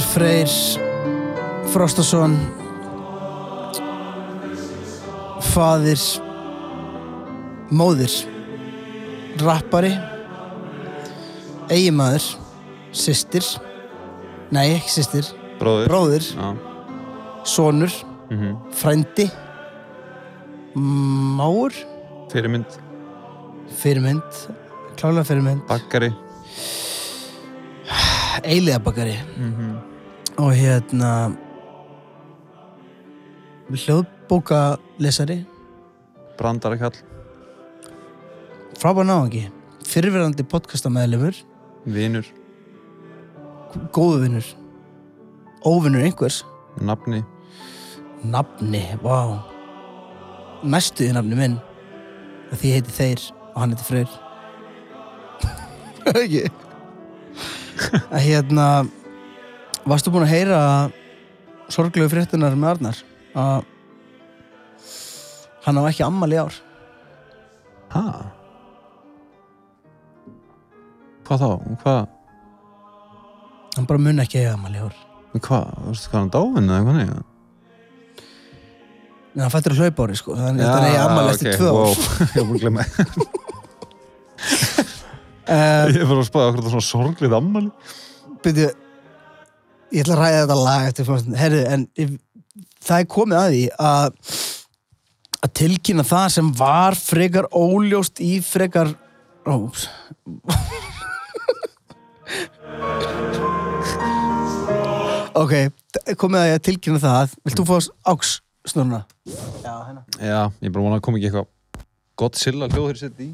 Arnar 0.00 0.12
Freyr 0.14 0.48
Frostason 1.72 2.32
faðir 5.52 6.00
móðir 7.76 8.14
rappari 9.44 9.90
eigimaður 11.70 12.30
systir 12.96 13.44
nei 14.54 14.72
ekki 14.78 14.94
systir 14.94 15.28
Bróðir. 15.60 15.90
bróðir, 15.90 16.24
Já. 16.32 16.48
sonur 17.44 17.92
Mm 18.30 18.56
frændi 18.72 19.26
máur 21.36 21.74
Fyrirmynd, 22.32 22.78
fyrirmynd 23.82 24.42
klálega 24.96 25.24
fyrirmynd 25.28 25.64
bakkari. 25.68 26.12
eiliða 28.44 28.78
bakari 28.80 29.16
Mm 29.36 29.69
og 30.40 30.54
hérna 30.56 31.10
hljóðbóka 33.70 34.78
lesari 34.98 35.42
Brandarakall. 36.38 36.96
frábær 38.80 39.04
náðangi 39.04 39.44
fyrirverandi 39.84 40.46
podcastamæðlumur 40.48 41.36
Vinur. 41.84 42.24
góðu 43.92 44.24
vinnur 44.24 44.48
óvinnur 45.64 46.04
einhvers. 46.04 46.44
Nafni. 46.80 47.24
nafni, 48.24 48.82
vá. 49.02 49.44
Næstu 50.64 51.04
í 51.08 51.12
nafni 51.12 51.36
minn. 51.36 51.58
Og 52.50 52.58
því 52.60 52.72
heiti 52.76 52.94
þeir 52.94 53.26
og 53.54 53.60
hann 53.60 53.74
heiti 53.74 53.86
Freyr. 53.88 54.14
Ekki? 56.20 56.48
Að 58.14 58.24
hérna 58.24 58.66
varstu 59.88 60.12
búin 60.12 60.26
að 60.26 60.32
heyra 60.34 60.60
sorglegu 61.72 62.10
fréttunar 62.12 62.56
með 62.58 62.72
Arnar 62.74 63.00
að 63.38 63.68
hann 65.66 65.80
á 65.80 65.82
ekki 65.90 66.04
ammal 66.06 66.32
í 66.34 66.40
ár 66.40 66.54
Hæ? 67.90 68.02
Hvað 71.26 71.42
þá? 71.42 71.48
Hvað? 71.82 72.02
hann 73.76 73.86
bara 73.86 74.02
mun 74.02 74.22
ekki 74.22 74.40
eiga 74.42 74.54
ammal 74.56 74.74
í 74.74 74.82
ár 74.82 74.94
Hvað? 75.30 75.66
Þú 75.78 75.92
veist 75.92 76.08
hvað 76.10 76.20
hann 76.20 76.32
dáinn 76.34 76.70
eða 76.70 76.84
hvað 76.86 76.96
neyja? 77.00 77.18
en 79.30 79.44
hann 79.44 79.52
fættur 79.54 79.76
að 79.76 79.80
hlaupa 79.84 80.06
ári 80.08 80.16
sko 80.18 80.34
þannig 80.34 80.66
að 80.66 80.72
hann 80.74 80.86
eigi 80.88 81.00
ammal 81.04 81.28
eftir 81.30 81.54
tvö 81.54 81.68
ár. 81.70 82.00
Ég 82.34 82.46
búin 82.48 82.56
að 82.56 82.62
glemma 82.64 82.82
uh, 85.46 85.84
Ég 85.94 86.02
bara 86.02 86.18
að 86.18 86.26
spáða 86.26 86.48
okkur 86.50 86.66
svona 86.72 86.88
sorglið 86.88 87.36
ammali 87.38 87.70
byrju 88.42 88.70
ég 89.90 90.02
ætla 90.04 90.14
að 90.16 90.22
ræða 90.22 90.40
þetta 90.42 90.58
lag 90.60 90.82
eftir 90.88 91.04
herru, 91.40 91.60
en 91.74 91.80
ég, 92.00 92.08
það 92.80 92.98
er 92.98 93.12
komið 93.16 93.38
að 93.40 93.50
því 93.54 93.64
að 93.90 94.06
að 95.40 95.50
tilkynna 95.56 96.04
það 96.04 96.28
sem 96.36 96.48
var 96.58 96.92
frekar 97.00 97.46
óljóst 97.56 98.20
í 98.20 98.32
frekar 98.44 98.88
óps 99.48 99.88
ok, 105.40 105.54
komið 106.18 106.40
að 106.40 106.48
ég 106.48 106.58
að 106.58 106.64
tilkynna 106.68 107.00
það. 107.02 107.34
Vilt 107.46 107.60
þú 107.60 107.66
fá 107.68 107.76
áks 108.12 108.36
snurna? 108.68 109.04
já, 109.64 109.74
hérna. 109.86 110.04
Já, 110.18 110.40
ég 110.60 110.72
bara 110.72 110.84
vona 110.84 110.98
að 111.00 111.04
koma 111.06 111.20
ekki 111.20 111.30
eitthvað 111.30 111.48
Godzilla 112.20 112.68
hljóður 112.68 113.00
sitt 113.00 113.20
í. 113.22 113.30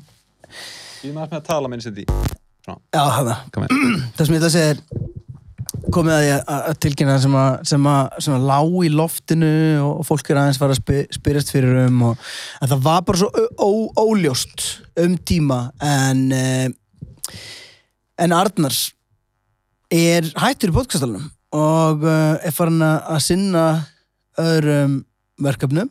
Ég 1.03 1.11
er 1.11 1.16
með 1.16 1.39
að 1.41 1.47
tala 1.49 1.71
minn 1.71 1.83
sitt 1.83 1.99
í. 1.99 2.06
Já, 2.66 2.75
hérna 3.16 3.37
með 3.56 3.75
það 4.16 4.27
sem 4.27 4.37
ég 4.37 4.41
ætla 4.41 4.50
að 4.50 4.56
segja 4.56 4.75
er 4.75 4.78
komið 5.94 6.14
að 6.16 6.24
ég 6.26 6.48
að 6.56 6.78
tilkynna 6.82 7.19
sem 7.22 7.36
að, 7.38 7.52
sem 7.70 7.86
að, 7.91 8.16
sem 8.24 8.34
að 8.36 8.47
lá 8.48 8.58
í 8.86 8.91
loftinu 8.92 9.52
og 9.84 10.02
fólk 10.08 10.30
er 10.30 10.41
aðeins 10.41 10.60
fara 10.60 10.74
að 10.76 11.04
spyrjast 11.14 11.52
fyrir 11.54 11.84
um 11.86 12.02
og 12.10 12.26
en 12.60 12.72
það 12.72 12.82
var 12.88 13.04
bara 13.06 13.20
svo 13.22 13.47
ó, 13.60 13.70
óljóst 14.02 14.66
um 15.02 15.16
tíma 15.28 15.60
en 15.84 16.26
eh, 16.34 16.69
en 18.19 18.32
Arnars 18.32 18.91
er 19.92 20.26
hættur 20.41 20.72
í 20.72 20.76
podcastalunum 20.76 21.30
og 21.56 22.04
uh, 22.04 22.36
er 22.42 22.53
farin 22.54 22.82
að 22.84 23.20
sinna 23.24 23.64
öðrum 24.41 25.04
verkefnum. 25.41 25.88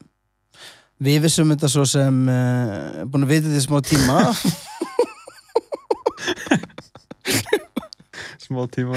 Við 1.02 1.22
vissum 1.26 1.52
þetta 1.52 1.70
svo 1.72 1.86
sem 1.90 2.28
uh, 2.30 3.06
búin 3.10 3.26
að 3.26 3.32
vita 3.34 3.48
þetta 3.50 3.62
í 3.62 3.66
smá 3.66 3.78
tíma 3.86 4.16
Smá 8.46 8.66
tíma 8.72 8.96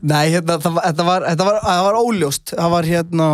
Nei, 0.00 0.28
hérna, 0.32 0.58
það, 0.62 0.74
var- 0.78 0.84
þetta, 0.88 1.06
var, 1.08 1.24
þetta, 1.32 1.46
var, 1.48 1.56
það 1.66 1.84
var 1.88 1.98
óljóst. 2.02 2.52
Það 2.54 2.70
var 2.76 2.88
hérna 2.92 3.28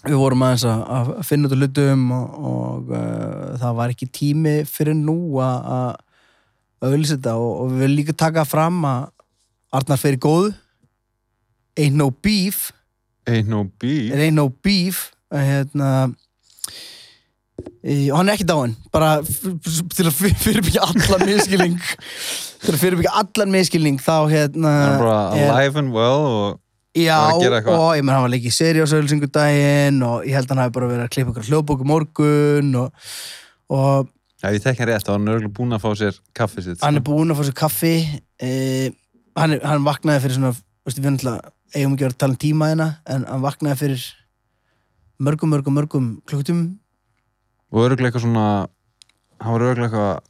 Við 0.00 0.16
vorum 0.16 0.42
aðeins 0.46 0.62
að, 0.64 0.82
að 0.96 1.08
finna 1.28 1.48
út 1.48 1.54
úr 1.56 1.60
hlutum 1.60 2.04
og, 2.16 2.36
og 2.50 2.92
uh, 2.96 3.56
það 3.60 3.74
var 3.82 3.92
ekki 3.92 4.06
tími 4.16 4.54
fyrir 4.64 4.96
nú 4.96 5.16
að 5.44 5.66
að 6.80 6.88
auðlýsa 6.88 7.18
þetta 7.18 7.34
og, 7.36 7.50
og 7.60 7.66
við 7.74 7.82
viljum 7.82 7.98
líka 7.98 8.14
taka 8.22 8.46
fram 8.48 8.78
að 8.88 9.10
Arnar 9.76 10.00
fyrir 10.00 10.22
góð 10.24 10.46
Ain't 11.80 11.94
no 11.96 12.08
beef. 12.10 12.70
Ain't 13.28 13.48
no 13.48 13.60
beef. 13.78 14.10
Ain't 14.16 14.34
no 14.36 14.48
beef 14.64 15.10
að, 15.30 15.44
hérna, 15.46 15.90
og 17.60 18.16
hann 18.18 18.28
er 18.30 18.36
ekki 18.38 18.46
dáinn. 18.48 18.74
Bara 18.94 19.10
til 19.24 20.06
að 20.08 20.14
fyr- 20.16 20.38
fyrirbyggja 20.44 20.86
allan 20.86 21.26
miskilning 21.28 21.76
til 22.64 22.74
að 22.74 22.80
fyrirbyggja 22.82 23.14
allan 23.22 23.54
miskilning 23.54 24.00
þá 24.02 24.16
hérna 24.32 24.72
Það 24.74 24.94
er 24.94 25.04
bara 25.04 25.20
er- 25.36 25.52
alive 25.54 25.80
and 25.84 25.94
well 25.96 26.26
og 26.30 26.58
Já, 26.98 27.20
og 27.30 27.44
ég 27.94 28.02
menn 28.02 28.16
hann 28.16 28.24
var 28.24 28.32
leikið 28.32 28.50
seriásauðlýsingudaginn 28.56 30.00
og 30.02 30.24
ég 30.26 30.34
held 30.34 30.48
að 30.48 30.56
hann 30.56 30.62
hafi 30.64 30.72
bara 30.74 30.88
verið 30.90 31.04
að 31.04 31.12
klippa 31.14 31.30
ykkur 31.30 31.46
hljóðbóku 31.46 31.86
morgun 31.86 32.72
og, 32.80 33.12
og 33.70 34.08
Já, 34.42 34.48
ég 34.56 34.58
tek 34.64 34.80
hann 34.82 34.88
rétt, 34.90 35.06
var 35.06 35.20
hann 35.20 35.30
örgulega 35.30 35.54
búinn 35.54 35.76
að 35.76 35.84
fá 35.84 35.92
sér 36.00 36.18
kaffi 36.34 36.64
sitt 36.66 36.82
hann 36.82 36.98
er 36.98 37.04
búinn 37.06 37.30
að 37.30 37.38
fá 37.38 37.44
sér 37.46 37.56
kaffi 37.60 37.92
eh, 38.42 38.90
hann, 39.38 39.54
er, 39.54 39.62
hann 39.62 39.86
vaknaði 39.86 40.24
fyrir 40.24 40.38
svona 40.40 40.50
veistu, 40.56 41.04
við 41.04 41.30
eigum 41.78 41.94
ekki 41.94 42.08
vera 42.08 42.10
að 42.16 42.18
tala 42.24 42.34
um 42.34 42.42
tíma 42.42 42.72
hérna 42.72 42.88
en 43.06 43.28
hann 43.30 43.46
vaknaði 43.46 43.80
fyrir 43.84 44.08
mörgum, 45.22 45.54
mörgum, 45.54 45.78
mörgum 45.78 46.10
klukkutum 46.26 46.64
Og 47.70 47.84
örgulega 47.86 48.10
eitthvað 48.10 48.24
svona 48.26 48.46
Hann 49.40 49.54
var 49.56 49.64
örgulega 49.70 49.88
eitthvað 49.88 50.20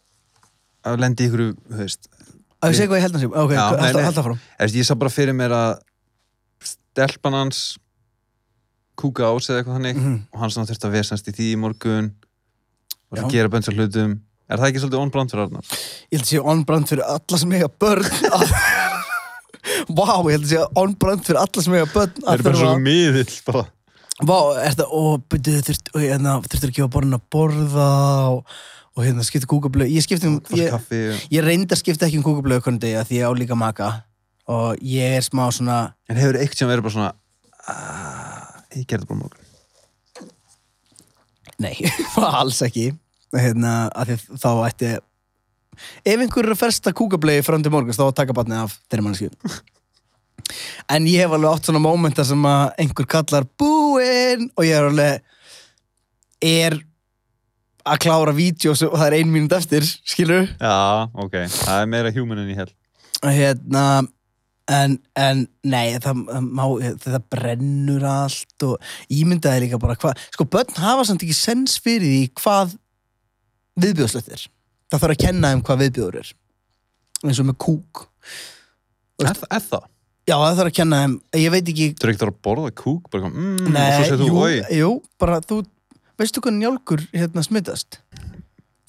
að 0.90 1.00
lendi 1.02 1.26
ykkur, 1.28 1.40
að 1.70 1.80
ég 1.84 2.76
segja 2.76 2.88
hvað 2.88 2.98
ég 3.00 3.04
held 3.04 3.18
sé 3.20 3.28
ok, 3.28 3.50
Já, 3.52 3.60
alltaf, 3.66 3.94
nei. 3.96 4.04
alltaf 4.08 4.24
frá 4.26 4.34
Eftir, 4.64 4.78
Ég 4.80 4.86
sá 4.88 4.94
bara 5.00 5.10
fyrir 5.12 5.34
mér 5.36 5.52
að 5.56 5.72
stelpan 6.70 7.36
hans 7.36 7.60
kúka 9.00 9.28
ás 9.28 9.48
eða 9.48 9.60
eitthvað 9.62 9.76
þannig 9.78 9.96
Mhm. 10.00 10.16
og 10.32 10.40
hann 10.40 10.50
svona 10.52 10.68
þurfti 10.68 10.88
að 10.88 10.96
vesast 10.96 11.28
í 11.28 11.32
því 11.36 11.46
í 11.52 11.58
morgun 11.60 12.10
og 13.10 13.18
það 13.18 13.30
gera 13.32 13.48
bönns 13.52 13.68
hlutum 13.72 14.18
Er 14.50 14.58
það 14.58 14.66
ekki 14.70 14.80
svolítið 14.82 15.00
on-brand 15.04 15.30
fyrir 15.30 15.44
Arnar? 15.46 15.64
ég 16.10 16.18
held 16.18 16.24
að 16.24 16.30
sé 16.32 16.40
on-brand 16.52 16.88
fyrir 16.90 17.04
alla 17.06 17.38
sem 17.38 17.52
eiga 17.52 17.68
börn 17.80 18.08
Vá, 19.96 20.06
ég 20.26 20.34
held 20.34 20.44
að 20.44 20.50
sé 20.52 20.60
on-brand 20.80 21.24
fyrir 21.26 21.40
alla 21.40 21.62
sem 21.64 21.74
eiga 21.76 21.88
börn 21.92 22.12
Það 22.24 22.32
er 22.34 22.42
bara 22.46 22.60
svo 22.60 22.72
miðill 22.82 23.36
bara 23.46 23.64
Vá, 24.28 24.36
er 24.60 24.74
þetta, 24.74 24.86
og 24.96 25.24
byrjuðu 25.32 25.64
þurft, 25.68 25.90
og 25.94 26.04
hérna, 26.04 26.34
ekki 26.68 26.84
að 26.84 26.92
borna 26.96 27.18
að 27.20 27.26
borða 27.32 27.88
og, 28.34 28.54
og 28.96 29.04
hérna, 29.06 29.24
skipta 29.24 29.48
kúkablöð, 29.50 29.92
ég 29.94 30.04
skipti 30.04 30.28
um, 30.28 30.38
ég, 30.58 30.74
ég 31.32 31.44
reyndi 31.46 31.72
að 31.72 31.80
skipta 31.80 32.08
ekki 32.08 32.20
um 32.20 32.26
kúkablöð 32.26 32.60
hvernig 32.66 32.82
degi 32.84 32.98
að 33.00 33.08
því 33.08 33.20
ég 33.20 33.30
á 33.30 33.32
líka 33.38 33.56
maka. 33.58 33.90
Og 34.50 34.80
ég 34.82 35.16
er 35.20 35.24
smá 35.24 35.46
svona, 35.54 35.78
En 36.10 36.18
hefur 36.18 36.36
eitthvað 36.40 36.58
sem 36.58 36.68
verið 36.68 36.86
bara 36.88 36.96
svona 36.96 37.12
"Ah, 37.70 38.64
Ég 38.74 38.86
gerði 38.88 39.06
bara 39.06 39.20
morgun 39.22 39.46
nei, 41.60 41.74
alls 42.40 42.60
ekki, 42.64 42.90
hérna, 43.36 43.74
að 43.92 44.14
því 44.14 44.38
þá 44.40 44.50
ætti, 44.68 44.92
ef 46.08 46.22
einhver 46.24 46.48
er 46.48 46.54
að 46.54 46.62
fersta 46.62 46.92
kúkablöði 46.96 47.44
fram 47.46 47.64
til 47.64 47.72
morguns 47.74 48.00
þá 48.00 48.06
taka 48.16 48.36
batnið 48.36 48.62
af 48.64 48.78
þeirri 48.88 49.06
manneski. 49.06 49.30
En 50.90 51.08
ég 51.08 51.24
hef 51.24 51.34
alveg 51.36 51.50
átt 51.50 51.68
svona 51.68 51.82
mómenta 51.82 52.26
sem 52.26 52.46
að 52.50 52.62
einhver 52.84 53.08
kallar 53.16 53.48
búinn 53.60 54.48
og 54.54 54.66
ég 54.66 54.76
er 54.76 54.88
alveg, 54.90 55.26
er 56.40 56.78
að 57.90 58.00
klára 58.04 58.36
vídeo 58.36 58.74
og 58.74 58.94
það 58.94 59.06
er 59.08 59.18
ein 59.18 59.32
mínúti 59.32 59.56
eftir, 59.56 59.86
skilur 60.04 60.46
Já, 60.60 61.08
ok, 61.16 61.36
það 61.48 61.76
er 61.76 61.92
meira 61.94 62.14
human 62.14 62.42
en 62.42 62.50
ég 62.52 62.60
held. 62.60 62.74
Hérna 63.24 63.84
en, 64.70 64.96
en 65.18 65.42
nei, 65.66 65.96
það, 66.02 66.22
má, 66.46 66.64
það 67.02 67.24
brennur 67.32 68.06
allt 68.06 68.66
og 68.66 68.92
ímyndaði 69.12 69.66
líka 69.66 69.80
bara 69.82 69.98
hvað 70.00 70.20
sko, 70.34 70.46
börn 70.50 70.78
hafa 70.80 71.06
samt 71.08 71.24
ekki 71.26 71.36
sens 71.36 71.78
fyrir 71.82 72.06
því 72.06 72.22
hvað 72.42 72.76
viðbjóðslegt 73.80 74.34
er. 74.36 74.44
Það 74.90 75.02
þarf 75.04 75.16
að 75.16 75.22
kenna 75.24 75.52
þeim 75.52 75.64
hvað 75.66 75.82
viðbjóður 75.84 76.20
er. 76.20 76.30
Eins 77.24 77.40
og 77.42 77.48
með 77.50 77.58
kúk. 77.66 78.04
Er 79.20 79.34
það? 79.36 79.88
Já, 80.30 80.36
það 80.38 80.56
þarf 80.60 80.70
að 80.70 80.76
kenna 80.78 81.02
þeim, 81.02 81.14
ég 81.42 81.52
veit 81.56 81.70
ekki 81.74 81.88
Þú 81.98 82.06
er 82.08 82.12
ekkert 82.14 82.30
að 82.30 82.40
borða 82.46 82.72
kúk 82.80 83.10
bara, 83.12 83.22
kom, 83.26 83.36
mm, 83.36 83.68
og 83.68 83.76
svo 83.76 84.08
segir 84.08 84.20
þú, 84.22 84.32
oi 84.46 84.80
jú, 84.80 84.90
bara 85.22 85.40
þú 85.44 85.60
veistu 86.20 86.42
hvað 86.44 86.58
njálkur 86.60 87.04
hérna 87.16 87.44
smittast 87.46 88.00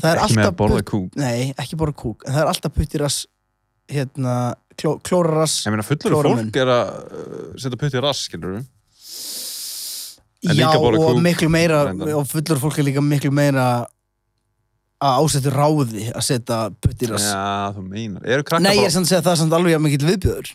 það 0.01 0.09
er 0.11 0.21
Ekki 0.23 0.37
með 0.37 0.41
að 0.41 0.47
alltaf 0.47 0.57
borða 0.61 0.81
kúk. 0.91 1.15
Nei, 1.19 1.51
ekki 1.61 1.79
bara 1.81 1.95
kúk, 2.03 2.25
en 2.25 2.35
það 2.35 2.43
er 2.43 2.51
alltaf 2.53 2.75
putt 2.77 2.97
í 2.97 3.01
rass 3.01 3.19
hérna 3.91 4.35
kló, 4.79 4.95
klóra 5.05 5.41
rass 5.41 5.65
Ég 5.65 5.73
meina 5.75 5.85
fullur 5.85 6.15
fólk 6.29 6.61
er 6.63 6.71
að 6.73 6.93
uh, 7.21 7.41
setja 7.61 7.79
putt 7.81 7.97
í 7.97 8.03
rass, 8.03 8.27
skilur 8.29 8.59
við 8.59 8.69
Já, 10.41 10.71
bara 10.73 10.97
og 10.97 11.19
miklu 11.21 11.51
meira 11.53 11.83
reyndar. 11.85 12.15
og 12.17 12.25
fullur 12.29 12.57
fólk 12.63 12.79
er 12.81 12.87
líka 12.87 13.01
miklu 13.05 13.29
meira 13.29 13.65
að 15.01 15.19
ásettu 15.21 15.51
ráði 15.53 16.07
að 16.09 16.23
setja 16.25 16.57
putt 16.81 17.03
í 17.05 17.09
rass. 17.11 17.27
Já, 17.29 17.73
þú 17.75 17.83
meinar. 17.85 18.25
Eru 18.25 18.45
krakkar 18.45 18.65
Nei, 18.65 18.73
ég 18.79 18.87
er 18.87 18.89
bara 18.89 18.95
samt 18.95 19.05
að 19.05 19.11
segja 19.11 19.21
að 19.21 19.27
það 19.27 19.35
er 19.35 19.39
samt 19.41 19.55
alveg 19.57 19.75
jafn 19.75 19.85
mikill 19.85 20.07
viðbjöður 20.09 20.51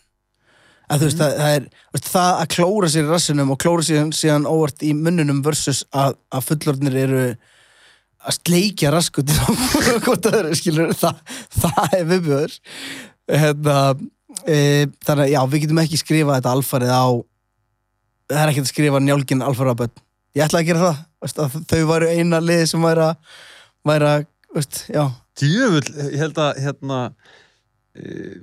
að 0.87 1.03
þú 1.03 1.09
veist, 1.09 1.21
það, 1.21 1.37
það 1.41 1.56
er 1.56 2.06
það 2.06 2.33
að 2.33 2.49
klóra 2.55 2.91
sér 2.93 3.06
í 3.06 3.11
rassinum 3.11 3.53
og 3.55 3.61
klóra 3.62 3.87
sér 3.87 4.11
síðan 4.15 4.49
óvart 4.49 4.85
í 4.87 4.93
munnunum 4.97 5.43
versus 5.47 5.85
að, 5.91 6.19
að 6.31 6.49
fullorðnir 6.50 6.99
eru 7.03 7.23
að 8.27 8.38
sleikja 8.41 8.93
raskutin 8.94 9.38
á 9.38 9.49
hvort 10.05 10.27
það 10.27 10.38
eru, 10.41 10.59
skilur 10.59 10.94
það, 10.99 11.23
það 11.56 11.97
er 11.99 12.06
viðbjöður 12.11 12.56
hérna, 13.43 13.79
e, 14.44 14.59
þannig 15.06 15.25
að 15.27 15.33
já, 15.33 15.41
við 15.53 15.65
getum 15.65 15.83
ekki 15.83 16.00
skrifað 16.03 16.38
þetta 16.38 16.55
alfarið 16.56 16.94
á 16.94 17.06
það 18.27 18.41
er 18.43 18.53
ekki 18.53 18.65
að 18.65 18.73
skrifa 18.73 19.03
njálgin 19.03 19.44
börn. 19.47 20.03
Ég 20.37 20.44
ætla 20.44 20.61
að 20.61 20.69
gera 20.69 20.83
það, 20.83 20.99
veist, 21.25 21.38
að 21.41 21.55
þau 21.71 21.87
varu 21.88 22.09
eina 22.12 22.41
liði 22.43 22.67
sem 22.69 22.83
væri 22.85 23.06
að, 23.06 23.37
væri 23.87 24.11
að 24.11 24.27
veist, 24.56 24.83
já, 24.93 25.05
Djöfull, 25.37 25.88
ég 26.12 26.21
held 26.21 26.38
að 26.41 26.61
hérna 26.65 26.99
uh, 27.12 28.37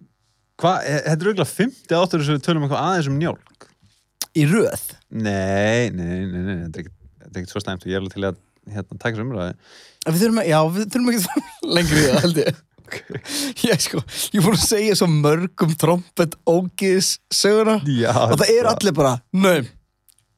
Hvað, 0.63 0.88
þetta 0.88 1.13
er 1.13 1.30
auðvitað 1.30 1.54
50 1.57 1.98
áttur 2.00 2.24
sem 2.24 2.38
við 2.38 2.44
tölum 2.48 2.65
eitthvað 2.68 2.83
aðeins 2.88 3.10
um 3.12 3.18
njálk 3.19 3.68
í 4.39 4.45
röð 4.50 4.83
Nei, 5.13 5.89
nei, 5.92 6.19
nei, 6.25 6.42
nei, 6.48 6.56
ekkert- 6.69 6.94
þetta 6.94 7.33
er 7.33 7.42
ekkert 7.42 7.54
svo 7.56 7.62
stæmt 7.63 7.83
og 7.83 7.92
ég 7.92 7.98
er 7.98 8.04
alveg 8.04 8.13
til 8.15 8.27
að 8.30 8.38
hérna, 8.74 8.98
taka 9.04 9.18
þessu 9.18 9.25
umræði 9.27 9.56
Við 10.07 10.21
þurfum, 10.24 10.39
já, 10.48 10.60
við 10.77 10.88
þurfum 10.94 11.12
ekki 11.13 11.44
lengri 11.77 12.00
í 12.00 12.07
það, 12.07 12.21
held 12.27 12.39
ég. 12.44 12.62
Ég, 13.63 13.80
sko, 13.81 14.01
ég 14.36 14.44
búin 14.44 14.57
að 14.57 14.65
segja 14.68 14.95
svo 15.00 15.07
mörgum 15.10 15.71
trompet 15.81 16.36
ógis 16.51 17.13
söguna 17.33 17.77
Já, 17.88 18.12
og 18.27 18.36
það 18.42 18.51
er 18.54 18.68
allir 18.69 18.94
bara, 18.98 19.13
nöym, 19.33 19.69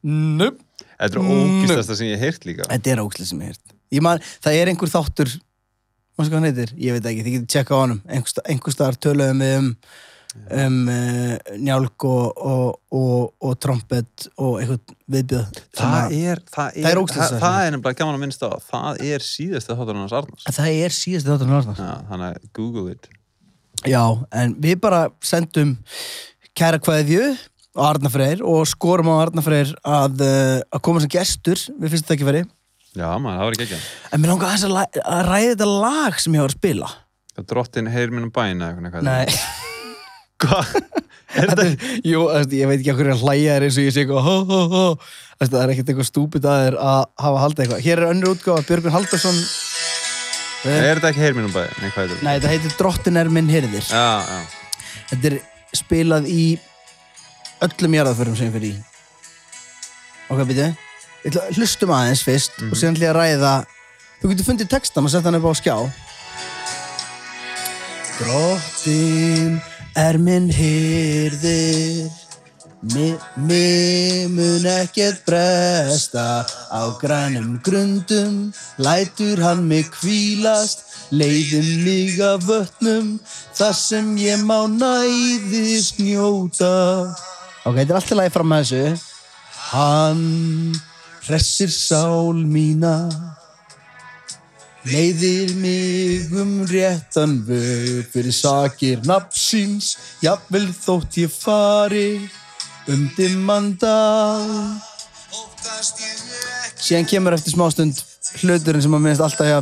nöym. 0.05 0.59
Þetta 0.95 1.17
er 1.17 1.23
Mm. 1.25 1.31
ógistasta 1.65 1.95
sem 1.99 2.07
ég 2.07 2.21
hef 2.21 2.23
heyrt 2.37 2.45
líka 2.47 2.67
Þetta 2.69 2.91
er 2.93 3.01
ógslið 3.03 3.27
sem 3.31 3.41
ég 3.43 3.49
heirt. 3.51 3.73
Ég 3.91 4.03
man, 4.05 4.21
það 4.45 4.59
er 4.61 4.69
einhver 4.71 4.91
þáttur, 4.93 5.33
maður 6.15 6.29
sko 6.29 6.37
hann 6.39 6.47
heitir, 6.47 6.71
ég 6.79 6.95
veit 6.95 7.09
ekki, 7.11 7.25
þið 7.25 7.33
getið 7.35 7.49
tjekka 7.51 7.75
á 7.75 7.83
sta- 8.31 8.45
einhver 8.53 8.75
staðar 8.77 8.99
töluðum 9.03 9.43
við 9.43 9.57
um, 9.59 9.67
um 10.55 10.77
uh, 10.91 11.33
njálk 11.57 12.05
og, 12.09 12.43
og, 12.51 12.79
og, 12.93 13.33
og 13.41 13.55
trompet 13.63 14.27
og 14.37 14.59
einhvern 14.61 14.95
viðbjöð. 15.11 15.59
Það 15.79 15.97
að- 15.99 16.15
er, 16.19 16.41
það 16.51 16.79
er, 16.79 16.85
Það 16.85 16.91
er 16.91 17.01
það, 17.15 17.35
það 17.45 17.59
er 17.63 17.75
nefnilega 17.75 17.99
gaman 18.01 18.17
að 18.19 18.23
minnst 18.25 18.45
á 18.45 18.49
Það 18.69 19.03
er 19.09 19.25
síðasti 19.25 19.77
þáttur 19.79 20.01
hans 20.01 20.15
Arnars 20.21 20.47
Það 20.59 20.79
er 20.85 20.97
síðast 20.99 21.29
þáttur 21.31 21.53
hann 21.53 21.75
Já, 21.79 21.93
þannig 22.11 22.27
að 22.29 22.49
google 22.59 22.95
it 22.95 23.09
Já, 23.85 24.01
en 24.33 24.55
við 24.61 24.79
bara 24.81 25.01
sendum 25.25 25.75
kæra 26.57 26.79
kveðju 26.81 27.35
á 27.75 27.81
Arna 27.91 28.09
Freyr 28.09 28.41
og 28.47 28.63
skorum 28.69 29.11
á 29.11 29.15
Arna 29.25 29.43
Freyr 29.45 29.73
að, 29.83 30.21
uh, 30.23 30.59
að 30.71 30.83
koma 30.87 31.03
sem 31.03 31.11
gestur 31.11 31.59
við 31.75 31.91
fyrst 31.91 32.07
þetta 32.07 32.15
ekki 32.17 32.27
verið. 32.29 32.47
Já, 32.95 33.09
maður, 33.19 33.35
það 33.35 33.43
var 33.43 33.57
ekki 33.57 33.65
ekki 33.67 33.79
En 34.15 34.23
mér 34.23 34.31
langar 34.31 34.55
að, 34.55 34.99
að 35.03 35.23
ræða 35.27 35.49
þetta 35.51 35.69
lag 35.83 36.19
sem 36.23 36.37
ég 36.37 36.45
var 36.45 36.53
að 36.53 36.57
spila. 36.57 36.91
Drottin 37.51 37.91
heyr 37.91 38.13
mínum 38.15 38.31
bæna 38.31 38.71
eitthvað 38.71 38.87
eitthvað. 38.87 39.09
Nei, 39.09 39.25
Hvað? 40.45 40.75
Þetta 41.35 41.63
er, 41.65 41.73
jú, 42.07 42.25
ég 42.55 42.69
veit 42.69 42.79
ekki 42.79 42.91
okkur 42.93 43.11
að 43.11 43.23
hlæja 43.25 43.55
þér 43.55 43.65
eins 43.67 43.77
og 43.79 43.87
ég 43.87 43.95
sé 43.95 44.03
eitthvað, 44.03 44.27
hó, 44.27 44.35
hó, 44.47 44.59
hó. 44.71 44.83
Það 45.41 45.57
er 45.59 45.73
ekkert 45.73 45.89
eitthvað 45.91 46.07
stúpid 46.07 46.45
að 46.47 46.61
þér 46.63 46.77
að 46.79 46.99
hafa 47.25 47.41
haldið 47.41 47.63
eitthvað. 47.65 47.81
Hér 47.83 48.01
er 48.01 48.11
önnur 48.13 48.31
útgáfa, 48.31 48.65
Björgun 48.69 48.95
Haldarsson. 48.95 49.41
Er 50.65 50.95
þetta 50.95 51.11
ekki 51.11 51.21
heyr 51.25 51.35
mínum 51.35 51.51
bæna? 51.53 51.75
Nei, 51.81 51.89
hvað 51.91 52.05
er 52.05 52.13
þetta? 52.13 52.23
Nei, 52.23 52.31
þetta 52.37 52.53
heitir 52.53 52.77
Drottin 52.79 53.19
er 53.19 53.33
minn 53.33 53.51
hirðir. 53.51 53.83
Já, 53.91 54.23
já 54.23 54.39
Þetta 55.11 55.29
er 55.29 55.35
spilað 55.75 56.29
í 56.31 56.45
öllum 57.65 57.99
jarðaförum 57.99 58.39
sem 58.39 58.53
fyrir 58.55 58.71
í. 58.71 58.75
Ok, 60.31 60.41
að 60.45 61.59
hlustum 61.59 61.93
aðeins 61.93 62.23
fyrst 62.25 62.57
og 62.69 62.73
síðan 62.77 62.95
ætla 62.95 63.09
ég 63.09 63.13
að 63.13 63.19
ræða. 63.19 63.53
Þú 64.21 64.31
getur 64.31 64.47
fundið 64.49 64.71
textan 64.71 65.05
og 65.05 65.13
sett 65.13 65.27
hann 65.27 65.37
upp 65.37 65.47
á 65.51 65.53
skjá. 65.59 65.77
Drottin 68.15 69.59
er 69.95 70.19
minn 70.19 70.51
hyrðir 70.51 72.11
Mér 72.93 73.17
mi 73.41 74.27
mun 74.29 74.65
ekkert 74.69 75.23
bresta. 75.25 76.45
Á 76.69 76.81
grænum 77.01 77.57
grundum 77.65 78.53
Lætur 78.77 79.41
hann 79.41 79.65
mig 79.67 79.89
kvílast 79.89 80.83
Leiðir 81.09 81.65
mig 81.85 82.19
af 82.21 82.45
vötnum 82.45 83.17
Þar 83.57 83.73
sem 83.73 84.11
ég 84.21 84.43
má 84.45 84.67
næðis 84.69 85.95
njóta. 85.97 87.15
Ok, 87.65 87.79
þetta 87.79 87.95
er 87.95 87.99
alltaf 88.01 88.19
lagi 88.19 88.33
fram 88.35 88.51
með 88.51 88.67
þessu. 88.67 88.83
Hann 89.71 90.23
hressir 91.25 91.71
sál 91.73 92.43
mína 92.45 93.09
Leiðir 94.85 95.55
mig 95.57 96.29
um 96.37 96.59
réttan 96.69 97.39
veg 97.47 98.05
fyrir 98.13 98.35
sakir 98.37 98.99
nafnsins, 99.09 99.95
jafnvel 100.21 100.67
þótt 100.77 101.17
ég 101.23 101.31
fari 101.33 102.19
um 102.93 103.07
dimmandal. 103.17 104.45
Síðan 106.77 107.09
kemur 107.09 107.33
eftir 107.33 107.55
smástund 107.55 107.97
hluturinn 108.43 108.85
sem 108.85 108.93
að 108.93 109.03
minnst 109.07 109.25
alltaf 109.25 109.49
hjá 109.49 109.57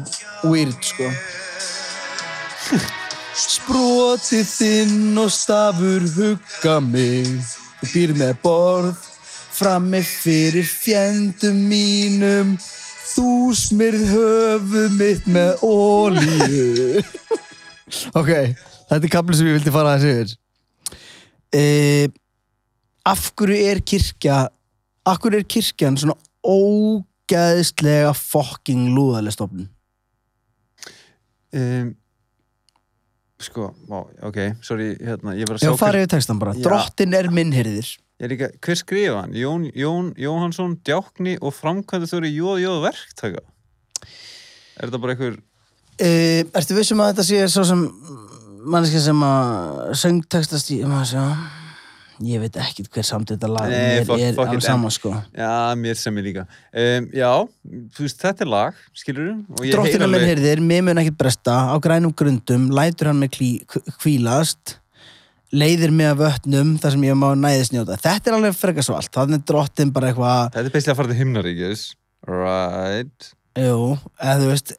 weird, 0.52 0.76
sko. 0.84 1.08
Sprotið 3.56 4.46
þinn 4.58 5.24
og 5.24 5.32
stafur 5.32 6.04
hugga 6.18 6.78
mig, 6.84 7.32
þú 7.80 7.94
býr 7.96 8.18
með 8.20 8.36
borð, 8.44 9.10
frammi 9.56 10.04
fyrir 10.04 10.68
fjendum 10.68 11.64
mínum, 11.72 12.58
þú 13.14 13.54
smyrð 13.58 14.04
höfu 14.12 14.84
mitt 14.98 15.28
með 15.30 15.64
ólíu. 15.66 17.04
ok, 18.20 18.32
þetta 18.90 19.00
er 19.00 19.14
kaplið 19.14 19.40
sem 19.40 19.50
ég 19.52 19.58
vildi 19.60 19.74
fara 19.76 19.96
að 19.98 20.06
segja. 20.08 20.38
E, 21.54 21.64
af 23.06 23.28
hverju 23.38 23.72
er 23.72 23.84
kirkja, 23.86 24.40
af 25.06 25.20
hverju 25.22 25.44
er 25.44 25.50
kirkjan 25.56 26.00
svona 26.02 26.18
ógæðislega 26.44 28.14
fucking 28.18 28.94
lúðaleg 28.96 29.36
stofnun? 29.36 29.70
um, 31.54 31.92
Sko, 33.44 33.74
vá, 33.90 34.06
ok, 34.24 34.38
sorry, 34.64 34.94
hérna, 35.04 35.34
ég 35.36 35.50
var 35.50 35.58
að 35.58 35.66
Já, 35.66 35.74
sjá 35.74 35.80
farið 35.82 36.06
við 36.06 36.12
textan 36.14 36.40
bara. 36.40 36.54
Já. 36.56 36.64
Drottin 36.64 37.16
er 37.18 37.28
minn 37.34 37.52
hirðir. 37.52 37.90
Ég 38.22 38.28
er 38.28 38.32
líka, 38.36 38.48
hver 38.62 38.78
skrifa 38.80 39.22
hann? 39.24 39.34
Jón, 39.36 39.64
Jón 39.76 40.12
Jóhansson, 40.22 40.76
Djákni 40.86 41.34
og 41.42 41.56
framkvæmdur 41.58 42.12
þurri 42.12 42.30
Jóð 42.36 42.62
Jóð 42.64 42.84
verktaka. 42.86 43.42
Er 44.78 44.88
þetta 44.90 45.02
bara 45.02 45.16
einhver 45.18 45.40
E, 46.02 46.08
ertu 46.58 46.74
vissum 46.78 47.02
að 47.04 47.12
þetta 47.12 47.24
sé 47.28 47.42
svo 47.54 47.64
sem 47.70 47.82
manneski 48.66 48.98
sem 49.04 49.20
að 49.28 49.92
söngtextast 50.02 50.72
í, 50.74 50.80
maður 50.90 51.10
sjá, 51.12 51.26
ég 52.26 52.42
veit 52.42 52.58
ekkit 52.64 52.88
hver 52.96 53.06
samt 53.06 53.30
þetta 53.30 53.50
lag. 53.52 53.68
Nei, 53.70 54.00
mér 54.00 54.08
fuck- 54.08 54.24
er 54.26 54.40
alveg 54.42 54.64
saman 54.66 54.94
sko. 54.96 55.12
Já, 55.38 55.52
mér 55.78 56.00
sem 56.00 56.18
ég 56.18 56.26
líka. 56.32 56.46
Um, 56.74 57.10
Já, 57.14 57.30
þú 57.94 58.06
veist, 58.08 58.18
þetta 58.24 58.42
er 58.48 58.50
lag, 58.56 58.82
skilur 58.98 59.30
du? 59.30 59.68
Drottina 59.70 60.08
minn 60.10 60.26
heyrðir, 60.32 60.64
mér 60.66 60.82
mun 60.88 61.02
ekkert 61.04 61.20
bresta. 61.22 61.60
Á 61.70 61.76
grænum 61.84 62.14
grundum, 62.18 62.70
lætur 62.74 63.12
hann 63.12 63.22
klí, 63.30 63.52
kvílast 64.02 64.80
leiðir 65.54 65.94
mig 65.94 66.10
af 66.10 66.20
vötnum 66.22 66.74
þar 66.82 66.96
sem 66.96 67.06
ég 67.08 67.20
má 67.20 67.30
næðis 67.38 67.72
njóta 67.74 68.00
þetta 68.02 68.32
er 68.32 68.38
alveg 68.40 68.58
frekar 68.58 68.88
svalt, 68.88 69.12
þannig 69.14 69.46
drottin 69.50 69.94
bara 69.94 70.10
eitthvað, 70.10 70.52
Þetta 70.56 70.66
er 70.66 70.76
bestið 70.76 70.94
að 70.94 71.00
fara 71.00 71.12
til 71.12 71.20
himnaríkis. 71.22 71.86
Right. 72.24 73.34
Jú, 73.54 73.94
eða 74.18 74.38
þú 74.40 74.46
veist 74.50 74.72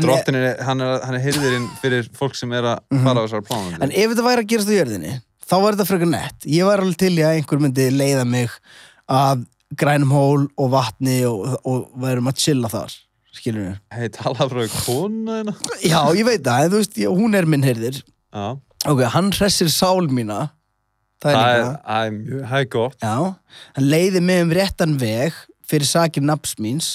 Drottin 0.00 0.36
er, 0.38 0.60
hann 0.64 0.80
er, 0.80 0.94
hann 1.04 1.16
er 1.18 1.22
heyrðirinn 1.26 1.66
fyrir 1.82 2.06
fólk 2.16 2.36
sem 2.38 2.52
er 2.56 2.64
að 2.70 3.02
fara 3.04 3.20
á 3.20 3.24
þessar 3.26 3.42
plánum 3.44 3.82
en 3.84 3.92
ef 3.92 4.12
þetta 4.14 4.24
væri 4.24 4.44
að 4.44 4.52
gerast 4.52 4.70
á 4.72 4.78
jörðinni 4.78 5.10
þá 5.44 5.54
var 5.58 5.76
þetta 5.76 5.86
frekar 5.90 6.08
nett, 6.08 6.46
ég 6.48 6.64
var 6.64 6.80
alveg 6.80 6.96
til 7.02 7.10
í 7.18 7.20
að 7.20 7.40
einhver 7.40 7.60
myndi 7.60 7.88
leiða 7.92 8.24
mig 8.24 8.54
af 9.12 9.42
grænum 9.76 10.14
hól 10.16 10.46
og 10.56 10.72
vatni 10.72 11.18
og, 11.28 11.58
og 11.68 11.84
værum 12.00 12.32
að 12.32 12.40
chilla 12.46 12.72
þar 12.72 12.96
skilur 13.34 13.66
við 13.66 13.76
Hei, 13.92 14.08
tala 14.16 14.48
frá 14.48 14.64
kona 14.86 15.42
þina 15.42 15.56
já, 15.82 16.00
ég 16.16 16.24
veit 16.30 16.48
það, 16.48 16.64
en 16.64 16.72
þú 16.72 16.80
veist, 16.80 17.00
hún 17.20 17.36
er 17.42 17.50
minn 17.50 17.66
heyrðir 17.66 18.00
Já, 18.00 18.56
ok, 18.90 19.00
hann 19.14 19.30
hressir 19.32 19.70
sál 19.72 20.08
mína 20.10 20.50
það 21.24 21.30
er 21.30 21.38
er, 21.40 21.58
líka 21.58 21.76
það 21.84 22.06
er 22.08 22.16
mjög, 22.18 22.42
það 22.50 22.58
er 22.64 22.70
gott 22.74 23.04
Já, 23.04 23.14
hann 23.78 23.88
leiði 23.90 24.20
mig 24.20 24.42
um 24.44 24.52
réttan 24.60 24.96
veg 25.00 25.38
fyrir 25.64 25.88
sakir 25.88 26.22
nafns 26.26 26.56
míns 26.60 26.90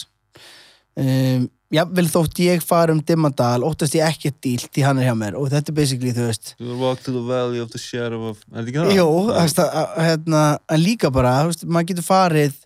um, 1.00 1.48
Já, 1.70 1.84
vel 1.86 2.08
þótt 2.10 2.40
ég 2.42 2.64
fara 2.66 2.94
um 2.96 3.02
Dimmandal 3.06 3.62
óttast 3.68 3.94
ég 3.94 4.02
ekkert 4.02 4.40
dílt 4.42 4.72
því 4.74 4.86
hann 4.88 4.98
er 5.04 5.06
hjá 5.12 5.14
mér 5.20 5.36
og 5.38 5.52
þetta 5.52 5.70
er 5.70 5.76
basically, 5.78 6.14
þú 6.18 6.24
veist 6.32 6.56
To 6.58 6.78
walk 6.80 7.04
to 7.06 7.14
the 7.14 7.22
valley 7.28 7.62
of 7.62 7.70
the 7.70 7.78
shadow 7.82 8.24
of 8.32 8.40
Er 8.50 8.64
þetta 8.66 8.72
ekki 8.72 8.80
það? 8.80 8.96
Já. 8.98 9.06
það, 9.54 9.70
að, 9.84 9.94
hérna, 10.08 10.42
en 10.74 10.82
líka 10.82 11.12
bara, 11.14 11.36
þú 11.44 11.52
veist, 11.52 11.68
maður 11.70 11.92
getur 11.92 12.08
farið 12.08 12.58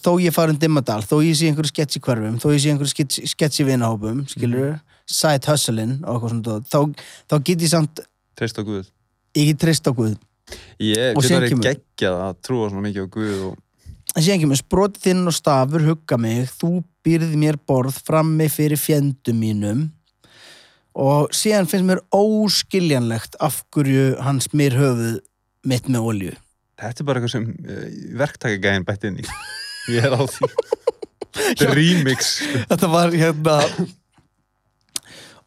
þó 0.00 0.10
ég 0.24 0.32
fara 0.32 0.54
um 0.54 0.60
Dimmandal 0.62 1.02
þó 1.04 1.18
ég 1.20 1.36
sé 1.36 1.50
einhverju 1.50 1.68
sketchy 1.74 2.00
hverfum, 2.00 2.38
þó 2.40 2.48
ég 2.54 2.62
sé 2.64 2.72
einhverju 2.72 2.94
sketchy, 2.94 3.26
sketchy 3.28 3.66
vinahópum, 3.68 4.24
skilur 4.32 4.70
Mhm. 4.72 4.80
side 5.04 5.44
hustling 5.44 5.98
og 6.08 6.14
eitthvað 6.22 6.32
svona 6.32 6.64
þá, 6.72 7.04
þá 7.28 7.34
get 7.44 7.58
ég 7.60 7.68
samt 7.74 8.00
Treyst 8.38 8.60
á 8.60 8.62
Guð 8.66 8.88
get 9.34 9.60
treyst 9.62 9.88
á 9.88 9.92
Guð 9.94 10.16
Ég 10.82 11.16
Og 11.16 11.22
get 11.22 11.30
síðan 11.30 11.40
verið 11.40 11.52
kemur- 11.54 11.68
geggjað 11.70 12.18
að 12.28 12.40
trúa 12.44 12.70
svona 12.70 12.84
mikið 12.88 13.06
á 13.06 13.08
Guð 13.16 13.44
og 13.48 13.60
en 14.14 14.22
síðan 14.22 14.42
kemur 14.44 14.60
sprotið 14.60 15.06
þinn 15.08 15.26
og 15.26 15.34
stafur 15.34 15.82
hugga 15.88 16.18
mig, 16.20 16.50
þú 16.60 16.70
býrð 17.04 17.32
mér 17.40 17.56
borð 17.66 17.96
frammi 18.06 18.46
fyrir 18.52 18.78
fjendum 18.78 19.40
mínum 19.40 19.84
og 20.94 21.32
síðan 21.34 21.66
finnst 21.66 21.88
mér 21.88 22.02
óskiljanlegt 22.14 23.34
af 23.42 23.64
hverju 23.74 24.14
hann 24.22 24.38
smýr 24.44 24.76
höfuð 24.78 25.18
mitt 25.66 25.88
með 25.90 26.10
olju 26.12 26.34
þetta 26.78 27.02
er 27.02 27.08
bara 27.08 27.20
eitthvað 27.20 27.34
sem 27.34 27.48
uh, 27.50 27.84
verktakagæðin 28.20 28.86
bætt 28.86 29.06
inn 29.08 29.20
í. 29.22 29.26
Ég 29.94 30.06
er 30.08 30.16
á 30.16 30.22
því. 30.22 30.48
Er 31.34 31.72
remix. 31.74 32.36
Þetta 32.70 32.88
var 32.92 33.10
hérna 33.10 33.56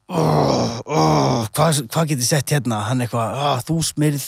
oh, 0.09 0.77
oh, 0.85 1.47
Hvað 1.55 1.81
hva 1.91 2.03
get 2.09 2.21
ég 2.21 2.27
sett 2.27 2.53
hérna? 2.55 2.83
Hann 2.87 3.03
eitthvað, 3.03 3.33
oh, 3.39 3.57
þú 3.67 3.79
smyrð 3.85 4.27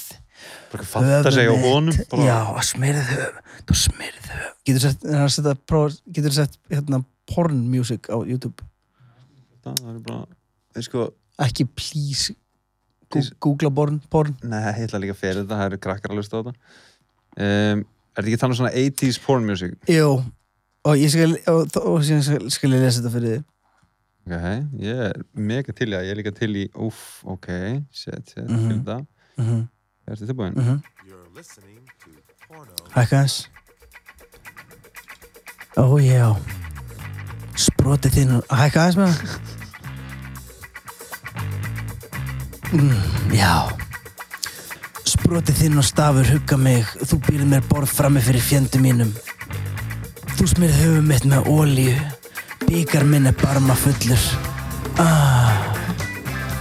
Bara 0.71 0.83
eitthvað 0.85 1.07
fatta 1.09 1.31
sig 1.35 1.49
á 1.51 1.55
honum. 1.59 1.97
Bara, 2.11 2.25
Já, 2.25 2.37
smyrð 2.69 3.13
höf 3.13 3.39
Þú 3.69 3.77
smyrð 3.83 4.27
höf 4.33 4.51
Getur 4.69 4.83
sett, 4.85 5.05
að 5.07 5.29
setja, 5.35 5.55
prófa, 5.69 5.95
getur 6.15 6.35
sett 6.35 6.59
hérna, 6.71 7.01
porn 7.29 7.61
music 7.71 8.09
á 8.11 8.17
YouTube 8.27 8.65
Það 9.65 9.81
er 9.93 10.01
bara, 10.07 10.81
sko, 10.85 11.09
Ekki 11.45 11.67
please 11.75 12.35
Please. 13.09 13.33
Googla 13.41 13.71
porn, 13.73 14.01
porn 14.13 14.35
Nei, 14.45 14.59
ég 14.77 14.83
ætla 14.85 15.01
líka 15.01 15.15
fyrir 15.17 15.41
þetta, 15.43 15.55
það 15.57 15.71
eru 15.71 15.79
krakkar 15.81 16.11
að 16.13 16.19
lusta 16.19 16.37
á 16.37 16.39
þetta. 16.45 16.51
Um, 17.39 17.79
er 18.13 18.19
þetta 18.19 18.27
ekki 18.29 18.41
þannig 18.43 18.59
svona 18.59 18.73
80s 18.83 19.17
porn 19.25 19.47
music? 19.47 19.73
Jú 19.89 20.11
Og 20.87 20.95
ég 20.95 21.11
skal, 21.11 21.33
og, 21.51 21.73
og 21.81 22.03
síðan 22.07 22.21
skal, 22.23 22.45
skal 22.53 22.71
ég 22.75 22.83
lesa 22.85 23.01
þetta 23.01 23.13
fyrir 23.15 23.33
þið 23.33 23.47
Ok, 24.29 24.45
ég 24.85 24.99
er 25.07 25.13
mega 25.33 25.73
til 25.73 25.87
í 25.89 25.95
það, 25.95 26.03
ég 26.05 26.11
er 26.13 26.17
líka 26.19 26.31
til 26.37 26.49
í, 26.55 26.65
úff, 26.85 27.23
ok, 27.25 27.47
shit, 27.91 28.29
shit, 28.29 28.49
Mhm. 28.49 28.67
til 28.69 28.77
þetta. 28.79 28.97
mm 29.37 29.45
-hmm. 29.45 29.67
Er 30.07 30.15
þetta 30.15 30.25
tilbúin? 30.25 30.53
Mm 30.53 30.61
-hmm. 30.63 30.81
You're 31.09 31.29
listening 31.37 31.79
to 32.03 32.09
Porno. 32.47 32.75
Hækka 32.95 33.23
þess 33.23 33.49
Ó 35.77 35.97
já 36.01 36.35
Sprotið 37.55 38.11
þinn 38.11 38.41
Hækka 38.49 38.79
þess 38.85 38.97
með 38.97 39.07
það 39.13 39.39
mm, 42.73 43.33
Já 43.33 43.69
Sprotið 45.05 45.55
þinn 45.61 45.77
og 45.77 45.83
stafur 45.83 46.25
hugga 46.29 46.57
mig 46.57 46.85
Þú 47.05 47.19
býrð 47.27 47.45
mér 47.53 47.61
borð 47.69 47.87
frammi 47.93 48.21
fyrir 48.21 48.41
fjendum 48.41 48.81
mínum 48.81 49.13
Þú 50.37 50.47
smyrð 50.47 50.75
höfum 50.83 51.07
mitt 51.07 51.25
með 51.25 51.43
ólíu 51.45 52.18
Bíkar 52.69 53.03
minn 53.09 53.25
er 53.25 53.33
barma 53.41 53.73
fullur. 53.77 54.21
Ah. 55.01 55.57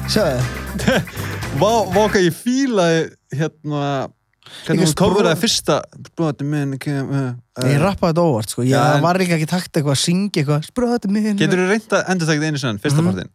Sjáðu. 0.09 0.41
Vá, 1.61 1.71
vá 1.91 2.03
hvað 2.13 2.23
ég 2.29 2.35
fílaði 2.37 2.99
hérna 3.35 3.81
hvernig 4.67 4.85
hún 4.87 4.95
kofur 4.97 5.27
það 5.27 5.41
fyrsta 5.43 5.77
broti 6.17 6.45
minn 6.49 6.77
kem, 6.81 7.09
uh, 7.09 7.33
Ég 7.67 7.81
rappaði 7.83 8.13
þetta 8.15 8.25
óvart 8.29 8.53
sko. 8.53 8.65
Ég 8.69 8.77
en- 8.79 9.03
var 9.05 9.19
líka 9.21 9.35
ekki 9.37 9.49
takt 9.51 9.73
eitthvað 9.77 9.97
að 9.97 10.03
syngja 10.05 10.43
eitthvað. 10.45 10.69
Sprotið 10.71 11.11
minn. 11.17 11.37
Getur 11.41 11.59
þú 11.65 11.67
reynt 11.73 11.97
að 11.99 12.05
endur 12.15 12.29
það 12.31 12.47
einu 12.49 12.61
sann, 12.63 12.79
fyrsta 12.85 13.01
Mhm. 13.03 13.09
partin? 13.09 13.31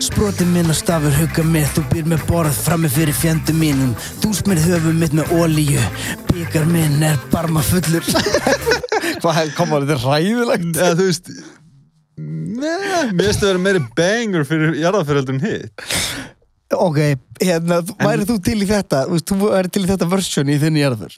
Sprotið 0.00 0.48
minn 0.54 0.70
og 0.72 0.76
stafur 0.78 1.12
hugga 1.14 1.42
mig 1.44 1.66
Þú 1.74 1.82
býr 1.92 2.06
með 2.08 2.20
borð 2.26 2.56
frammi 2.64 2.88
fyrir 2.90 3.14
fjendum 3.14 3.58
mínum. 3.60 3.92
Þú 4.22 4.32
smyrð 4.40 4.64
höfum 4.70 4.96
mitt 4.98 5.12
með 5.12 5.26
ólíu 5.36 5.82
Bíkar 6.32 6.64
minn 6.66 7.02
er 7.02 7.18
barma 7.30 7.60
fullur 7.62 8.02
Hvað 9.20 9.54
kom 9.58 9.72
að 9.76 9.86
þetta 9.88 9.98
ræðilegt 10.04 10.68
Eða 10.76 10.98
þú 10.98 11.06
veist 11.10 11.30
Nei, 12.20 13.12
mér 13.16 13.30
finnst 13.30 13.40
það 13.40 13.46
að 13.46 13.50
vera 13.50 13.62
meiri 13.64 13.82
banger 13.96 14.44
fyrir 14.48 14.74
jarðafyröldun 14.80 15.40
hitt 15.44 15.86
Ok, 16.76 16.98
hérna, 17.40 17.80
þú- 17.82 17.96
væri 17.98 18.26
þú 18.28 18.36
til 18.46 18.58
í 18.60 18.68
þetta 18.68 19.06
Þú 19.08 19.16
veist, 19.16 19.30
þú 19.30 19.38
væri 19.46 19.72
til 19.74 19.82
í 19.82 19.90
þetta 19.90 20.10
versjón 20.10 20.52
í 20.52 20.58
þinni 20.60 20.84
jarðaför 20.84 21.16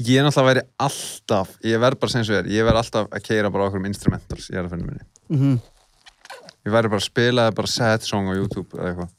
Ég 0.00 0.16
er 0.16 0.24
náttúrulega 0.24 0.48
væri 0.48 0.62
alltaf, 0.80 1.50
ég 1.66 1.80
verð 1.82 1.98
bara 2.00 2.12
sem 2.14 2.22
svo 2.24 2.38
er, 2.38 2.46
ég 2.48 2.64
verð 2.64 2.80
alltaf 2.80 3.10
að 3.12 3.24
keira 3.26 3.50
bara 3.52 3.66
okkur 3.68 3.82
um 3.82 3.88
instrumentals 3.90 4.46
í 4.48 4.54
jarðafyrinu 4.56 4.86
minni. 4.86 5.04
mm 5.28 5.40
-hmm. 5.40 5.58
Ég 6.64 6.72
væri 6.72 6.88
bara 6.88 7.00
að 7.00 7.04
spila 7.04 7.50
bara 7.52 7.66
sad 7.66 8.02
song 8.02 8.28
á 8.28 8.34
YouTube 8.36 8.78
eða 8.78 8.88
eitthvað. 8.88 9.10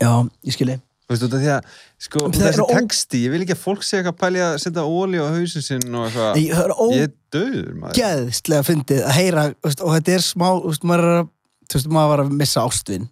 Já, 0.00 0.28
ég 0.44 0.52
skilji 0.52 0.80
Þú 1.08 1.14
veist, 1.14 1.24
út 1.24 1.34
af 1.34 1.40
því 1.40 1.50
að, 1.54 1.68
sko, 2.04 2.22
þessi 2.36 2.60
er 2.60 2.66
texti, 2.68 3.18
ég 3.24 3.32
vil 3.32 3.38
ekki 3.40 3.54
að 3.54 3.60
fólk 3.62 3.84
sé 3.86 3.96
eitthvað 3.96 4.12
að 4.12 4.18
pælja 4.20 4.48
að 4.50 4.58
setja 4.60 4.82
óli 4.84 5.22
á 5.24 5.26
hausin 5.32 5.64
sinn 5.64 5.94
og 5.96 6.02
eitthvað. 6.04 6.40
Ég 6.42 6.58
höfður 6.58 6.98
er 6.98 7.14
döður, 7.32 7.70
maður. 7.80 8.00
ógeðslega 8.02 8.66
fyndið 8.68 9.00
að 9.06 9.16
heyra 9.16 9.44
veist, 9.64 9.80
og 9.80 9.94
þetta 9.96 10.14
er 10.18 10.24
smá, 10.26 10.46
þú 10.58 10.72
veist, 10.74 10.84
maður 10.90 11.06
er 11.06 11.14
að 11.14 11.30
þú 11.68 11.78
veist, 11.78 11.90
maður 11.96 12.12
var 12.12 12.24
að 12.24 12.36
missa 12.42 12.64
ástvin 12.64 13.08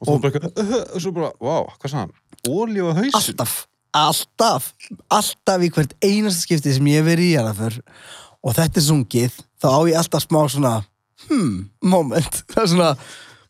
Og 0.00 0.08
þú 0.08 0.14
bara 0.22 0.30
eitthvað, 0.32 0.60
uh, 0.62 0.76
og 0.80 1.04
svo 1.04 1.14
bara, 1.16 1.32
wow, 1.44 1.66
hvað 1.80 1.96
hann? 1.98 2.14
Óli 2.48 2.84
á 2.84 2.88
hausin? 2.96 3.16
alltaf, 3.20 3.56
alltaf 3.96 4.70
alltaf 5.12 5.66
í 5.66 5.72
hvert 5.74 5.96
einasta 6.04 6.46
skipti 6.46 6.76
sem 6.76 6.88
ég 6.88 7.02
hef 7.02 7.10
verið 7.10 7.28
í 7.28 7.34
jarðaför 7.34 7.80
og 8.40 8.56
þetta 8.56 8.80
er 8.80 8.86
sungið 8.86 9.42
þá 9.60 9.68
á 9.68 9.80
ég 9.90 10.00
alltaf 10.00 10.24
smá 10.24 10.40
svona 10.48 10.76
hmm, 11.26 11.58
moment 11.84 12.40
það 12.52 12.62
er 12.64 12.72
svona, 12.72 12.94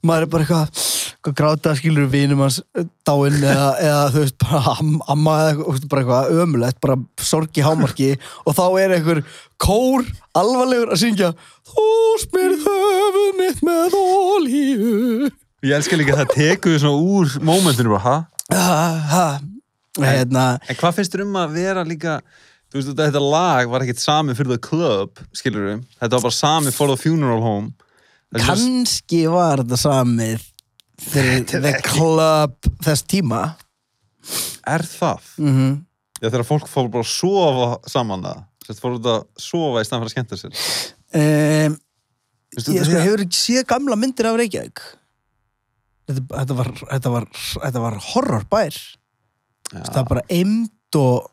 maður 0.02 0.26
er 0.26 0.32
bara 0.34 0.46
eitthvað 0.46 0.84
gráta 1.28 1.74
skilur 1.76 2.08
vinum 2.10 2.40
hans 2.44 2.60
eh, 2.78 2.86
dáinn 3.06 3.36
eða, 3.42 3.68
eða 3.84 4.04
þú 4.14 4.22
veist 4.24 4.36
bara 4.40 4.74
am, 4.76 4.94
amma 5.12 5.36
eða 5.50 5.76
bara 5.92 6.02
eitthvað 6.02 6.42
ömulegt 6.44 6.80
bara 6.80 6.96
sorg 7.20 7.60
í 7.60 7.64
hámarki. 7.64 8.10
Og 8.46 8.56
þá 8.56 8.64
er 8.80 8.96
einhver 8.96 9.22
kór 9.60 10.06
alvarlegur 10.36 10.94
að 10.94 11.02
syngja 11.02 11.32
þú 11.70 11.86
smyrð 12.24 12.66
höfuð 12.66 13.30
mitt 13.40 13.64
með 13.66 13.96
ólíu 14.00 15.30
Ég 15.60 15.74
elska 15.76 15.98
líka 15.98 16.14
að 16.14 16.22
það 16.22 16.36
tekur 16.38 16.72
þið 16.72 16.82
svona 16.86 17.00
úr 17.04 17.32
mómentinu 17.44 17.90
bara, 17.92 18.04
ha? 18.06 18.14
ha, 18.56 18.84
ha. 19.10 19.24
hérna. 20.00 20.44
En 20.64 20.78
hvað 20.78 20.96
finnst 20.96 21.12
þér 21.12 21.26
um 21.26 21.36
að 21.36 21.58
vera 21.58 21.84
líka 21.84 22.14
þú 22.70 22.78
veist, 22.78 22.94
þetta 22.96 23.20
lag 23.20 23.68
var 23.68 23.84
ekkert 23.84 24.00
sami 24.00 24.36
fyrir 24.38 24.54
the 24.54 24.62
club, 24.62 25.20
skilur 25.36 25.66
við 25.66 25.82
þetta 25.98 26.14
var 26.16 26.24
bara 26.30 26.38
sami 26.38 26.72
for 26.72 26.88
the 26.88 26.96
funeral 26.96 27.44
home. 27.44 27.74
Kannski 28.40 29.24
var 29.28 29.64
þetta 29.64 29.78
samið 29.82 30.50
the 31.09 31.75
club 31.87 32.57
þess 32.85 33.07
tíma 33.09 33.42
Er 34.69 34.85
það? 34.85 35.21
mm 35.38 35.52
-hmm. 35.57 35.76
Já, 36.21 36.28
þegar 36.28 36.45
fólk 36.45 36.69
fór 36.69 36.88
bara 36.92 37.04
að 37.04 37.12
sofa 37.12 37.88
saman 37.88 38.23
það 38.23 38.45
Sett 38.66 38.80
fór 38.80 38.97
þetta 38.99 39.14
að 39.16 39.26
sofa 39.40 39.80
í 39.80 39.85
stæðan 39.85 40.02
fyrir 40.02 40.11
að 40.11 40.14
skemmta 40.14 40.37
sér 40.37 40.52
um, 41.14 41.78
Veistu, 42.50 42.73
ég 42.73 42.83
þetta 42.83 42.90
sko, 42.90 43.04
hefur 43.07 43.21
ekki 43.25 43.38
séð 43.38 43.66
gamla 43.66 43.97
myndir 43.97 44.26
af 44.26 44.37
Reykjavík 44.37 44.80
þetta, 46.11 46.23
þetta, 46.38 46.54
var, 46.54 46.73
þetta, 46.90 47.11
var, 47.11 47.28
þetta 47.64 47.85
var 47.85 47.99
horrorbær 48.12 48.75
Já. 49.71 49.85
það 49.87 49.97
var 50.00 50.09
bara 50.09 50.25
eimt 50.28 50.99
og 50.99 51.30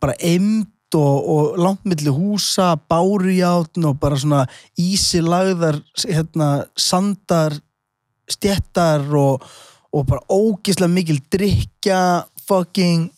bara 0.00 0.14
eimt 0.22 0.70
og, 0.94 1.28
og 1.34 1.58
langt 1.58 1.84
milli 1.88 2.12
húsa 2.14 2.74
bárujátn 2.90 3.88
og 3.88 3.98
bara 4.00 4.18
svona 4.20 4.44
ísilagðar 4.78 5.80
hérna, 6.06 6.66
sandar 6.78 7.58
stjettar 8.30 9.04
og, 9.18 9.44
og 9.94 10.06
bara 10.08 10.24
ógislega 10.32 10.92
mikil 10.92 11.20
drikja 11.32 12.24
fucking 12.48 13.10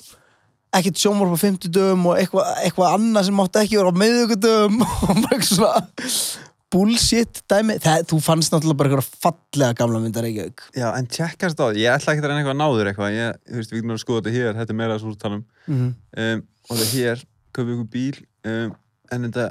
ekkert 0.77 1.01
sjónvarp 1.01 1.37
á 1.37 1.39
50 1.41 1.73
dögum 1.73 2.11
og 2.11 2.19
eitthvað 2.21 2.51
eitthva 2.65 2.91
annað 2.97 3.29
sem 3.29 3.39
mátti 3.39 3.63
ekki 3.63 3.79
vera 3.81 3.95
á 3.95 4.01
meðugudögum 4.03 4.83
og 5.09 5.23
bara 5.23 5.39
eitthvað 5.39 5.53
svona 5.53 6.53
bullshit 6.77 7.41
dæmi, 7.51 7.77
það, 7.83 8.05
þú 8.11 8.19
fannst 8.25 8.53
náttúrulega 8.53 8.81
bara 8.81 8.91
eitthvað 8.91 9.23
fallega 9.23 9.77
gamla 9.79 10.01
myndar 10.03 10.27
Reykjavík. 10.27 10.65
Já, 10.77 10.89
en 10.99 11.09
tjekkast 11.11 11.61
á 11.63 11.71
því, 11.71 11.85
ég 11.85 11.95
ætla 11.95 12.13
ekki 12.13 12.25
að 12.25 12.29
reyna 12.31 12.41
eitthvað 12.43 12.57
að 12.57 12.61
náður 12.63 12.91
eitthvað, 12.91 13.17
ég, 13.17 13.41
þú 13.47 13.61
veist, 13.61 13.73
við 13.73 13.81
getum 13.81 13.95
að 13.95 14.03
skoða 14.03 14.25
þetta 14.25 14.35
hér, 14.37 14.59
þetta 14.59 14.75
er 14.75 14.79
meira 14.81 14.99
svo 15.01 15.15
talum, 15.23 15.45
mm 15.67 15.77
-hmm. 15.79 15.93
um, 16.25 16.43
og 16.69 16.81
það 16.81 16.93
hér, 16.97 17.25
köpum 17.55 17.69
við 17.71 17.77
ykkur 17.77 17.91
bíl, 17.95 18.25
um, 18.51 18.75
en 19.13 19.29
þetta, 19.29 19.47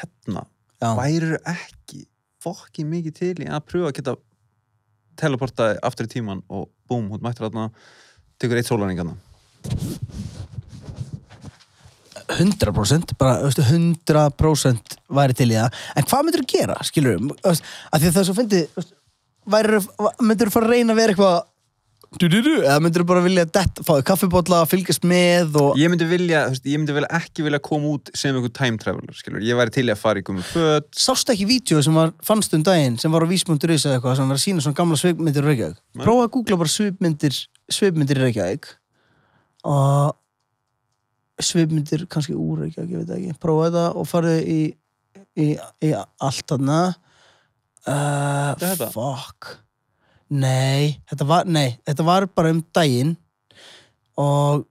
hérna, 0.00 0.46
Já, 0.76 0.88
værir 0.96 1.36
ekki 1.44 2.02
fokki 2.42 2.84
mikið 2.84 3.14
til 3.20 3.34
í 3.44 3.48
að 3.48 3.66
pröfa 3.68 3.92
að 3.92 3.96
geta 4.00 4.16
teleportaði 5.18 5.78
aftur 5.86 6.08
í 6.08 6.12
tíman 6.16 6.42
og 6.48 6.68
búm, 6.88 7.08
hún 7.12 7.22
mættur 7.24 7.48
þarna, 7.48 7.70
tekur 8.40 8.60
eitt 8.60 8.70
sólaringarna. 8.70 9.16
100% 12.26 13.14
bara 13.18 13.40
veistu, 13.44 13.62
100% 13.62 14.96
væri 15.14 15.36
til 15.36 15.50
í 15.52 15.56
það 15.56 15.82
en 15.96 16.08
hvað 16.10 16.24
myndir 16.26 16.42
þú 16.42 16.48
gera, 16.52 16.78
skilur 16.86 17.20
að 17.46 17.60
því 17.60 18.08
að 18.08 18.16
það 18.16 18.26
svo 18.28 18.34
fyndi 18.36 18.62
myndir 19.46 20.48
þú 20.50 20.54
fara 20.56 20.66
að 20.66 20.72
reyna 20.72 20.94
að 20.94 21.00
vera 21.00 21.14
eitthvað 21.14 21.36
du, 22.20 22.26
du, 22.32 22.38
du, 22.44 22.52
eða 22.62 22.78
myndir 22.84 23.02
þú 23.02 23.08
bara 23.10 23.24
vilja 23.24 23.44
dett, 23.48 23.80
fáðu 23.86 24.04
kaffibólla, 24.08 24.62
fylgjast 24.70 25.04
með 25.08 25.58
og 25.60 25.80
Ég 25.80 25.90
myndi 25.92 26.08
vilja, 26.08 26.46
þú 26.46 26.54
veist, 26.54 26.68
ég 26.72 26.80
myndi 26.80 26.96
vilja 26.96 27.10
ekki 27.20 27.44
vilja 27.46 27.60
koma 27.64 27.92
út 27.96 28.12
sem 28.16 28.34
einhver 28.36 28.52
time 28.56 28.80
traveler, 28.82 29.16
skilur, 29.16 29.44
ég 29.44 29.58
væri 29.58 29.74
til 29.74 29.86
í 29.88 29.92
að 29.94 30.00
fara 30.00 30.22
í 30.22 30.26
gummi 30.26 30.44
föt, 30.46 30.88
sástu 30.96 31.34
ekki 31.34 31.48
vídeo 31.50 31.82
sem 31.84 31.96
var 31.96 32.14
fannst 32.24 32.54
um 32.56 32.64
daginn 32.66 32.96
sem 33.02 33.12
var 33.12 33.26
á 33.26 33.28
vísmyndur 33.28 33.74
eða 33.74 33.96
eitthvað 33.96 34.16
sem 34.20 34.32
var 34.32 34.40
að 34.40 34.44
sína 34.46 34.64
svona 34.64 34.80
gamla 34.80 35.00
svipmyndir 35.00 35.44
í 35.44 35.50
Reykjavík? 35.50 35.82
Prófa 36.00 36.26
að 36.26 36.32
googla 36.38 36.60
bara 36.62 36.72
svipmyndir 36.72 37.42
svipmyndir 37.72 38.20
í 38.20 38.26
Reykjavík. 38.26 38.70
Og 39.66 41.42
svipmyndir 41.42 42.06
kannski 42.10 42.36
úr 42.38 42.64
Reykjavík, 42.64 42.94
ég 42.94 43.02
veit 43.02 43.10
það 43.10 43.20
ekki. 43.20 43.38
Prófa 43.42 43.68
þetta 43.68 43.84
og 43.92 44.08
farið 44.08 44.50
í, 44.52 44.60
í, 45.42 45.50
í 45.56 45.92
allt 45.96 46.48
þarna. 46.54 46.80
Uh, 47.86 48.66
fuck 48.90 49.65
Nei, 50.34 50.96
þetta 51.06 51.26
var, 51.28 51.44
nei, 51.46 51.76
þetta 51.86 52.04
var 52.06 52.26
bara 52.34 52.50
um 52.54 52.62
daginn 52.74 53.12
og 54.18 54.64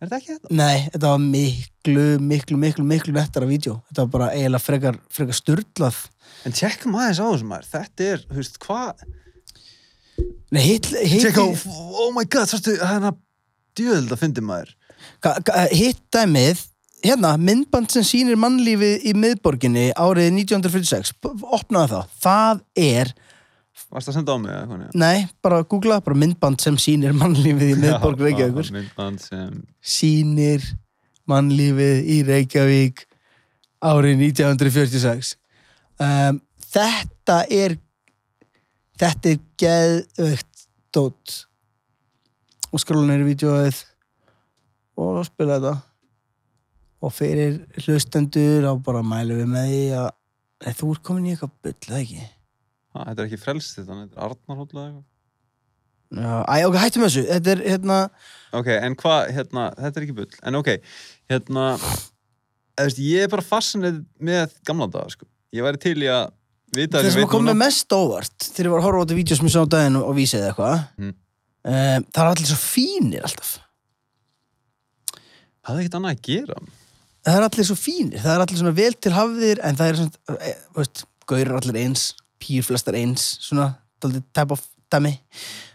Er 0.00 0.08
þetta 0.08 0.16
ekki 0.18 0.32
þetta? 0.34 0.50
nei, 0.56 0.76
þetta 0.94 1.10
var 1.12 1.20
miklu, 1.22 2.04
miklu, 2.24 2.56
miklu, 2.58 2.84
miklu 2.88 3.12
nettara 3.14 3.46
vídeo. 3.46 3.74
Þetta 3.90 4.06
var 4.06 4.12
bara 4.14 4.28
eiginlega 4.32 4.64
frekar, 4.64 4.96
frekar 5.12 5.36
styrlað. 5.36 5.98
En 6.48 6.54
tjekkum 6.56 6.96
aðeins 6.96 7.20
á 7.20 7.26
þessu 7.28 7.48
maður, 7.50 7.68
þetta 7.74 8.06
er, 8.14 8.22
þú 8.30 8.38
veist, 8.40 8.56
hvað? 8.64 9.04
Nei, 10.56 10.62
hitt, 10.64 10.88
Tjekka 10.90 11.44
á, 11.44 11.48
oh 12.00 12.10
my 12.16 12.24
god, 12.32 12.48
sástu, 12.50 12.74
hérna, 12.80 13.12
djöðld 13.78 14.16
að 14.16 14.22
fyndi 14.24 14.42
maður. 14.48 14.72
Hitt 15.76 16.00
dæmið 16.16 16.64
hérna, 17.04 17.34
myndband 17.40 17.92
sem 17.92 18.04
sýnir 18.04 18.40
mannlífið 18.40 19.04
í 19.08 19.14
miðborginni 19.16 19.86
árið 20.00 20.32
1946 20.40 21.14
P- 21.20 21.36
opnaðu 21.56 21.94
það, 22.00 22.10
það 22.24 22.64
er 22.88 23.12
Varst 23.90 24.10
að 24.12 24.16
senda 24.20 24.34
á 24.34 24.38
mig 24.38 24.52
eða 24.54 24.60
eitthvað? 24.62 24.98
nei, 25.02 25.28
bara 25.42 25.62
googla, 25.66 25.98
bara 26.06 26.18
myndband 26.22 26.62
sem 26.62 26.76
sýnir 26.78 27.14
mannlífið 27.16 27.72
í 27.74 27.78
miðborg 27.80 28.22
Reykjavíkur 28.22 28.70
Myndband 28.76 29.22
sem, 29.24 29.60
sýnir 29.82 30.66
mannlífið 31.30 32.10
í 32.14 32.20
Reykjavík 32.28 33.04
árið 33.90 34.24
1946 34.28 35.34
um, 36.04 36.40
þetta 36.70 37.42
er 37.50 37.76
þetta 39.00 39.34
er 39.34 39.44
geðvögt 39.60 40.66
dót 40.94 41.36
og 42.70 42.82
skróla 42.82 43.08
neyri 43.10 43.32
vídeoið 43.32 43.84
og 45.00 45.22
spila 45.26 45.58
þetta 45.58 45.76
og 47.00 47.14
fyrir 47.16 47.62
hlustendur 47.80 48.66
á 48.68 48.72
bara 48.76 49.02
mælu 49.02 49.40
við 49.40 49.48
með 49.50 49.70
því 49.72 49.84
að 49.98 50.76
þú 50.76 50.90
ert 50.94 51.02
komin 51.08 51.30
í 51.30 51.32
eitthvað 51.34 51.54
bull, 51.64 51.78
eða 51.88 52.02
ekki? 52.04 52.26
Að, 52.94 53.06
þetta 53.10 53.22
er 53.22 53.28
ekki 53.30 53.40
frelst 53.44 53.76
þetta, 53.78 53.96
þetta 54.04 54.18
er 54.20 54.26
Arnarhóll 54.26 54.68
eða 54.74 54.84
eitthvað. 54.88 55.06
Já, 56.10 56.32
æ, 56.42 56.54
ok, 56.66 56.76
hættum 56.82 57.04
þessu. 57.06 57.22
Þetta 57.30 57.52
er, 57.54 57.60
hérna, 57.70 57.98
Ok, 58.58 58.66
en 58.74 58.96
hvað, 58.98 59.28
hérna, 59.36 59.68
þetta 59.78 60.00
er 60.00 60.06
ekki 60.08 60.16
bull, 60.16 60.32
en 60.50 60.58
ok, 60.58 60.70
hérna, 61.30 61.66
eða, 61.78 62.88
veist, 62.88 62.98
ég 63.06 63.22
er 63.28 63.30
bara 63.30 63.44
fascinið 63.46 64.00
með 64.26 64.56
gamla 64.66 64.88
daga, 64.90 65.12
sko. 65.14 65.28
Ég 65.54 65.62
væri 65.66 65.78
til 65.82 65.94
í 66.02 66.08
að 66.10 66.32
vita 66.74 66.98
það 67.02 67.14
sem 67.14 67.28
kom 67.30 67.46
með 67.46 67.58
mest 67.62 67.94
óvart 67.94 68.48
þegar 68.50 68.66
ég 68.68 68.74
var 68.74 68.80
að 68.82 68.86
horfa 68.88 68.98
á 68.98 69.02
þetta 69.04 69.18
vídeo 69.20 69.38
sem 69.38 69.46
ég 69.48 69.54
sá 69.54 69.62
á 69.62 69.72
daginn 69.74 69.96
og, 70.02 70.10
vísið 70.18 70.44
eitthvað 70.48 70.76
Mm. 71.00 71.14
um, 71.66 72.04
það 72.10 72.20
er 72.24 72.28
allir 72.30 72.50
svo 72.50 72.58
fínir 72.62 73.24
alltaf 73.26 73.50
Það 75.60 75.74
er 75.74 75.80
ekkert 75.82 75.96
annað 75.98 76.14
að 76.14 76.22
gera. 76.28 76.58
það 77.26 77.36
er 77.40 77.46
allir 77.46 77.66
svo 77.68 77.76
fínir, 77.78 78.20
það 78.22 78.32
er 78.36 78.44
allir 78.44 78.60
svona 78.62 78.74
vel 78.78 78.94
til 78.96 79.12
hafðir 79.12 79.60
en 79.66 79.76
það 79.80 79.90
er 79.92 79.98
svona, 79.98 80.36
e, 80.46 80.52
veist, 80.78 81.02
gaurir 81.28 81.52
allir 81.58 81.78
eins, 81.82 82.04
pýr 82.40 82.66
flestar 82.66 82.98
eins 82.98 83.26
svona, 83.44 83.72
daldið 84.02 84.26
type 84.36 84.56
of 84.56 84.64
dæmi 84.90 85.14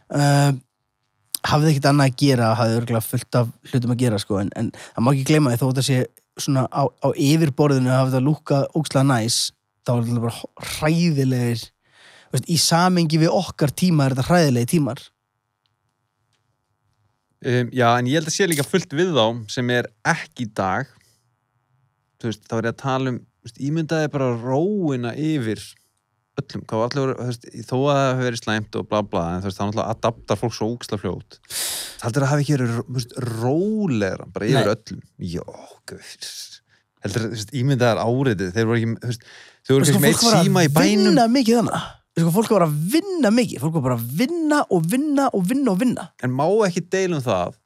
um, 0.09 0.59
hafði 1.45 1.71
ekkert 1.71 1.89
annað 1.91 2.11
að 2.11 2.19
gera, 2.23 2.51
hafði 2.57 2.79
örgulega 2.81 3.05
fullt 3.05 3.39
af 3.39 3.51
hlutum 3.71 3.95
að 3.95 4.01
gera 4.01 4.21
sko, 4.21 4.39
en, 4.41 4.51
en 4.57 4.71
það 4.75 5.05
má 5.05 5.11
ekki 5.13 5.27
gleyma 5.29 5.53
því 5.53 5.61
þó 5.61 5.67
þetta 5.67 5.85
sé 5.87 5.99
svona 6.45 6.65
á, 6.67 6.83
á 6.89 7.07
yfirborðinu 7.13 7.93
hafði 7.93 8.17
það 8.17 8.27
lúkað 8.27 8.69
ógslega 8.75 9.09
næs 9.11 9.39
þá 9.85 9.91
er 9.95 10.07
þetta 10.09 10.23
bara 10.25 10.69
hræðilegir 10.73 11.65
veist, 12.33 12.49
í 12.49 12.57
samengi 12.59 13.21
við 13.21 13.35
okkar 13.37 13.71
tíma 13.71 14.07
er 14.07 14.17
þetta 14.17 14.29
hræðilegi 14.31 14.73
tímar 14.75 15.05
Um, 17.45 17.69
já, 17.69 17.91
en 17.93 18.07
ég 18.09 18.17
held 18.17 18.29
að 18.31 18.33
sé 18.33 18.45
líka 18.49 18.63
fullt 18.65 18.93
við 18.97 19.11
þá 19.13 19.25
sem 19.53 19.67
er 19.69 19.85
ekki 20.09 20.47
í 20.47 20.51
dag. 20.57 20.87
Þú 22.17 22.31
veist, 22.31 22.45
þá 22.49 22.55
er 22.55 22.65
ég 22.65 22.71
að 22.71 22.79
tala 22.79 23.11
um, 23.11 23.19
veist, 23.45 23.59
ímyndaði 23.61 24.11
bara 24.15 24.29
róina 24.39 25.11
yfir 25.13 25.61
öllum, 26.41 26.63
hvað 26.67 26.81
var 26.81 26.91
allir, 26.91 27.13
þú 27.15 27.27
veist, 27.29 27.47
þó 27.69 27.75
að 27.79 27.89
það 27.95 28.09
hefur 28.09 28.25
verið 28.27 28.41
slæmt 28.41 28.77
og 28.79 28.87
bla 28.91 29.01
bla, 29.07 29.23
en 29.33 29.43
þú 29.43 29.49
veist, 29.49 29.59
þá 29.59 29.65
náttúrulega 29.65 29.95
adaptar 29.95 30.39
fólk 30.41 30.55
svo 30.57 30.69
úksla 30.75 30.99
fljótt. 31.01 31.39
Heldur 32.03 32.25
að 32.25 32.31
hafa 32.33 32.43
ekki 32.45 32.55
verið, 32.57 32.77
þú 32.77 32.97
veist, 32.99 33.17
rólegra, 33.31 34.29
bara 34.35 34.49
yfir 34.49 34.69
Nei. 34.69 34.75
öllum. 34.75 35.03
Jó, 35.35 35.45
guð. 35.91 36.15
Heldur 37.05 37.25
að, 37.25 37.27
þú 37.27 37.37
veist, 37.39 37.53
ímyndaðar 37.61 38.01
áriðið, 38.05 38.55
þeir 38.55 38.71
voru 38.71 38.81
ekki, 38.81 38.95
þú 38.95 39.11
veist, 39.13 39.29
þau 39.65 39.75
voru 39.75 39.85
kannski 39.89 40.03
meitt 40.03 40.19
fólk 40.19 40.27
var 40.29 40.39
að 40.39 40.49
síma 40.49 40.65
í 40.65 40.73
bænum. 40.75 41.05
vinna 41.07 41.29
mikið 41.35 41.61
þannig 41.61 41.85
sko, 42.15 42.31
fólk 42.31 42.53
var 42.55 42.65
að 42.67 42.75
vinna 42.93 43.31
mikið 43.33 43.63
fólk 43.63 43.73
var 43.75 43.83
bara 43.89 43.97
að 43.99 44.11
vinna 44.21 44.61
og 44.71 44.85
vinna 44.91 45.25
og 45.35 45.49
vinna 45.49 45.73
og 45.73 45.81
vinna 45.81 46.05
En 46.23 46.31
má 46.35 46.45
ekki 46.67 46.85
deilum 46.93 47.23
það 47.23 47.57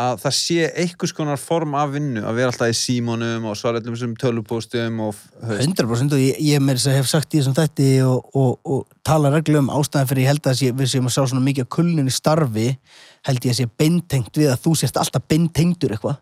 að 0.00 0.22
það 0.22 0.34
sé 0.36 0.68
einhvers 0.82 1.12
konar 1.16 1.40
form 1.40 1.74
af 1.78 1.92
vinnu 1.94 2.22
að 2.24 2.38
vera 2.38 2.52
alltaf 2.52 2.72
í 2.72 2.76
símónum 2.78 3.46
og 3.50 3.58
svara 3.58 3.82
öllum 3.82 3.98
sem 3.98 4.14
tölupóstum 4.18 5.02
og 5.06 5.18
þú 5.18 5.50
veist, 5.52 5.82
100% 5.82 6.16
og 6.16 6.22
ég, 6.22 6.40
ég 6.48 6.70
að 6.72 6.96
hef 6.96 7.10
sagt 7.10 7.34
í 7.34 7.40
þessum 7.40 7.56
þætti 7.58 7.90
og, 8.06 8.32
og, 8.36 8.56
og 8.64 8.98
tala 9.06 9.32
reglu 9.34 9.60
um 9.60 9.70
ástæðan 9.76 10.10
fyrir 10.10 10.24
ég 10.24 10.32
held 10.32 10.50
að 10.50 10.64
við 10.80 10.92
séum 10.94 11.10
að 11.10 11.16
sjá 11.16 11.22
svona 11.22 11.44
mikið 11.46 11.66
að 11.66 11.72
kulnun 11.76 12.10
í 12.10 12.16
starfi 12.16 12.66
held 13.28 13.46
ég 13.46 13.54
að 13.54 13.60
sé 13.60 13.68
beintengt 13.82 14.40
við 14.40 14.52
að 14.54 14.64
þú 14.64 14.74
sést 14.80 14.98
alltaf 15.00 15.26
beintengdur 15.28 15.94
eitthvað. 15.96 16.18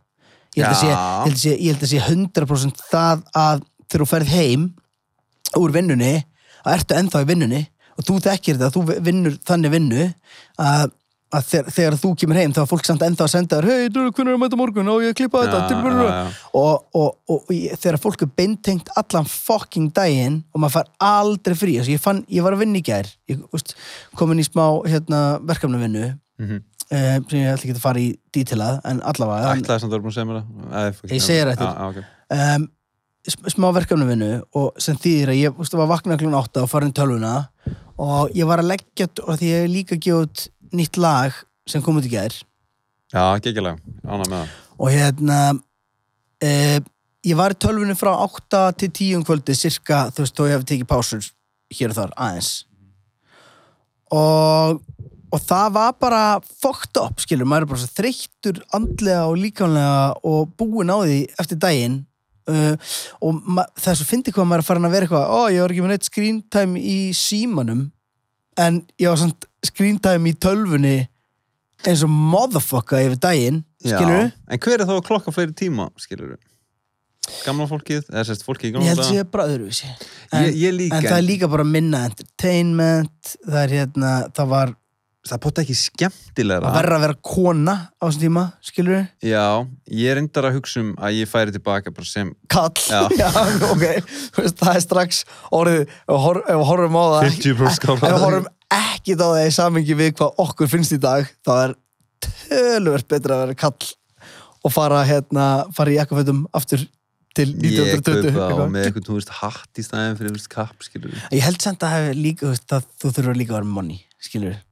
Ég 0.57 0.65
held 0.65 0.75
að 0.75 0.81
sé, 0.83 0.93
ég 0.93 1.25
held 1.25 1.35
að 1.37 1.43
sé, 1.43 1.55
ég 1.55 1.75
held 1.75 1.87
að 1.87 1.93
sé 1.93 2.05
100% 2.05 2.85
það 2.91 3.27
að 3.39 3.67
þegar 3.89 4.05
þú 4.05 4.11
ferð 4.13 4.33
heim 4.35 4.69
úr 5.59 5.75
vinnunni 5.75 6.15
að 6.65 6.75
ertu 6.75 6.97
ennþá 6.99 7.25
í 7.25 7.29
vinnunni 7.29 7.65
og 7.99 8.07
þú 8.07 8.19
þekkir 8.25 8.59
þetta, 8.59 8.73
þú 8.75 9.03
vinnur 9.07 9.37
þannig 9.47 9.75
vinnu 9.75 10.07
að, 10.63 10.95
að 11.35 11.45
þegar, 11.51 11.67
þegar 11.77 11.97
þú 12.01 12.11
kemur 12.23 12.39
heim 12.41 12.53
þá 12.57 12.61
er 12.63 12.69
fólk 12.71 12.87
samt 12.89 13.03
ennþá 13.05 13.25
að 13.27 13.33
senda 13.35 13.59
þér 13.59 13.67
hei, 13.69 13.89
hvernig 13.93 14.31
er 14.33 14.37
að 14.37 14.41
mæta 14.43 14.57
á 14.57 14.61
morgun 14.63 14.89
og 14.93 15.03
ég 15.05 15.17
klippa 15.19 15.43
þetta 15.45 15.59
Já, 15.59 15.67
til 15.69 15.77
já, 15.77 16.07
já. 16.09 16.23
og, 16.57 16.87
og, 16.97 17.11
og, 17.29 17.43
og 17.43 17.53
þegar 17.83 17.99
fólk 18.01 18.23
er 18.25 18.31
beintengt 18.41 18.89
allan 18.97 19.29
fucking 19.29 19.91
daginn 19.97 20.39
og 20.55 20.63
maður 20.65 20.79
fær 20.79 20.89
aldrei 21.11 21.59
frí 21.61 21.77
ég, 21.83 22.01
fann, 22.01 22.23
ég 22.33 22.47
var 22.47 22.57
að 22.57 22.63
vinna 22.65 22.81
í 22.81 22.85
gær 22.89 23.11
ég 23.29 23.43
úst, 23.53 23.75
komin 24.17 24.41
í 24.41 24.47
smá 24.49 24.65
hérna, 24.89 25.39
verkefnavinnu 25.45 26.15
Mhm. 26.39 26.59
eh, 26.95 27.19
sem 27.29 27.39
ég 27.43 27.49
ætla 27.51 27.65
ekki 27.67 27.73
að 27.75 27.81
fara 27.83 27.99
í 27.99 28.13
dítilað 28.33 28.77
en 28.87 29.01
allavega 29.03 29.49
Ég 31.11 31.23
segi 31.25 31.41
þér 31.43 31.51
eftir. 31.53 31.67
Já, 31.67 31.75
já, 31.75 31.89
ok. 31.89 32.05
um, 32.31 32.69
sm- 33.29 33.49
smá 33.57 33.67
verkefnavinnu 33.75 34.29
og 34.55 34.79
sem 34.81 34.97
þýðir 34.97 35.33
að 35.35 35.41
ég 35.43 35.59
úst, 35.61 35.75
var 35.77 35.91
vakna 35.91 36.17
klun 36.17 36.39
8 36.39 36.63
og 36.63 36.71
farin 36.71 36.93
tölvuna 36.95 37.49
og 37.99 38.31
ég 38.39 38.47
var 38.47 38.63
að 38.63 38.71
leggja 38.71 39.09
og 39.27 39.35
því 39.41 39.51
ég 39.51 39.65
hef 39.65 39.71
líka 39.75 39.99
út 40.23 40.45
nýtt 40.75 41.01
lag 41.01 41.35
sem 41.69 41.83
kom 41.85 42.01
út 42.01 42.07
í 42.09 42.13
gær. 42.13 42.35
Já, 43.13 43.23
geggjalega, 43.45 43.79
ánað 44.05 44.29
með 44.29 44.37
það. 44.37 44.55
Og 44.79 44.93
hérna 44.93 45.39
e, 46.45 46.51
ég 47.27 47.39
var 47.39 47.55
í 47.55 47.61
tölvunni 47.61 47.97
frá 47.99 48.13
8 48.15 48.63
til 48.81 48.91
10 48.91 49.19
um 49.19 49.27
kvöldi 49.27 49.57
cirka, 49.59 50.07
þú 50.13 50.25
veist, 50.25 50.37
þó 50.37 50.49
ég 50.49 50.57
hef 50.57 50.69
tekið 50.69 50.91
pásur 50.91 51.31
hér 51.79 51.95
og 51.95 51.99
þar 51.99 52.15
aðeins. 52.17 52.53
Og 54.15 54.85
og 55.35 55.43
það 55.45 55.73
var 55.77 55.97
bara 56.01 56.23
fucked 56.41 56.99
up, 57.01 57.21
skilur, 57.21 57.49
maður 57.49 57.67
er 57.67 57.73
bara 57.73 57.91
þreyttur 57.99 58.61
andlega 58.77 59.27
og 59.29 59.41
líkamlega 59.43 59.99
og 60.29 60.53
búinn 60.59 60.93
á 60.93 60.99
því 61.03 61.19
eftir 61.43 61.61
daginn. 61.61 61.99
Uh, 62.49 62.81
og 63.21 63.43
það 63.77 63.91
er 63.93 63.99
svo 64.01 64.07
fyndi 64.09 64.33
hvað 64.33 64.49
maður 64.49 64.63
er 64.63 64.69
farin 64.71 64.89
að 64.89 64.95
vera 64.97 65.09
eitthvað, 65.09 65.33
ó, 65.37 65.41
ég 65.53 65.61
var 65.61 65.75
ekki 65.75 65.85
með 65.85 65.93
neitt 65.93 66.09
screen 66.09 66.39
time 66.49 66.81
í 66.81 66.99
símanum. 67.17 67.83
En 68.59 68.81
ég 68.97 69.13
var 69.13 69.21
samt 69.21 69.48
screen 69.69 69.99
time 70.03 70.31
í 70.33 70.35
tölvunni 70.41 70.97
eins 71.87 72.03
og 72.03 72.11
motherfucker 72.11 73.05
yfir 73.07 73.21
daginn, 73.23 73.61
skilur 73.85 74.25
Já, 74.27 74.31
En 74.51 74.59
hver 74.65 74.81
er 74.83 74.89
þá 74.89 74.97
að 74.99 75.05
klokka 75.07 75.35
fleiri 75.37 75.55
tíma, 75.59 75.91
skilur 76.01 76.37
Gamla 77.45 77.67
fólkið, 77.69 78.07
eða 78.09 78.23
sérst 78.25 78.45
fólkið 78.47 78.67
í 78.67 78.73
Ég 78.73 78.75
gamla 78.79 78.89
held 78.95 79.03
að 79.05 79.09
sé 79.13 79.25
bara 79.29 79.45
öðruvísi. 79.53 79.89
En, 80.33 80.47
Ég, 80.49 80.55
ég 80.63 80.73
líka, 80.79 80.97
en 80.97 81.05
það 81.11 81.19
er 81.21 81.27
líka 81.27 81.49
bara 81.53 81.67
minna 81.69 82.01
entertainment 82.09 83.35
það 83.45 83.59
er 83.67 83.75
hérna, 83.77 84.13
það 84.35 84.49
var 84.55 84.73
það 85.29 85.35
er 85.37 85.43
bóta 85.45 85.61
ekki 85.67 85.75
skemmtilegra. 85.77 86.71
að 86.71 86.77
verra 86.79 86.97
að 86.97 87.03
vera 87.05 87.17
kona 87.29 87.75
á 88.01 88.05
þessum 88.09 88.23
tíma, 88.23 88.45
skilur 88.65 88.95
við? 88.97 89.07
Já, 89.29 89.45
ég 89.93 90.09
er 90.15 90.17
reyndar 90.23 90.49
að 90.49 90.57
hugsa 90.57 90.81
um 90.81 90.93
að 91.05 91.19
ég 91.19 91.29
færi 91.29 91.53
tilbaka 91.59 91.93
bara 91.93 92.09
sem 92.09 92.31
Kall, 92.49 92.73
Já. 92.89 93.29
ok. 93.69 93.85
Þú 94.33 94.45
veist, 94.47 94.57
það 94.63 94.73
er 94.79 94.85
strax 94.87 95.21
orðið 95.53 95.83
ef 95.85 96.31
við 96.49 96.65
horfum 96.71 96.97
á 96.97 97.05
það 97.13 97.29
50% 97.29 97.77
skála. 97.77 97.99
ef 97.99 98.17
við 98.17 98.25
horfum 98.25 98.49
ekki 98.75 99.17
á 99.17 99.25
það 99.25 99.47
í 99.47 99.55
samingi 99.57 99.97
við 99.99 100.15
hvað 100.19 100.43
okkur 100.45 100.71
finnst 100.71 100.95
í 100.97 101.01
dag 101.03 101.29
þá 101.47 101.53
er 101.57 101.75
tölvöld 102.25 103.09
betra 103.09 103.37
að 103.37 103.43
vera 103.47 103.59
kall 103.65 103.91
og 104.67 104.75
fara 104.75 105.03
hérna, 105.07 105.49
fara 105.75 105.95
í 105.95 105.99
jakkafötum 105.99 106.45
aftur 106.57 106.85
til 107.39 107.49
ég 107.55 107.77
1920 107.79 108.33
kaupa 108.33 108.47
og 108.47 108.49
eitthvað. 108.49 108.71
með 108.75 108.87
eitthvað, 108.89 109.07
þú 109.09 109.19
veist, 109.19 109.35
hatt 109.41 109.81
í 109.81 109.85
staðin 109.87 110.17
fyrir, 110.19 110.35
veist, 110.35 110.51
kapp, 110.53 110.87
skilur 110.87 111.15
Ég 111.35 111.45
held 111.45 111.61
samt 111.63 111.85
að 111.87 112.09
líka, 112.19 112.51
að 112.51 112.89
þú 112.99 113.13
þurfur 113.19 113.39
líka 113.39 113.55
að 113.55 113.61
vera 113.61 113.71
money, 113.77 114.01
skilur 114.23 114.55
við. 114.55 114.65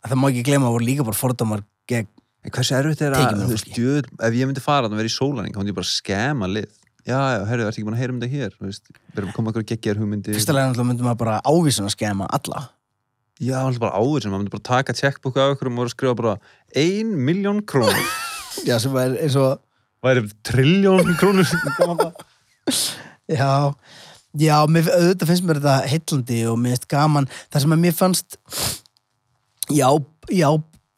Það 0.00 0.18
má 0.18 0.26
ekki 0.30 0.46
gleyma 0.48 0.68
að 0.70 0.74
voru 0.76 0.88
líka 0.88 1.06
bara 1.06 1.20
fordómar 1.20 1.64
gegn, 1.90 2.10
En 2.40 2.52
hversu 2.56 2.72
erfitt 2.72 3.02
er 3.04 3.14
að, 3.18 3.34
þú 3.36 3.52
veist, 3.52 3.72
djöð, 3.76 4.06
ef 4.24 4.36
ég 4.38 4.48
myndi 4.48 4.62
fara 4.64 4.88
að 4.88 4.94
vera 4.96 5.10
í 5.10 5.12
sólaring, 5.12 5.52
þá 5.52 5.60
myndi 5.60 5.74
ég 5.74 5.76
bara 5.76 5.90
skema 5.90 6.46
lið. 6.48 6.70
Já, 7.04 7.18
já, 7.34 7.40
herru, 7.50 7.66
ertu 7.66 7.80
ekki 7.80 7.84
búin 7.84 7.96
að 7.98 8.00
heyra 8.00 8.14
um 8.14 8.20
þetta 8.22 8.32
hér? 8.32 8.54
Þú 8.56 8.68
veist, 8.70 8.88
við 8.96 9.20
erum 9.20 9.28
að 9.28 9.36
koma 9.36 9.50
eitthvað 9.50 9.66
geggjar 9.68 10.00
hugmyndir. 10.00 10.36
fyrsta 10.38 10.54
lega 10.56 10.70
náttúrulega 10.70 10.88
myndum 10.88 11.08
maður 11.10 11.20
bara 11.20 11.34
ávísun 11.44 11.88
að 11.88 11.92
skema 11.98 12.28
alla. 12.32 12.62
Já, 13.40 13.56
alltaf 13.62 13.80
bara 13.82 13.96
áður 13.96 14.24
sem 14.24 14.32
maður 14.32 14.42
myndi 14.42 14.54
bara 14.54 14.68
taka 14.68 14.96
checkbook 14.96 15.38
af 15.40 15.54
ykkur 15.54 15.70
og 15.70 15.76
maður 15.76 15.94
skrifa 15.94 16.16
bara 16.18 16.36
ein 16.76 17.14
miljón 17.28 17.62
krónur. 17.64 18.10
Já, 18.68 18.76
sem 18.82 18.96
er 19.00 19.16
eins 19.24 19.38
og, 19.40 19.60
Væri 20.04 20.24
trilljón 20.48 21.10
krónur. 21.20 21.48
já, 23.28 23.74
já, 24.32 24.54
mér, 24.64 24.86
auðvitað 24.96 25.28
finnst 25.28 25.44
mér 25.44 25.60
þetta 25.60 25.90
heillandi 25.90 26.38
og 26.48 26.56
mér 26.56 26.72
finnst 26.72 26.86
gaman. 26.88 27.28
Það 27.52 27.64
sem 27.64 27.74
að 27.76 27.82
mér 27.82 27.96
fannst, 27.98 28.38
já, 29.68 29.88
já 30.32 30.48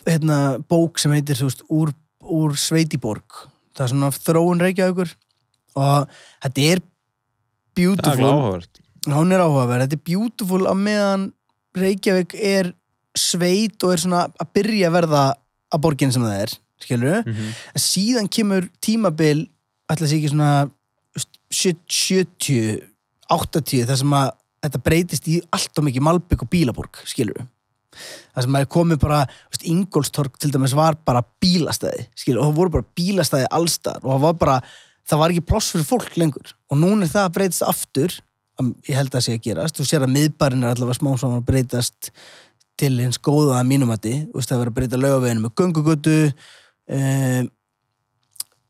hérna, 0.07 0.39
bók 0.71 1.03
sem 1.03 1.15
heitir 1.15 1.39
þú 1.39 1.49
veist, 1.49 1.65
úr, 1.71 1.93
úr 2.23 2.55
Sveitiborg 2.59 3.43
það 3.77 3.85
er 3.85 3.93
svona 3.93 4.11
þróun 4.17 4.63
Reykjavíkur 4.63 5.13
og 5.81 6.17
þetta 6.45 6.67
er 6.71 6.83
Það 7.73 7.79
beautiful 7.79 9.13
hún 9.17 9.33
er 9.33 9.41
áhugaverð, 9.43 9.87
þetta 9.87 9.97
er 9.97 10.03
beautiful 10.05 10.67
að 10.69 10.83
meðan 10.83 11.23
Reykjavík 11.79 12.37
er 12.37 12.73
sveit 13.19 13.83
og 13.85 13.95
er 13.95 14.03
svona 14.03 14.27
að 14.41 14.53
byrja 14.57 14.91
að 14.91 14.97
verða 14.99 15.25
að 15.73 15.83
borgin 15.85 16.13
sem 16.13 16.25
það 16.25 16.45
er, 16.45 16.55
skilur 16.83 17.23
Mm 17.23 17.33
-hmm. 17.33 17.51
en 17.75 17.81
síðan 17.81 18.29
kemur 18.29 18.69
tímabil 18.81 19.49
ætla 19.89 20.07
að 20.07 20.11
sé 20.11 20.17
ekki 20.17 20.33
svona 20.33 20.71
þú 21.13 21.17
veist, 21.17 21.33
70, 21.51 22.81
80 23.29 23.87
þar 23.87 23.97
sem 23.97 24.13
að 24.13 24.31
þetta 24.63 24.79
breytist 24.79 25.29
í 25.29 25.41
allt 25.51 25.79
og 25.79 25.85
mikið 25.85 26.03
Malbygg 26.03 26.43
og 26.43 26.51
Bílaborg, 26.51 27.03
skilur 27.05 27.47
það 28.33 28.43
sem 28.43 28.57
að 28.57 28.69
komið 28.73 28.99
bara 28.99 29.27
Ingolstorg 29.63 30.39
til 30.41 30.51
dæmis 30.53 30.75
var 30.77 30.97
bara 31.07 31.23
bílastæði 31.43 32.07
skilur, 32.19 32.43
og 32.43 32.51
það 32.51 32.59
voru 32.59 32.75
bara 32.79 32.89
bílastæði 32.99 33.49
allstar 33.59 34.01
og 34.03 34.11
það 34.15 34.25
var 34.27 34.37
bara, 34.41 34.59
það 35.09 35.23
var 35.23 35.35
ekki 35.35 35.47
ploss 35.53 35.73
fyrir 35.75 35.89
fólk 35.89 36.19
lengur. 36.19 36.55
Og 36.71 36.81
núna 36.81 37.07
er 37.07 37.13
það 37.13 37.29
að 37.29 37.35
breytast 37.37 37.67
aftur 37.67 38.17
ég 38.89 38.95
held 38.99 39.15
að 39.17 39.25
sé 39.27 39.35
að 39.37 39.45
gerast. 39.47 39.77
Þú 39.79 39.87
sér 39.89 40.05
að 40.07 40.13
miðbarinn 40.17 40.65
er 40.65 40.75
allavega 40.75 40.99
smá 40.99 41.13
saman 41.19 41.41
að 41.41 41.47
breytast 41.49 42.11
til 42.81 42.93
hins 43.01 43.19
góða 43.23 43.59
að 43.61 43.69
mínumati 43.69 44.13
þú 44.33 44.39
veist 44.39 44.49
það 44.51 44.57
er 44.57 44.63
verið 44.63 44.73
að 44.73 44.77
breyta 44.81 45.01
laugaveginu 45.03 45.43
með 45.45 45.55
göngugötu 45.61 46.15
um, 46.93 47.51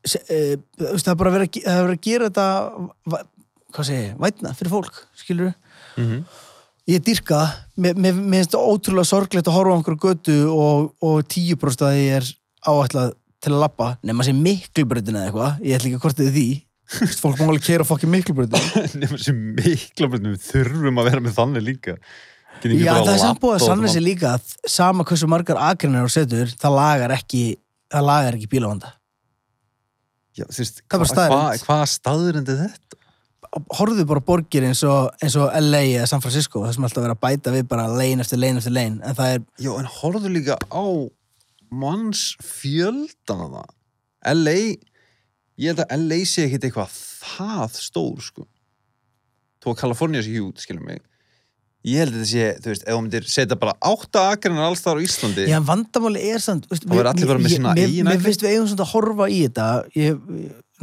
se, 0.05 0.19
uh, 0.27 0.55
þú 0.79 0.89
veist 0.91 1.07
það 1.07 1.13
er 1.13 1.19
bara 1.21 1.31
að, 1.33 1.45
er 1.63 1.85
verið 1.87 1.97
að 1.97 2.01
gera 2.07 2.29
þetta 2.29 2.47
va- 3.13 3.23
hvað 3.73 3.87
segi, 3.89 4.01
ég, 4.09 4.17
vætna 4.21 4.51
fyrir 4.59 4.73
fólk 4.75 4.99
skilur 5.17 5.53
Mhm. 5.97 6.23
ég 6.89 7.03
dyrka, 7.05 7.39
mér, 7.77 7.95
finnst 8.17 8.51
það 8.53 8.67
ótrúlega 8.73 9.05
sorglegt 9.07 9.47
að 9.47 9.53
horfa 9.55 9.73
á 9.73 9.77
einhverju 9.77 10.01
götu 10.03 10.37
og, 10.51 10.93
og 11.01 11.23
tíu 11.31 11.55
bróst 11.55 11.81
að 11.85 11.95
ég 12.01 12.17
er 12.19 12.29
áætlað 12.67 13.13
til 13.43 13.51
að 13.53 13.59
lappa, 13.63 13.97
nema 14.03 14.23
sé 14.23 14.33
miklubröðin 14.35 15.15
eða 15.19 15.27
eitthvað, 15.29 15.59
ég 15.63 15.75
ætla 15.77 15.89
ekki 15.89 15.99
að 15.99 16.03
kortið 16.05 16.31
því 16.35 16.47
fólk 17.21 17.39
má 17.39 17.47
alveg 17.47 17.63
keira 17.65 17.85
fokkin 17.87 18.11
miklubröðin 18.13 18.99
Nefnum 19.01 19.19
sem 19.21 19.37
mikla 19.57 20.09
breytum, 20.11 20.33
við 20.35 20.47
þurfum 20.51 20.99
að 21.01 21.09
vera 21.09 21.23
með 21.23 21.35
þannig 21.39 21.63
líka. 21.67 21.97
Já, 22.63 22.93
það 23.01 23.13
er 23.13 23.21
samt 23.23 23.39
búið 23.41 23.55
að 23.57 23.63
svona- 23.65 23.93
sig 23.93 24.03
líka 24.05 24.33
að 24.37 24.51
sama 24.69 25.03
hversu 25.07 25.27
margar 25.27 25.57
akrinir 25.59 26.05
og 26.05 26.11
setur, 26.13 26.51
það 26.61 26.75
lagar 26.77 27.13
ekki 27.17 27.41
það 27.91 28.05
lagar 28.07 28.37
ekki 28.37 28.49
bílavanda 28.51 28.91
Já, 30.33 30.45
þú 30.49 30.59
veist, 30.63 30.79
er 30.81 30.97
bara 30.97 31.05
hva- 31.05 31.29
hva- 31.29 31.79
er 32.57 32.63
þetta? 32.63 32.99
horfðu 33.77 34.05
bara 34.09 34.21
á 34.23 34.25
borgir 34.25 34.63
eins 34.65 34.79
og, 34.87 35.11
eins 35.21 35.35
og 35.37 35.51
LA 35.59 35.81
eða 35.99 36.07
San 36.09 36.21
Francisco, 36.23 36.63
það 36.63 36.73
sem 36.73 36.83
alltaf 36.87 37.03
verið 37.03 37.17
að 37.17 37.23
bæta 37.25 37.51
við 37.53 37.67
bara 37.69 37.87
lein 37.91 38.19
eftir 38.23 38.39
lein 38.41 38.57
eftir 38.57 38.73
lein, 38.73 38.95
en 39.03 39.13
það 39.19 39.35
er 39.35 39.43
Já, 39.61 39.71
en 39.77 39.89
horfðu 39.99 40.31
líka 40.33 40.57
á 40.71 40.83
manns 41.73 42.23
fjöldana 42.41 43.49
það. 43.53 43.69
LA, 44.33 44.57
ég 45.61 45.71
held 45.71 45.83
að 45.85 45.95
LA 46.01 46.19
sé 46.29 46.47
ekkit 46.47 46.67
eitthvað 46.69 46.99
það 47.23 47.79
stór, 47.79 48.21
sko. 48.25 48.45
Þó 49.63 49.73
að 49.73 49.79
Kalifornía 49.83 50.23
sé 50.25 50.33
hjút, 50.35 50.61
skilum 50.63 50.85
mig. 50.89 51.01
Ég 51.83 51.99
held 51.99 52.13
að 52.13 52.21
þetta 52.21 52.29
sé, 52.31 52.43
þú 52.63 52.71
veist, 52.71 52.83
ef 52.87 52.95
þú 52.95 52.99
myndir 53.03 53.25
setja 53.27 53.55
bara 53.59 53.73
átta 53.83 54.21
akrinar 54.31 54.69
alls 54.69 54.83
þar 54.85 54.99
á 54.99 55.03
Íslandi, 55.03 55.47
Já, 55.51 55.57
vandamáli 55.67 56.21
er 56.31 56.39
samt 56.39 56.69
veist, 56.71 56.85
Það 56.85 56.95
verður 56.95 57.09
allir 57.11 57.31
bara 57.33 57.41
með 57.43 57.51
sína 57.57 57.73
eigin 57.75 58.07
Mér 58.07 58.21
finnst 58.23 58.45
við 58.45 58.53
eigum 58.53 58.69
svona 58.71 58.85
að 58.85 58.93
horfa 58.93 59.27
í 59.27 59.39
þetta 59.41 59.65
ég, 59.99 60.21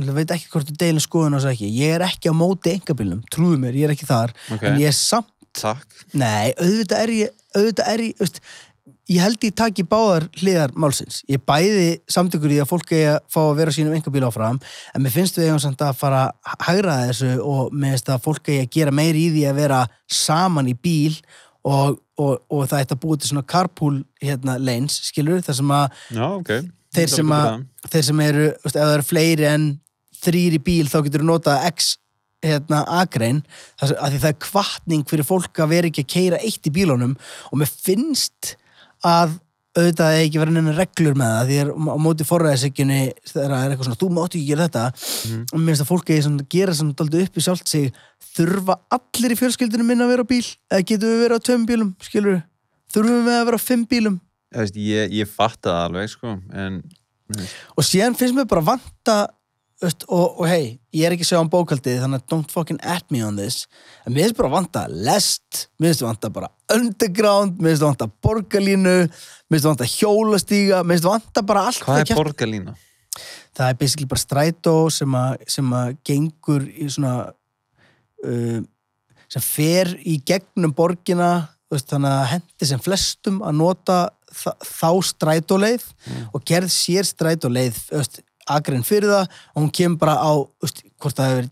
ég 0.05 0.11
veit 0.19 0.35
ekki 0.37 0.51
hvort 0.53 0.69
þú 0.69 0.77
deilum 0.83 1.05
skoðun 1.07 1.37
á 1.37 1.39
þessu 1.41 1.53
ekki 1.55 1.71
ég 1.79 1.95
er 1.97 2.05
ekki 2.05 2.29
á 2.29 2.35
móti 2.37 2.75
engabílnum, 2.75 3.23
trúðu 3.33 3.63
mér, 3.63 3.79
ég 3.81 3.89
er 3.89 3.95
ekki 3.97 4.11
þar 4.11 4.35
Ok. 4.53 4.67
en 4.69 4.77
ég 4.83 4.93
er 4.93 4.99
samt, 5.01 5.33
takk. 5.57 5.89
nei, 6.13 6.53
auðvitað 6.61 7.01
er 7.07 7.15
ég 7.17 7.33
auðvitað 7.57 7.93
er 7.95 8.05
ég, 8.05 8.21
veist 8.21 8.43
ég 9.11 9.23
held 9.25 9.43
ég 9.45 9.55
taki 9.59 9.85
báðar 9.89 10.29
hliðar 10.39 10.73
málsins 10.79 11.21
ég 11.31 11.43
bæði 11.47 12.01
samtökur 12.11 12.55
í 12.55 12.61
að 12.63 12.71
fólk 12.71 12.93
eigi 12.95 13.09
að 13.11 13.21
fá 13.33 13.41
að 13.43 13.55
vera 13.59 13.75
sínum 13.75 13.97
engabíl 13.97 14.25
áfram 14.29 14.61
en 14.95 15.05
mér 15.05 15.15
finnst 15.15 15.39
við 15.39 15.51
eigum 15.51 15.63
samt 15.63 15.83
að 15.85 15.99
fara 15.99 16.25
að 16.31 16.67
hægra 16.69 16.97
þessu 17.09 17.31
og 17.43 17.75
mér 17.75 17.97
finnst 17.97 18.13
að 18.15 18.27
fólk 18.27 18.51
eigi 18.51 18.65
að 18.65 18.75
gera 18.79 18.95
meiri 18.95 19.25
í 19.27 19.33
því 19.35 19.47
að 19.51 19.63
vera 19.65 19.81
saman 20.21 20.71
í 20.71 20.77
bíl 20.79 21.17
og, 21.67 21.99
og, 22.21 22.37
og 22.49 22.69
það 22.71 22.85
ætti 22.85 22.97
að 22.97 23.03
búið 23.03 23.23
til 23.23 23.33
svona 23.33 23.49
carpool 23.51 23.97
hérna 24.23 24.57
lanes, 24.61 25.01
skilur, 25.11 25.43
þar 25.45 25.59
sem 25.59 25.75
að 25.77 25.99
Já, 26.17 26.27
ok. 26.29 26.53
þeir 26.97 27.11
sem, 27.15 27.35
að, 27.37 27.65
þeir 27.93 28.07
sem 28.11 28.23
eru, 28.27 28.47
ef 28.55 28.77
það 28.77 28.95
eru 28.95 29.09
fleiri 29.11 29.49
en 29.51 29.67
þrýr 30.21 30.57
í 30.57 30.63
bíl 30.65 30.87
þá 30.89 31.01
getur 31.07 31.25
þú 31.25 31.29
notað 31.33 31.67
x 31.73 31.93
hérna, 32.41 32.85
því 33.05 34.17
það 34.17 34.31
er 34.31 34.41
kvartning 34.41 35.05
fyrir 35.09 35.29
fólk 35.29 35.61
að 35.61 35.73
vera 35.75 35.91
ekki 35.91 36.07
að 36.07 36.13
keira 36.15 36.41
eitt 36.41 36.65
í 36.65 36.73
bílunum 36.73 37.13
og 37.51 37.61
mér 37.61 37.69
finnst 37.69 38.55
að 39.07 39.39
auðvitað 39.79 40.17
er 40.17 40.25
ekki 40.25 40.41
verið 40.43 40.57
neina 40.57 40.73
reglur 40.75 41.19
með 41.19 41.33
það 41.33 41.51
því 41.51 41.59
er 41.63 41.69
á 41.71 41.97
móti 42.03 42.27
forræðisíkjunni 42.27 43.01
þegar 43.31 43.53
það 43.53 43.61
er 43.61 43.75
eitthvað 43.75 43.87
svona, 43.87 44.01
þú 44.01 44.09
mátt 44.17 44.35
ekki 44.35 44.47
gera 44.49 44.67
þetta. 44.67 44.85
Mhm. 45.31 45.45
og 45.47 45.61
mér 45.61 45.71
finnst 45.71 45.85
að 45.85 45.91
fólki 45.91 46.17
svona, 46.25 46.47
gera 46.51 46.75
svona 46.75 46.97
daldið 46.99 47.27
upp 47.27 47.37
í 47.37 47.45
sjálft 47.45 47.69
sig 47.71 47.93
þurfa 48.35 48.79
allir 48.91 49.35
í 49.35 49.39
fjölskyldunum 49.39 49.87
minna 49.87 50.09
að 50.09 50.13
vera 50.15 50.25
á 50.27 50.31
bíl? 50.33 50.47
Eða 50.71 50.87
getum 50.91 51.13
við 51.13 51.23
verið 51.23 51.39
á 51.39 51.47
tveim 51.47 51.67
bílum, 51.71 51.95
skilur 52.03 52.43
þurfum 52.91 53.29
við 53.31 53.37
að 53.39 53.47
vera 53.47 53.61
á 53.63 53.67
fimm 53.69 53.85
bílum? 53.87 54.21
Ég, 54.75 55.13
ég 55.15 55.31
fatt 55.31 55.61
það 55.63 55.85
alveg, 55.87 56.11
sko, 56.11 56.35
en 56.51 56.83
og 57.79 57.87
síðan 57.87 58.17
finnst 58.19 58.35
mér 58.35 58.49
bara 58.51 58.65
vanta 58.73 59.17
veist, 59.81 60.05
og, 60.09 60.41
og 60.41 60.47
hei, 60.49 60.79
ég 60.95 61.07
er 61.07 61.15
ekki 61.15 61.25
að 61.27 61.31
segja 61.31 61.43
um 61.45 61.51
bókaldið 61.53 62.03
þannig 62.03 62.23
að 62.23 62.33
don't 62.33 62.53
fucking 62.53 62.81
at 62.85 63.07
me 63.13 63.23
on 63.25 63.39
this. 63.41 63.65
En 64.05 64.15
mér 64.15 64.29
finnst 64.29 64.39
bara 64.41 64.53
vanta 64.53 64.85
lest 64.91 65.65
mér 65.81 65.93
finnst 65.93 66.05
vanta 66.05 66.33
bara 66.33 66.51
underground 66.75 67.61
mér 67.61 67.75
finnst 67.75 67.87
vanta 67.87 68.11
borgarlínu 68.25 68.97
mér 69.07 69.57
finnst 69.57 69.69
vanta 69.71 69.89
hjólastíga 69.89 70.83
mér 70.85 70.99
finnst 70.99 71.11
vanta 71.11 71.45
bara 71.47 71.67
allt 71.71 71.85
hvað 71.85 72.05
er 72.05 72.21
borgarlína? 72.21 72.77
það 73.57 73.67
er 73.67 73.79
basically 73.81 74.11
bara 74.11 74.23
strætó 74.23 74.75
sem 74.95 75.17
að, 75.19 75.47
sem 75.51 75.73
að 75.75 75.95
gengur 76.07 76.67
í 76.71 76.87
svona 76.93 77.15
uh, 78.27 78.61
sem 79.31 79.45
fer 79.45 79.95
í 80.05 80.21
gegnum 80.27 80.75
borgina 80.77 81.33
veist, 81.71 81.89
þannig 81.91 82.15
að 82.15 82.31
hendi 82.35 82.69
sem 82.69 82.83
flestum 82.83 83.41
að 83.47 83.61
nota 83.61 84.01
þá 84.31 84.91
strætóleið 85.09 85.87
og 86.31 86.45
gerð 86.47 86.71
sér 86.71 87.07
strætóleið 87.09 87.79
þú 87.89 88.25
agrinn 88.57 88.87
fyrir 88.87 89.11
það 89.13 89.27
og 89.55 89.61
hún 89.63 89.73
kemur 89.81 90.01
bara 90.03 90.17
á 90.21 90.33
veist, 90.63 90.83
hvort 91.01 91.19
það 91.19 91.31
hefur 91.35 91.51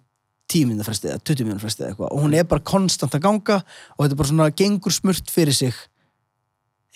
10 0.49 0.65
minna 0.71 0.87
frestið 0.87 1.13
eða 1.13 1.25
20 1.29 1.49
minna 1.49 1.61
frestið 1.63 1.85
eða 1.85 1.93
eitthvað 1.95 2.13
og 2.17 2.23
hún 2.25 2.35
er 2.39 2.47
bara 2.49 2.65
konstant 2.73 3.15
að 3.19 3.25
ganga 3.27 3.59
og 3.61 4.01
þetta 4.05 4.15
er 4.15 4.21
bara 4.23 4.31
svona 4.33 4.51
gengur 4.63 4.95
smurt 4.97 5.33
fyrir 5.35 5.57
sig 5.57 5.75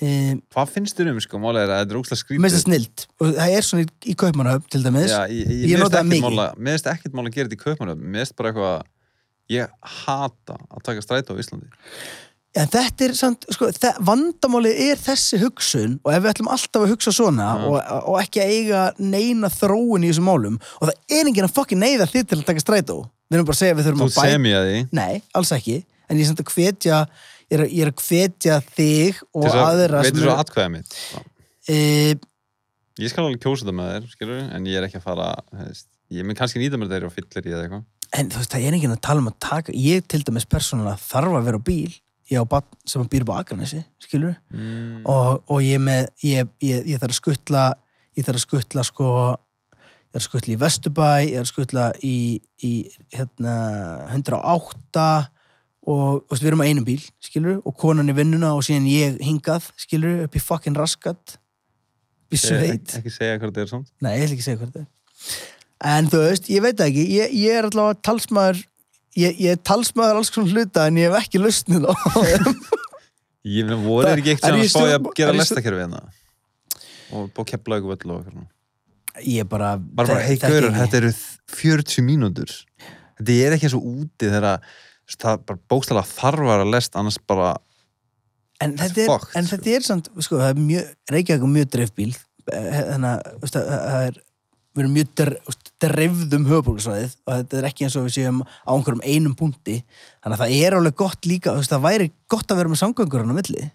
um, 0.03 0.41
Hvað 0.55 0.73
finnst 0.77 0.99
þér 0.99 1.13
um, 1.13 1.21
sko, 1.25 1.41
málega 1.43 1.67
er 1.67 1.75
að 1.75 1.83
þetta 1.83 1.95
er 1.97 2.01
ógslag 2.01 2.23
mér 2.33 2.49
finnst 2.49 2.57
það 2.57 2.63
skrítið? 2.63 2.65
snilt 2.65 3.05
og 3.21 3.37
það 3.37 3.57
er 3.59 3.69
svona 3.69 3.85
í, 3.85 3.91
í 4.09 4.17
Kaupmannahöfn 4.23 4.73
til 4.73 4.83
dæmis 4.87 5.13
Já, 5.13 5.21
ég, 5.29 5.53
ég, 5.53 5.67
Ég 5.75 5.83
nota 5.85 6.01
það 6.01 6.11
mikið. 6.15 6.41
mér 6.57 6.77
finnst 6.77 6.91
ekkert 6.95 7.17
mála 7.19 7.33
að 7.33 7.37
gera 7.37 7.51
þetta 7.51 7.59
í 7.59 7.63
Kaupmannöfn, 7.67 8.09
mér 8.17 8.25
finnst 8.25 8.39
bara 8.41 8.53
eitthvað, 8.53 8.91
ég 9.53 9.77
hata 10.07 10.59
að 10.73 10.85
taka 10.89 11.05
strætó 11.05 11.37
á 11.37 11.41
Íslandi. 11.45 11.69
En 12.53 12.69
þetta 12.69 13.07
er 13.07 13.13
samt, 13.17 13.47
sko, 13.49 13.71
vandamálið 14.05 14.81
er 14.91 14.99
þessi 15.01 15.39
hugsun 15.41 15.95
og 16.05 16.11
ef 16.13 16.21
við 16.21 16.31
ætlum 16.35 16.51
alltaf 16.53 16.83
að 16.85 16.91
hugsa 16.93 17.13
svona 17.17 17.47
Já. 17.57 17.63
og, 17.65 17.79
og 18.13 18.19
ekki 18.21 18.43
að 18.43 18.51
eiga 18.59 18.83
neina 19.01 19.49
þróun 19.49 20.05
í 20.05 20.11
þessum 20.11 20.27
málum 20.29 20.59
og 20.61 20.91
það 20.91 21.17
er 21.17 21.31
enginn 21.31 21.47
að 21.49 21.55
fokkin 21.57 21.81
neyða 21.81 22.09
þið 22.13 22.27
til 22.29 22.39
að 22.43 22.45
taka 22.51 22.65
strætó 22.65 22.97
við 23.33 23.39
erum 23.39 23.49
bara 23.49 23.57
að 23.57 23.61
segja 23.63 23.73
að 23.73 23.81
við 23.81 23.89
þurfum 23.89 24.03
Þú 24.03 24.09
að 24.11 24.19
bæta 24.19 24.35
sem 24.35 24.49
ég 24.51 24.59
að 24.59 24.69
því, 24.69 24.83
Nei, 25.01 25.23
alls 25.41 25.53
ekki, 25.57 25.77
en 26.13 26.21
ég 26.21 26.27
er 26.27 26.29
samt 26.29 26.43
að 26.45 26.53
hvetja 26.53 26.99
ég 27.01 27.57
er, 27.57 27.65
að- 27.65 27.73
er 27.87 27.93
hvetja 28.03 28.59
þig 28.77 29.23
og 29.33 29.41
til 29.41 29.49
þess 29.49 29.57
að, 29.57 29.65
aðra 29.73 30.05
veitur 30.05 30.13
sem 30.13 30.21
svo 30.21 30.29
eru 30.29 30.45
atkvæða 30.45 30.75
mitt. 30.77 31.01
e, 31.73 31.81
Ég 33.01 33.09
skal 33.09 33.25
alveg 33.25 33.41
kjósa 33.41 33.65
þetta 33.65 33.77
með 33.81 33.91
þér, 33.95 34.13
skilur 34.13 34.45
en 34.53 34.69
ég 34.69 34.77
er 34.77 34.85
ekki 34.91 35.01
að 35.01 35.07
fara, 35.09 35.31
þú 35.49 35.65
veist, 35.65 35.89
ég 36.13 36.29
mun 36.29 36.37
kannski 36.37 36.61
nýta 36.61 36.77
mér 36.77 36.93
þeir 36.93 37.09
og 37.09 37.15
fyllir 37.17 37.49
í 37.49 37.55
eða 37.57 37.65
eitthvað. 37.65 37.85
en 38.21 38.29
þú 38.29 38.43
veist, 38.43 38.53
það 38.53 38.67
er 38.69 38.77
enginn 38.77 38.93
að 38.93 39.01
tala 39.09 39.23
um 39.25 39.31
að 39.33 39.39
taka 39.41 39.73
ég 39.73 40.05
til 40.13 40.21
dæmis 40.29 40.45
persónulega 40.45 41.01
þarf 41.01 41.39
að 41.41 41.47
vera 41.49 41.57
á 41.57 41.65
bíl 41.65 41.95
ég 42.31 42.39
á 42.39 42.45
bann 42.49 42.65
sem 42.87 43.03
býr 43.09 43.25
á 43.29 43.41
Akranesi 43.43 43.83
skilur 44.01 44.37
Mm. 44.53 45.03
og, 45.07 45.43
og 45.49 45.63
ég, 45.63 45.81
með, 45.81 46.09
ég, 46.23 46.49
ég, 46.63 46.87
ég 46.87 46.99
þarf 47.01 47.13
að 47.17 47.21
skuttla 47.21 47.65
ég 48.17 48.25
þarf 48.27 48.39
að 48.39 48.45
skuttla 48.47 48.85
sko 48.85 49.09
ég 49.33 50.13
þarf 50.13 50.21
að 50.23 50.27
skuttla 50.29 50.53
í 50.55 50.61
Vesturbæ 50.61 51.11
ég 51.25 51.37
þarf 51.37 51.47
að 51.47 51.53
skuttla 51.53 51.85
í, 52.05 52.17
í 52.63 52.73
hérna, 53.17 53.55
108 54.13 55.07
og, 55.83 56.23
og 56.31 56.37
við 56.39 56.47
erum 56.53 56.63
á 56.63 56.69
einum 56.69 56.85
bíl 56.87 57.01
skilur, 57.25 57.61
og 57.67 57.75
konan 57.81 58.11
í 58.13 58.15
vinnuna 58.15 58.53
og 58.55 58.63
síðan 58.67 58.87
ég 58.87 59.17
hingað 59.25 59.71
skilur, 59.83 60.21
upp 60.29 60.37
í 60.39 60.43
fucking 60.43 60.77
raskat. 60.79 61.39
Ég- 62.33 62.39
sveit 62.41 62.95
Ekki, 63.01 63.11
segja 63.13 63.39
hvað 63.41 63.51
þetta 63.51 63.61
er 63.65 63.71
svona. 63.73 63.89
nei, 64.01 64.13
ég 64.19 64.23
ætla 64.29 64.37
ekki 64.37 64.45
segja 64.47 64.61
hvað 64.61 64.71
þetta 64.71 64.85
er. 64.85 64.87
En 65.93 66.07
þú 66.13 66.21
veist, 66.23 66.47
ég 66.55 66.63
veit 66.63 66.77
það 66.79 66.87
ekki. 66.93 67.03
Ég, 67.17 67.33
ég 67.35 67.57
er 67.59 67.67
allavega 67.67 67.99
talsmaður 68.07 68.61
ég, 69.19 69.37
ég 69.43 69.51
er 69.57 69.61
talsmaður 69.67 70.21
alls 70.21 70.31
svona 70.33 70.53
hluta 70.55 70.87
en 70.89 70.99
ég 71.01 71.11
hef 71.11 71.25
ekki 71.27 71.41
lustnið 71.43 71.89
á 71.89 71.93
Ég 73.43 73.67
meina, 73.67 73.81
voru 73.83 74.07
er 74.07 74.21
ekki 74.23 74.31
er 74.31 74.37
eitthvað 74.37 74.59
ég 74.61 74.69
að 74.69 74.71
spája 74.71 74.99
að 75.01 75.07
gera 75.19 75.33
er 75.35 75.39
lestakerfi 75.41 75.81
hérna? 75.83 76.03
Og 77.13 77.41
að 77.43 77.49
kepla 77.51 77.79
ykkur 77.81 77.91
völl 77.93 78.13
og 78.15 78.21
eitthvað. 78.23 78.47
ég 79.27 79.49
bara 79.51 79.73
Bara 79.83 80.13
bara, 80.15 80.23
hei, 80.29 80.37
gaurar, 80.41 80.77
þetta 80.79 81.01
eru 81.01 81.11
40 81.53 82.07
mínútur. 82.07 82.55
Þetta 83.19 83.35
er 83.49 83.57
ekki 83.57 83.67
eins 83.69 83.75
og 83.77 83.89
úti 83.91 84.31
þegar 84.31 84.47
að 84.53 84.71
það 85.19 85.43
bara 85.51 85.63
bókstæðlega 85.73 86.15
þarf 86.15 86.53
að 86.55 86.71
lest, 86.73 86.97
annars 86.97 87.19
bara 87.29 87.51
en 88.63 88.77
Þetta 88.79 89.03
er 89.03 89.11
en 89.11 89.47
sko. 89.49 89.57
þetta 89.57 89.75
er 89.75 89.87
samt, 89.89 90.09
sko, 90.23 90.39
það 90.39 90.53
er 90.55 90.61
mjög 90.63 90.93
Reykjavík 91.13 91.43
er 91.49 91.53
mjög 91.57 91.71
dreifbíl 91.75 92.13
þannig 92.47 93.09
að 93.11 93.41
veist, 93.43 93.59
að- 93.59 93.73
það 93.73 94.07
er 94.07 94.21
við 94.73 94.85
erum 94.85 94.97
mjög 94.97 95.13
dre- 95.21 95.43
veist, 95.49 95.71
dreifðum 95.83 96.49
höfbólksvæðið 96.51 97.15
og 97.27 97.37
þetta 97.37 97.61
er 97.61 97.69
ekki 97.69 97.87
eins 97.87 97.99
og 97.99 98.09
við 98.09 98.17
séum 98.17 98.41
á 98.47 98.71
einhverjum 98.73 99.05
einum 99.05 99.37
punkti. 99.39 99.79
Þannig 100.23 100.39
að 100.39 100.43
það 100.45 100.57
er 100.63 100.79
alveg 100.79 100.99
gott 101.03 101.29
líka 101.29 101.55
veist, 101.59 101.73
það 101.73 101.87
væri 101.89 102.11
gott 102.33 102.53
að 102.53 102.63
vera 102.63 102.73
með 102.73 102.83
samgöngur 102.83 103.25
hann 103.25 103.35
á 103.35 103.39
milli. 103.41 103.69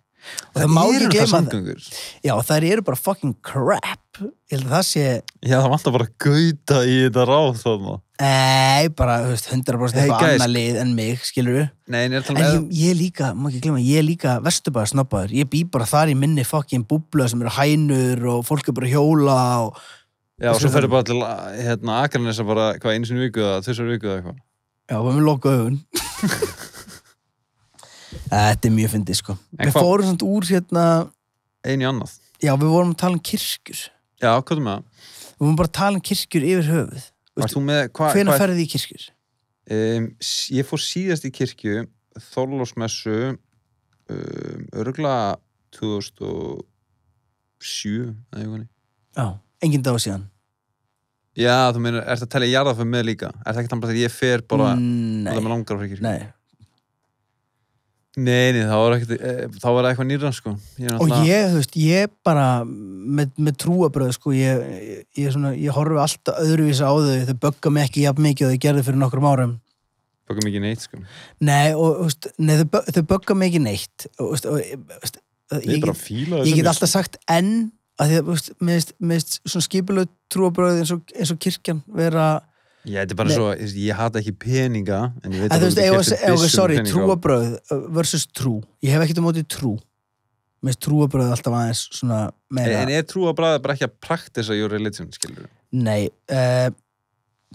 Og 0.52 0.58
það, 0.58 0.72
má 0.74 0.82
ekki 0.84 0.98
það 0.98 1.14
gleyma 1.14 1.40
það 1.48 1.86
já, 2.26 2.34
þær 2.50 2.66
eru 2.68 2.84
bara 2.90 3.00
fucking 3.00 3.36
crap. 3.46 4.08
Ég 4.18 4.56
held 4.56 4.66
að 4.66 4.74
það 4.74 4.86
sé 4.88 5.04
Já, 5.46 5.56
það 5.60 5.72
vantar 5.74 5.94
bara 5.94 6.06
að 6.08 6.14
gauta 6.24 6.78
í 6.88 6.96
þetta 7.06 7.26
ráð 7.30 7.66
Nei, 8.18 8.88
bara, 8.98 9.18
þú 9.22 9.34
veist, 9.36 9.50
100% 9.54 9.94
Hey, 9.94 10.08
eitthvað 10.08 10.24
guys. 10.24 10.38
annað 10.40 10.54
lið 10.56 10.80
en 10.82 10.94
mig, 10.98 11.26
skilur 11.28 11.58
við 11.58 11.68
Nei, 11.94 12.00
en 12.08 12.16
ég 12.18 12.32
um 12.32 12.64
ég 12.74 12.98
líka, 12.98 13.30
má 13.38 13.50
ekki 13.52 13.62
glemma, 13.68 13.84
ég 13.86 14.06
líka 14.08 14.38
vesturbæðar 14.46 14.92
snobbaður, 14.94 15.36
ég 15.38 15.50
bý 15.52 15.62
bara 15.70 15.86
þar 15.90 16.14
í 16.14 16.18
minni 16.18 16.46
fucking 16.48 16.88
búbla 16.90 17.28
sem 17.30 17.44
eru 17.46 17.54
hænur 17.60 18.26
og 18.34 18.48
fólk 18.48 18.72
er 18.72 18.78
bara 18.80 18.90
hjóla 18.90 19.38
og 19.68 19.78
Já, 20.38 20.52
og 20.54 20.60
svo 20.62 20.70
ferðu 20.70 20.90
bara 20.94 21.06
til 21.08 21.18
hérna, 21.66 21.94
Akranesa 22.06 22.44
bara 22.46 22.66
hvað 22.78 22.94
einu 22.94 23.08
sinni 23.10 23.24
í 23.24 23.28
viku 23.28 23.42
eða 23.42 23.64
þessar 23.66 23.88
viku 23.90 24.06
eða 24.10 24.18
eitthvað. 24.20 24.38
Já, 24.88 24.98
við 25.02 25.10
erum 25.16 25.26
loka 25.26 25.48
augun. 25.56 25.80
Þetta 28.28 28.68
er 28.70 28.74
mjög 28.76 28.92
fyndið, 28.94 29.18
sko. 29.22 29.34
Við 29.58 29.72
hvað- 29.72 29.82
fórum 29.88 30.08
samt 30.12 30.24
úr 30.28 30.44
hérna 30.52 30.84
Einu 31.68 31.84
í 31.84 31.88
annað. 31.90 32.12
Já, 32.44 32.54
við 32.54 32.70
vorum 32.70 32.94
að 32.94 33.00
tala 33.02 33.18
um 33.18 33.24
kirkjur. 33.32 33.82
Já, 34.22 34.32
hvað 34.38 34.56
er 34.58 34.64
með? 34.68 34.78
Það? 34.78 34.84
Við 35.38 35.44
vorum 35.48 35.58
bara 35.60 35.70
að 35.72 35.78
tala 35.80 35.96
um 35.98 36.06
kirkjur 36.12 36.44
yfir 36.52 36.68
höfuð. 36.72 37.04
Hvenær 37.38 37.90
hva, 37.98 38.38
ferði 38.42 38.62
í 38.64 38.70
kirkjur? 38.72 39.04
um, 39.74 40.06
Ég 40.58 40.64
fór 40.70 40.82
síðast 40.82 41.26
í 41.28 41.32
kirkju 41.34 41.76
Þorlósmessu 42.32 43.18
um, 44.10 44.62
örgla 44.74 45.16
2007 45.78 46.64
eða 48.34 48.42
eitthvað. 48.42 48.66
Já, 49.18 49.28
engin 49.64 49.82
dag 49.86 49.98
síðan. 50.04 50.26
Já, 51.38 51.70
þú 51.74 51.80
meina, 51.86 52.02
ert 52.10 52.24
að 52.26 52.30
tala 52.34 52.46
í 52.50 52.54
jarðafum 52.56 52.90
með 52.90 53.04
líka? 53.12 53.28
Er 53.46 53.54
það 53.54 53.60
ekki 53.62 53.70
þannig 53.72 53.84
bara 53.86 53.94
þegar 53.94 54.06
ég 54.08 54.16
fer 54.16 54.42
bara 54.50 54.72
Mm, 54.74 55.28
Það 55.28 55.36
Nei, 55.36 55.44
með 55.46 55.52
langar 55.54 55.78
á 55.78 55.80
fyrir 55.80 55.92
kirkju 55.92 56.08
nei. 56.08 56.28
Nei, 58.18 58.50
nei, 58.56 58.64
þá 58.66 58.78
var 58.82 58.94
ekkert 58.96 59.12
e, 59.22 59.32
þá 59.62 59.68
var 59.76 59.84
það 59.86 59.90
eitthvað 59.92 60.08
nýra, 60.10 60.30
sko. 60.34 60.52
Ég 60.82 60.88
er 60.90 60.96
Og 60.98 61.06
náttúrulega- 61.06 61.28
ég, 61.30 61.44
þú 61.52 61.60
veist, 61.60 61.76
ég 61.78 62.14
bara 62.26 62.46
með, 62.66 63.28
með 63.38 63.58
trúabröð, 63.62 64.14
sko 64.18 64.32
ég, 64.34 64.64
ég, 64.88 65.04
ég, 65.22 65.30
svona, 65.36 65.52
ég 65.54 65.70
horfi 65.78 66.00
alltaf 66.02 66.40
öðruvísi 66.42 66.82
á 66.82 66.90
þau. 66.98 67.26
Þau 67.30 67.38
bögga 67.46 67.70
mig 67.76 67.86
ekki 67.92 68.08
jafn 68.08 68.26
mikið 68.26 68.48
og 68.48 68.56
þau 68.56 68.64
gerðu 68.66 68.84
fyrir 68.88 68.98
nokkrum 69.04 69.28
árum. 69.30 69.54
Bökum 70.28 70.50
ekki 70.50 70.60
neitt, 70.66 70.82
sko. 70.82 70.98
Nei, 71.46 71.74
og 71.78 71.94
þú 72.02 72.08
veist, 72.10 72.28
nei, 72.40 72.56
þau, 72.58 72.66
bö- 72.74 72.86
þau 72.98 73.04
bögga 73.14 73.36
mig 73.38 73.52
ekki 73.54 73.62
neitt. 73.62 74.08
Og, 74.18 74.26
þú 74.26 74.32
veist, 74.34 74.46
og, 74.50 74.58
þú 74.66 75.02
veist, 75.06 75.22
Ég 75.48 75.64
ég, 75.64 75.78
er 75.78 75.80
bara 75.86 75.94
get, 75.94 76.02
að 76.02 76.08
fíla 76.10 76.42
ég 76.44 76.56
get 76.58 76.66
alltaf 76.74 76.90
sagt 76.92 77.14
enn 77.30 77.72
að 77.98 78.12
því 78.12 78.20
að, 78.20 78.30
veist, 78.30 78.52
mér 79.00 79.18
finnst 79.18 79.40
svona 79.44 79.66
skipuleg 79.66 80.14
trúabröð 80.34 80.84
eins 80.84 80.94
eins 81.16 81.34
og 81.34 81.42
kirkjan 81.42 81.82
vera, 81.98 82.28
Já, 82.88 83.02
þetta 83.02 83.16
er 83.16 83.20
bara 83.20 83.28
Nei. 83.28 83.36
svo, 83.36 83.48
ég, 83.52 83.76
ég 83.84 83.98
hata 84.00 84.22
ekki 84.22 84.34
peninga 84.40 85.00
en 85.20 85.34
ég 85.36 85.44
veit 85.44 85.52
þú 85.52 85.58
að 85.58 85.64
veist, 85.66 85.78
þú 85.78 85.84
ef, 85.84 85.92
getur 85.92 86.00
ef, 86.00 86.22
ef, 86.22 86.38
byssum 86.38 86.54
sorry, 86.54 86.78
peninga. 86.78 86.88
á. 86.88 86.94
trúabröð 86.94 87.48
versus 87.98 88.26
trú, 88.32 88.54
ég 88.86 88.96
hef 88.96 89.04
ekkert 89.04 89.22
um 89.22 89.28
móti 89.28 89.44
trú. 89.44 89.76
Finnst 90.64 90.82
trúabröð 90.84 91.30
alltaf 91.36 91.54
aðeins 91.54 91.84
svona 91.94 92.22
meira 92.52 92.82
En 92.82 92.92
er 92.92 93.04
trú 93.08 93.28
að 93.30 93.36
bræða 93.38 93.60
bara 93.64 93.76
ekki 93.78 93.88
að 93.88 93.98
praktisa 94.04 94.56
your 94.58 94.72
religion, 94.74 95.08
skilur 95.14 95.46
Nei, 95.76 96.08
uh, 96.34 96.70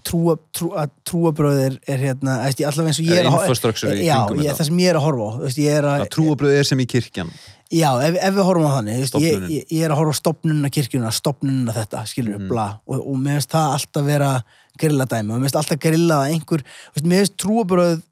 trúa, 0.07 0.37
trú, 0.55 0.71
að 0.79 0.93
trúabröð 1.09 1.63
er, 1.65 1.81
er 1.91 2.05
hérna, 2.07 2.39
veist, 2.45 2.63
ég 2.63 2.71
alltaf 2.71 2.93
eins 2.93 3.01
og 3.03 3.09
ég 3.09 3.19
Er 3.19 3.27
er 3.27 3.99
í 3.99 4.07
Já, 4.07 4.17
ég, 4.39 4.55
það 4.61 4.71
sem 4.71 4.85
ég 4.85 4.93
er 4.93 5.01
að 5.01 5.07
horfa 5.09 5.27
á, 5.27 5.33
veist, 5.43 5.61
er 5.65 6.07
trúabröð 6.15 6.61
er 6.61 6.71
sem 6.71 6.85
í 6.85 6.89
kirkjan 6.95 7.35
já, 7.73 7.89
ef, 8.07 8.17
ef 8.21 8.35
við 8.37 8.45
horfum 8.49 8.69
á 8.69 8.73
þannig, 8.77 9.01
ég, 9.25 9.45
ég, 9.51 9.67
ég 9.73 9.83
er 9.87 9.91
að 9.95 10.01
horfa 10.03 10.13
á 10.15 10.21
stopnunna 10.21 10.71
kirkjuna, 10.75 11.11
stopnunna 11.17 11.73
þetta, 11.77 12.05
skilur 12.11 12.35
við, 12.37 12.41
Mhm. 12.45 12.49
bla, 12.53 12.67
og, 12.87 13.01
og 13.01 13.17
mér 13.19 13.39
finnst 13.41 13.55
það 13.57 13.75
alltaf 13.79 14.05
vera 14.07 14.31
grilladæmi, 14.79 15.33
og 15.33 15.39
mér 15.41 15.47
finnst 15.49 15.61
alltaf 15.63 15.79
grillað 15.83 16.23
að 16.27 16.33
einhver, 16.37 16.65
veist, 16.95 17.07
mér 17.07 17.23
finnst 17.23 17.37
trúabröð, 17.43 18.03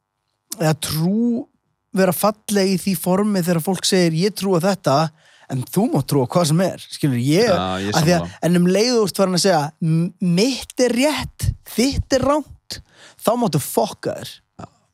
eða 0.58 0.74
trú 0.80 1.46
vera 1.94 2.12
falleg 2.14 2.74
í 2.74 2.76
því 2.78 2.96
formi 2.98 3.42
þegar 3.42 3.62
fólk 3.66 3.84
segir, 3.84 4.12
ég 4.28 4.34
trúa 4.38 4.60
þetta, 4.62 5.10
en 5.50 5.62
þú 5.66 5.86
mátt 5.92 6.06
trúa 6.06 6.28
hvað 6.30 6.46
sem 6.46 6.60
er, 6.62 6.78
skilur 6.94 7.18
ég, 7.18 7.48
Já, 7.50 7.78
ég 7.82 7.94
að, 7.94 8.04
sammála. 8.06 8.28
en 8.42 8.56
um 8.60 8.66
leiðúst 8.70 9.18
var 9.18 9.26
hann 9.26 9.34
að 9.34 9.42
segja 9.46 9.72
"M- 9.82 10.12
mitt 10.20 10.74
er 10.78 10.92
rétt, 10.94 11.48
þitt 11.66 12.12
er 12.14 12.20
ránt 12.22 12.80
þá 13.18 13.30
máttu 13.36 13.58
fokka 13.60 14.14
þér 14.20 14.30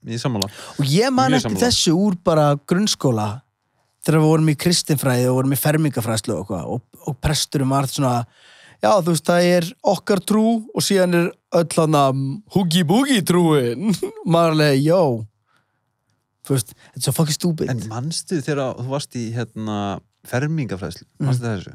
Ég 0.07 0.20
sammála 0.22 0.46
og 0.79 0.87
ég 0.87 1.11
man 1.12 1.35
eftir 1.35 1.57
þessu 1.59 1.92
úr 1.98 2.14
bara 2.24 2.55
grunnskóla 2.66 3.42
þegar 4.07 4.21
við 4.23 4.29
vorum 4.31 4.51
í 4.53 4.57
kristinfræði 4.62 5.29
og 5.31 5.38
vorum 5.40 5.55
í 5.57 5.59
fermingafræðslu 5.61 6.37
og, 6.38 6.51
og, 6.57 6.83
og 7.11 7.16
presturum 7.25 7.73
var 7.75 7.88
svona 7.90 8.21
já 8.85 8.90
þú 9.03 9.12
veist 9.14 9.27
það 9.27 9.47
er 9.57 9.69
okkar 9.92 10.21
trú 10.29 10.45
og 10.77 10.85
síðan 10.85 11.16
er 11.19 11.31
öll 11.57 11.79
hann 11.81 11.97
að 11.99 12.19
húgi 12.55 12.83
búgi 12.87 13.23
trúin. 13.27 13.88
Maðurlega, 14.33 14.77
jó. 14.85 15.01
Þú 16.47 16.55
veist, 16.55 16.75
þetta 16.77 17.01
er 17.01 17.07
svo 17.09 17.14
fucking 17.16 17.35
stúpid. 17.38 17.71
En 17.73 17.81
manstu 17.90 18.38
þegar 18.45 18.77
þú 18.79 18.90
varst 18.92 19.16
í 19.19 19.25
hérna 19.35 19.79
fermingafræðslu, 20.31 21.07
Mm. 21.19 21.27
manstu 21.31 21.47
þessu? 21.49 21.73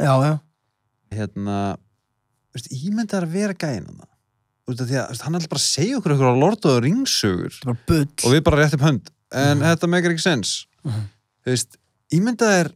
Já, 0.00 0.12
já, 0.26 0.32
hérna, 1.14 1.56
veist, 2.56 2.68
ímyndar 2.74 3.24
að 3.28 3.36
vera 3.38 3.54
gæðin 3.54 3.86
hann 3.92 4.02
af 4.04 4.74
því 4.74 4.96
að 4.98 5.08
veist, 5.12 5.22
hann 5.22 5.34
er 5.36 5.40
alltaf 5.40 5.52
bara 5.54 5.60
að 5.62 5.68
segja 5.70 5.98
okkur 6.00 6.14
okkur 6.16 6.30
á 6.32 6.40
Lord 6.40 6.58
of 6.64 6.74
the 6.74 6.80
Rings 6.84 7.14
sögur. 7.22 7.52
Þetta 7.54 7.70
er 7.70 7.72
bara 7.72 7.86
bull. 7.86 8.08
Og 8.24 8.32
við 8.34 8.44
bara 8.48 8.60
rétt 8.64 8.74
upp 8.74 8.84
hönd. 8.88 9.10
En 9.32 9.58
Mhm. 9.58 9.64
þetta 9.70 9.90
meikar 9.92 10.10
ekki 10.14 10.24
sens 10.26 10.66
Mhm. 10.84 11.04
Þú 11.44 11.52
veist, 11.52 11.76
ímyndað 12.14 12.54
er 12.62 12.70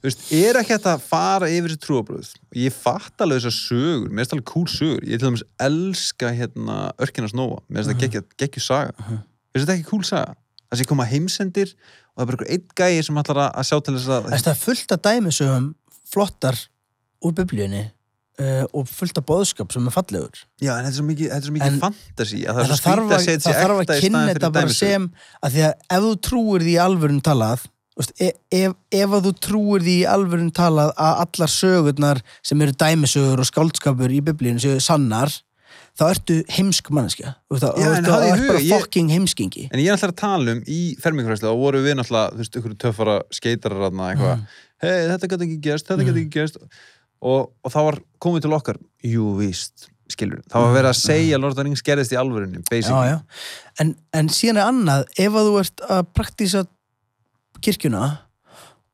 þú 0.00 0.08
veist, 0.08 0.22
er 0.32 0.58
ekki 0.60 0.74
hægt 0.76 0.86
að 0.88 1.02
fara 1.04 1.48
yfir 1.52 1.72
þessi 1.74 1.82
trúabröð 1.84 2.28
og 2.50 2.60
ég 2.62 2.72
fatt 2.76 3.24
alveg 3.24 3.42
þessar 3.42 3.56
sögur 3.56 4.08
mér 4.10 4.22
finnst 4.24 4.36
alveg 4.36 4.48
cool 4.52 4.68
sögur, 4.72 5.02
ég 5.04 5.20
til 5.20 5.28
dæmis 5.28 5.44
elska 5.66 6.32
hérna 6.36 6.78
Örkina 7.04 7.28
Snóa, 7.32 7.60
mér 7.68 7.82
finnst 7.82 7.90
það 7.92 8.00
geggja, 8.04 8.22
geggju 8.44 8.62
saga, 8.64 8.94
Mhm. 8.98 9.18
finnst 9.52 9.66
þetta 9.66 9.76
ekki 9.78 9.90
cool 9.90 10.04
saga? 10.04 10.34
Það 10.70 10.78
sé 10.80 10.86
koma 10.86 11.04
heimsendir 11.04 11.74
og 11.74 12.16
það 12.16 12.22
er 12.22 12.26
bara 12.30 12.36
einhver 12.36 12.50
einn 12.54 12.66
gæi 12.80 13.04
sem 13.04 13.16
ætlar 13.16 13.40
að- 13.44 13.54
að 13.58 13.66
sjá 13.68 13.76
til 13.84 13.94
þess 13.94 14.08
að 14.08 14.28
Þess, 14.30 14.44
það 14.46 14.54
er 14.54 14.60
fullt 14.64 14.92
af 14.92 15.02
dæmisögum 15.02 15.74
flottar 16.10 16.56
úr 17.24 17.32
biblíunni 17.34 17.90
uh, 18.40 18.64
og 18.72 18.88
fullt 18.88 19.18
af 19.20 19.26
boðskap 19.28 19.72
sem 19.74 19.86
er 19.90 19.94
fallegur. 19.94 20.40
Já, 20.60 20.72
en 20.78 20.84
þetta 20.86 20.92
er 20.94 20.96
svo 20.98 21.06
mikið, 21.10 21.28
þetta 21.32 21.40
er 21.44 21.48
svo 21.50 21.56
mikið 21.58 21.74
En- 21.74 21.82
fantasy 21.84 22.40
að 22.46 22.54
það 22.56 22.62
er 22.64 22.70
svo 22.70 22.78
skrítið 22.80 23.10
að 23.10 23.18
að, 23.18 23.26
setja 23.26 23.44
það 23.44 23.52
sér 23.52 23.60
þarf 23.60 23.76
að 23.76 23.82
ekta 23.84 23.98
í 23.98 24.04
kynna 24.06 24.22
staðin 24.22 24.32
þetta 24.32 24.46
fyrir 24.46 24.54
bara 24.56 24.64
dæmisögur 24.64 24.80
sem 24.80 25.10
að 25.44 25.52
því 25.58 25.66
að 25.68 25.74
ef 25.98 26.06
þú 26.06 26.14
trúir 26.30 26.64
því 26.66 26.72
í 26.72 26.80
alvörun 26.86 27.20
talað 27.30 27.66
þú 27.90 28.00
veist, 28.00 28.12
e- 28.24 28.62
ef, 28.62 28.72
ef 29.02 29.14
að 29.18 29.26
þú 29.28 29.32
trúir 29.48 29.84
því 29.84 29.94
í 30.00 30.08
alvörun 30.14 30.50
talað 30.56 30.90
að 30.96 31.22
allar 31.26 31.52
sögurnar 31.58 32.22
sem 32.42 32.64
eru 32.64 32.72
dæmisögur 32.84 33.42
og 33.44 33.48
skáldskapur 33.50 34.10
í 34.14 34.20
biblíunni 34.24 34.62
séu 34.64 34.80
sannar 34.80 35.34
þá 36.00 36.04
ertu 36.14 36.36
heimsk 36.54 36.86
manneskja. 36.94 37.34
Þú 37.50 37.56
veist, 37.56 37.64
þá 37.66 37.70
Já, 37.70 37.74
þú 37.74 37.90
en 37.90 37.90
veist, 37.90 38.10
hafðu 38.10 38.24
í 38.24 38.30
þá 38.30 38.32
ertu 38.32 38.40
huga, 38.40 38.52
bara 38.54 38.62
ég- 38.64 38.80
fucking 38.80 39.10
heimskingi 39.12 39.64
En 39.72 39.80
ég 39.82 39.88
er 39.90 39.96
alltaf 39.96 40.12
að 40.14 40.20
tala 40.22 40.54
um 40.54 40.60
í 40.70 40.78
fermingafræslu 41.02 41.50
og 41.50 41.58
voru 41.60 41.82
við 41.84 41.98
náttúrulega, 41.98 42.30
þú 42.32 42.40
veist, 42.40 42.56
ykkur 42.60 42.76
töffara 42.86 43.16
skeitarar 43.36 43.88
aðna 43.90 44.06
eitthvað, 44.14 44.38
Mm. 44.38 44.46
hei, 44.80 44.94
þetta 45.10 45.28
gæti 45.34 45.46
ekki 45.48 45.58
gerst, 45.66 45.88
þetta 45.90 46.06
gæti 46.08 46.22
ekki 46.22 46.32
gerst 46.38 46.56
og, 47.20 47.50
og 47.64 47.72
það 47.72 47.88
var 47.88 48.00
komið 48.22 48.46
til 48.46 48.56
okkar, 48.56 48.80
jú, 49.06 49.30
víst 49.40 49.88
skilur, 50.10 50.40
það 50.50 50.64
var 50.64 50.74
verið 50.74 50.90
að 50.90 50.98
segja 50.98 51.36
að 51.36 51.44
Lord 51.44 51.54
of 51.54 51.60
the 51.60 51.66
Rings 51.68 51.84
gerðist 51.86 52.14
í 52.16 52.18
alvörunni, 52.18 52.64
já, 52.74 52.96
já. 53.06 53.18
En, 53.82 53.94
en 54.16 54.32
síðan 54.34 54.58
er 54.58 54.72
annað 54.72 55.04
ef 55.22 55.38
að 55.38 55.50
þú 55.50 55.60
ert 55.60 55.84
að 55.86 56.02
praktísa 56.18 56.64
kirkjuna 57.62 58.08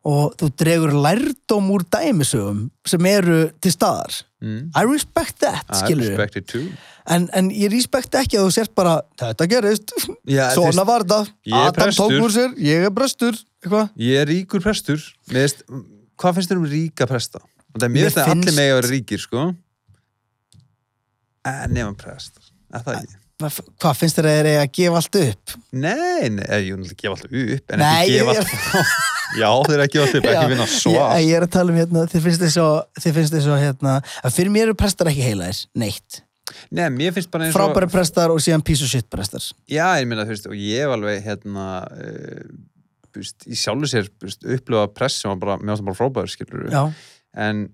og 0.06 0.36
þú 0.38 0.50
dregur 0.60 0.92
lærdóm 0.92 1.72
úr 1.74 1.86
dæmisögum 1.90 2.66
sem 2.86 3.08
eru 3.10 3.46
til 3.64 3.72
staðar 3.74 4.20
Mm. 4.46 4.70
I 4.76 4.84
respect 4.84 5.38
that, 5.40 5.64
I 5.72 5.78
skilur 5.80 6.10
respect 6.10 6.36
it 6.36 6.46
too. 6.46 6.68
En, 7.08 7.24
en 7.32 7.48
ég 7.50 7.70
respect 7.72 8.14
ekki 8.18 8.36
að 8.36 8.48
þú 8.48 8.52
sért 8.52 8.72
bara 8.76 8.98
þetta 9.16 9.46
gerist, 9.48 9.94
Já, 10.28 10.50
svona 10.56 10.84
var 10.86 11.06
það. 11.08 11.30
Adam 11.48 11.72
tók 11.72 11.80
prestur. 11.80 12.16
úr 12.20 12.34
sér, 12.34 12.56
ég 12.60 12.84
er 12.86 12.92
brestur 12.94 13.38
eitthvað, 13.62 13.88
Ég 14.02 14.20
er 14.20 14.28
ríkur 14.28 14.62
prestur. 14.64 15.00
Mér 15.32 15.46
veist, 15.46 15.64
hvað 16.20 16.36
finnst 16.36 16.52
þér 16.52 16.60
um 16.60 16.68
ríka 16.74 17.08
presta? 17.08 17.40
Og 17.76 17.82
það 17.82 17.86
er 17.90 17.92
mér 17.92 18.08
finnst 18.08 18.22
að 18.22 18.32
allir 18.32 18.56
megi 18.56 18.72
að 18.72 18.78
vera 18.80 18.92
ríkir, 18.94 19.22
sko. 19.26 19.46
En 21.46 21.94
prestar 22.00 22.52
Er 22.74 22.82
það 22.82 22.98
ekki? 23.02 23.16
hvað, 23.36 23.96
finnst 24.00 24.16
þér 24.16 24.26
að 24.30 24.36
þeir 24.36 24.46
eiga 24.50 24.60
að 24.64 24.70
gefa 24.78 25.00
allt 25.00 25.16
upp? 25.20 25.54
Nei, 25.76 26.28
nei, 26.32 26.60
ég 26.64 26.78
vil 26.80 26.94
gefa 26.96 27.12
alltaf 27.12 27.34
upp 27.42 27.74
en 27.74 27.82
Nei, 27.82 27.90
ekki 28.00 28.14
gefa 28.16 28.32
ég- 28.32 28.40
alltaf 28.40 28.94
Já, 29.42 29.48
þeir 29.66 29.74
eru 29.76 29.84
að 29.84 29.90
gefa 29.92 30.04
alltaf 30.06 30.20
upp, 30.20 30.28
ekki 30.30 30.52
vinna 30.52 30.68
svart. 30.72 31.18
ég 31.20 31.32
er 31.36 31.44
að 31.46 31.52
tala 31.56 31.74
um 31.74 31.80
hérna, 31.80 32.04
þið 32.12 32.24
finnst 32.26 32.44
þið 32.44 32.52
svo 32.54 32.68
finnst 33.04 33.34
þið 33.36 33.44
svo 33.44 33.58
hérna, 33.60 33.96
að 34.24 34.36
fyrir 34.38 34.54
mér 34.54 34.70
eru 34.70 34.76
prestar 34.80 35.10
ekki 35.12 35.26
heilaðir, 35.26 35.60
neitt. 35.82 36.20
Nei, 36.70 36.86
mér 36.94 37.12
finnst 37.16 37.30
bara 37.34 37.44
eins 37.48 37.56
og 37.56 37.60
frábæri 37.60 37.90
prestar 37.92 38.32
og 38.32 38.40
síðan 38.40 38.64
piece 38.64 38.86
of 38.86 38.92
shit 38.92 39.08
prestar. 39.12 39.44
Já, 39.68 39.84
ég 40.00 40.06
meina, 40.08 40.24
þú 40.24 40.32
veist, 40.32 40.48
og 40.48 40.56
ég 40.56 40.86
hef 40.86 40.94
alveg 40.96 41.20
hérna 41.26 41.66
uh, 41.90 42.46
veist, 43.18 43.44
í 43.50 43.58
sjálfu 43.58 43.90
sér 43.90 44.08
veist, 44.22 44.46
upplifa 44.46 44.86
press 44.94 45.20
sem 45.20 45.32
var 45.34 45.42
bara, 45.42 45.58
mér 45.60 45.74
finnst 45.74 45.82
það 45.84 45.90
bara 45.90 46.00
frábæður, 46.00 46.32
skilur 46.36 46.70
já, 46.72 46.84
en, 47.36 47.66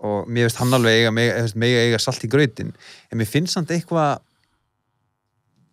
og 0.00 0.28
mér 0.30 0.48
finnst 0.48 0.60
hann 0.62 0.76
alveg 0.78 0.98
eiga, 1.02 1.14
veist, 1.14 1.58
mega 1.60 1.84
eiga 1.86 2.00
salt 2.02 2.24
í 2.26 2.30
grautin 2.32 2.74
en 3.10 3.20
mér 3.20 3.30
finnst 3.30 3.56
samt 3.56 3.72
eitthvað 3.74 4.20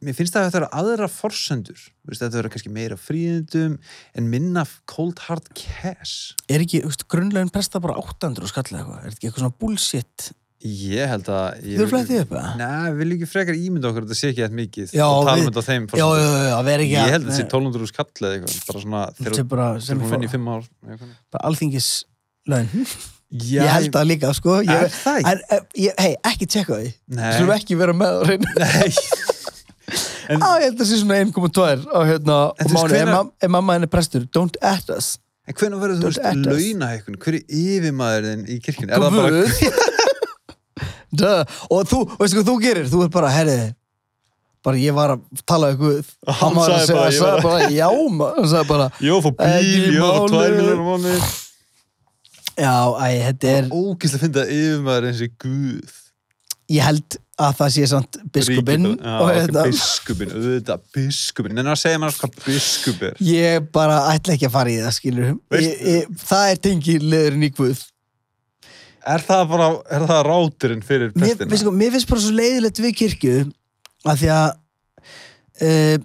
mér 0.05 0.17
finnst 0.17 0.35
það 0.35 0.43
að 0.43 0.49
þetta 0.49 0.59
eru 0.61 0.71
aðra 0.81 1.09
forsendur 1.09 1.85
þetta 2.07 2.41
eru 2.41 2.51
kannski 2.53 2.73
meira 2.73 2.97
fríðindum 3.01 3.77
en 4.17 4.27
minna 4.31 4.65
cold 4.89 5.23
hard 5.25 5.47
cash 5.57 6.35
Er 6.51 6.65
ekki, 6.65 6.83
grunnlegin 7.09 7.53
presta 7.53 7.81
bara 7.83 7.97
800 7.97 8.51
skall 8.51 8.67
eða 8.69 8.83
eitthvað? 8.83 8.99
Er 8.99 9.15
ekki 9.15 9.29
eitthvað 9.29 9.45
svona 9.45 9.59
bullshit? 9.63 10.29
ég 10.65 11.09
held 11.11 11.27
að 11.29 11.59
Þú 11.61 11.73
eru 11.75 11.89
flættið 11.91 12.21
upp, 12.23 12.31
eða? 12.33 12.53
Nei, 12.57 12.87
við 12.87 13.01
viljum 13.01 13.17
ekki 13.17 13.29
frekar 13.29 13.57
ímynda 13.57 13.89
okkur 13.91 14.05
að 14.05 14.07
þetta 14.07 14.17
sé 14.17 14.31
ekki 14.31 14.43
eitthvað 14.43 14.61
mikið 14.61 14.95
Já, 14.97 15.03
og 15.05 15.27
tala 15.27 15.37
um 15.37 15.49
þetta 15.49 15.61
á 15.61 15.67
þeim 15.67 15.85
Já, 15.91 16.05
já, 16.17 16.55
ekki 16.73 16.95
ég 16.95 17.11
held 17.13 17.27
að 17.27 17.27
þetta 17.27 17.37
sé 17.37 17.45
1200 17.45 17.85
úr 17.85 17.91
skall 17.91 18.07
eða 18.23 18.31
eitthvað 18.39 18.57
bara 18.71 18.81
svona 18.85 19.03
þegar 19.19 19.37
fór, 20.01 20.15
vinn 20.15 20.25
í 20.25 20.31
fimm 20.33 20.49
ár 20.49 20.65
eitthvað. 20.65 21.13
Já, 23.27 23.59
Ég 23.59 23.67
held 23.73 23.91
það 23.91 24.05
líka, 24.07 24.29
sko. 24.37 24.53
Er 24.61 24.67
Ég, 24.87 24.91
það 25.03 25.17
ekki? 25.19 25.31
en, 25.31 25.39
eh, 25.51 25.59
ég, 25.83 25.91
hei, 25.99 26.13
ekki 26.29 26.45
tjekka 26.47 26.73
því. 26.79 26.89
Nei. 27.17 27.31
Svo 27.35 27.51
ekki 27.57 27.75
vera 27.79 27.93
með 27.97 28.07
á 28.07 28.09
reynu. 28.29 28.47
Nei 28.55 28.91
En- 30.31 30.41
Á, 30.47 30.49
ég 30.59 30.63
held 30.69 30.79
að 30.83 30.87
sé 30.89 30.95
svona 31.01 31.17
1,2 31.23 31.33
á 31.91 31.99
hérna, 32.07 32.37
En 32.59 32.65
og 32.67 32.71
þú 32.71 32.75
mánu. 32.77 33.05
Mam, 33.11 33.27
ef 33.43 33.49
mamma 33.51 33.71
henni 33.77 33.87
prestur, 33.91 34.21
don't 34.35 34.55
at 34.61 34.87
us. 34.95 35.07
En 35.47 35.53
hvernig 35.55 35.79
verður 35.79 35.97
þú 36.01 36.05
veist 36.09 36.23
at 36.23 36.35
us. 36.39 36.43
launahækkun? 36.47 37.15
Hver 37.23 37.33
er 37.37 37.43
yfirmaðurinn 37.59 38.43
í 38.51 38.53
kirkjunni? 38.63 38.91
Er 38.91 38.99
það 38.99 39.11
bara. 39.19 39.43
Og 41.71 41.87
þú, 41.87 41.99
veistu 42.19 42.35
hvað 42.41 42.47
þú 42.49 42.55
gerir? 42.61 42.87
Þú 42.91 42.97
er 43.05 43.09
bara, 43.13 43.29
herri, 43.31 43.55
bara 44.67 44.77
ég 44.81 44.93
var 44.95 45.09
að 45.15 45.19
tala 45.47 45.69
um 45.73 45.77
Guð. 45.79 46.05
Hann 46.27 46.55
var 46.57 46.69
að 46.75 46.79
sagði 46.89 46.97
bara, 46.97 47.11
ég 47.11 47.19
var- 47.47 47.71
já. 47.71 47.87
Hann 47.87 48.47
sagði 48.51 48.67
bara, 48.71 48.87
Jó, 49.01 49.21
fór 49.23 49.33
Ekki 49.47 49.77
bíl, 49.87 49.95
jó, 49.97 50.07
fór 50.19 50.29
máli. 50.35 50.47
2 50.47 50.51
miljonar 50.59 50.83
mánu 50.91 51.13
já, 52.57 52.73
æ, 52.97 53.07
þetta 53.27 53.53
er, 53.53 53.71
Ógæslega 53.71 54.17
að 54.17 54.25
finna 54.25 54.43
að 54.43 54.53
yfirmaður 54.57 55.09
eins 55.11 55.23
og 55.25 55.39
Guð 55.43 55.95
ég 56.67 56.83
held 56.83 57.17
að 57.37 57.53
það 57.59 57.69
sé 57.75 57.85
samt 57.91 58.17
biskupinn 58.33 58.87
og 58.97 59.29
hérna, 59.29 59.65
biskupinn, 59.69 60.31
auðvitað, 60.33 60.87
biskupinn 60.95 61.61
En 61.61 61.69
að 61.71 61.79
segja 61.83 62.01
maður 62.01 62.17
hvað 62.23 62.39
biskup 62.47 63.05
er 63.07 63.21
ég 63.23 63.69
bara 63.75 63.99
ætla 64.11 64.35
ekki 64.35 64.49
að 64.49 64.55
fara 64.55 64.73
í 64.73 64.79
það, 64.81 64.95
skilur. 64.97 65.29
Ég, 65.55 65.85
ég, 65.93 66.17
það 66.25 66.49
er 66.49 66.59
tengilegurinn 66.65 67.45
í 67.47 67.51
Guð. 67.55 67.85
Er 69.07 69.23
það 69.23 69.43
bara, 69.53 69.69
er 69.95 70.05
það 70.09 70.21
ráturinn 70.27 70.83
fyrir 70.83 71.13
Mér, 71.15 71.37
veistu, 71.39 71.69
hvað, 71.69 71.79
mér 71.79 71.93
finnst 71.95 72.11
bara 72.11 72.25
svo 72.25 72.35
leiðilegt 72.35 72.83
við 72.83 72.95
kirkju 73.03 73.35
að 74.07 74.21
því 74.23 74.31
að 74.33 74.47
uh, 75.63 75.95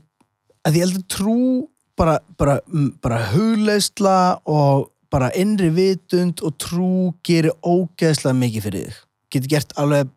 að 0.62 0.78
ég 0.78 0.86
held 0.86 1.00
að 1.00 1.08
trú 1.16 1.38
bara, 1.98 2.18
bara, 2.38 2.60
bara 3.02 3.22
hugleisla 3.32 4.18
og 4.46 4.90
bara 5.12 5.30
innri 5.38 5.70
vitund 5.74 6.42
og 6.44 6.56
trú 6.62 7.12
gerir 7.26 7.54
ógeðslega 7.60 8.38
mikið 8.38 8.66
fyrir 8.66 8.88
þig. 8.88 9.00
Getur 9.32 9.54
gert 9.56 9.78
alveg 9.80 10.10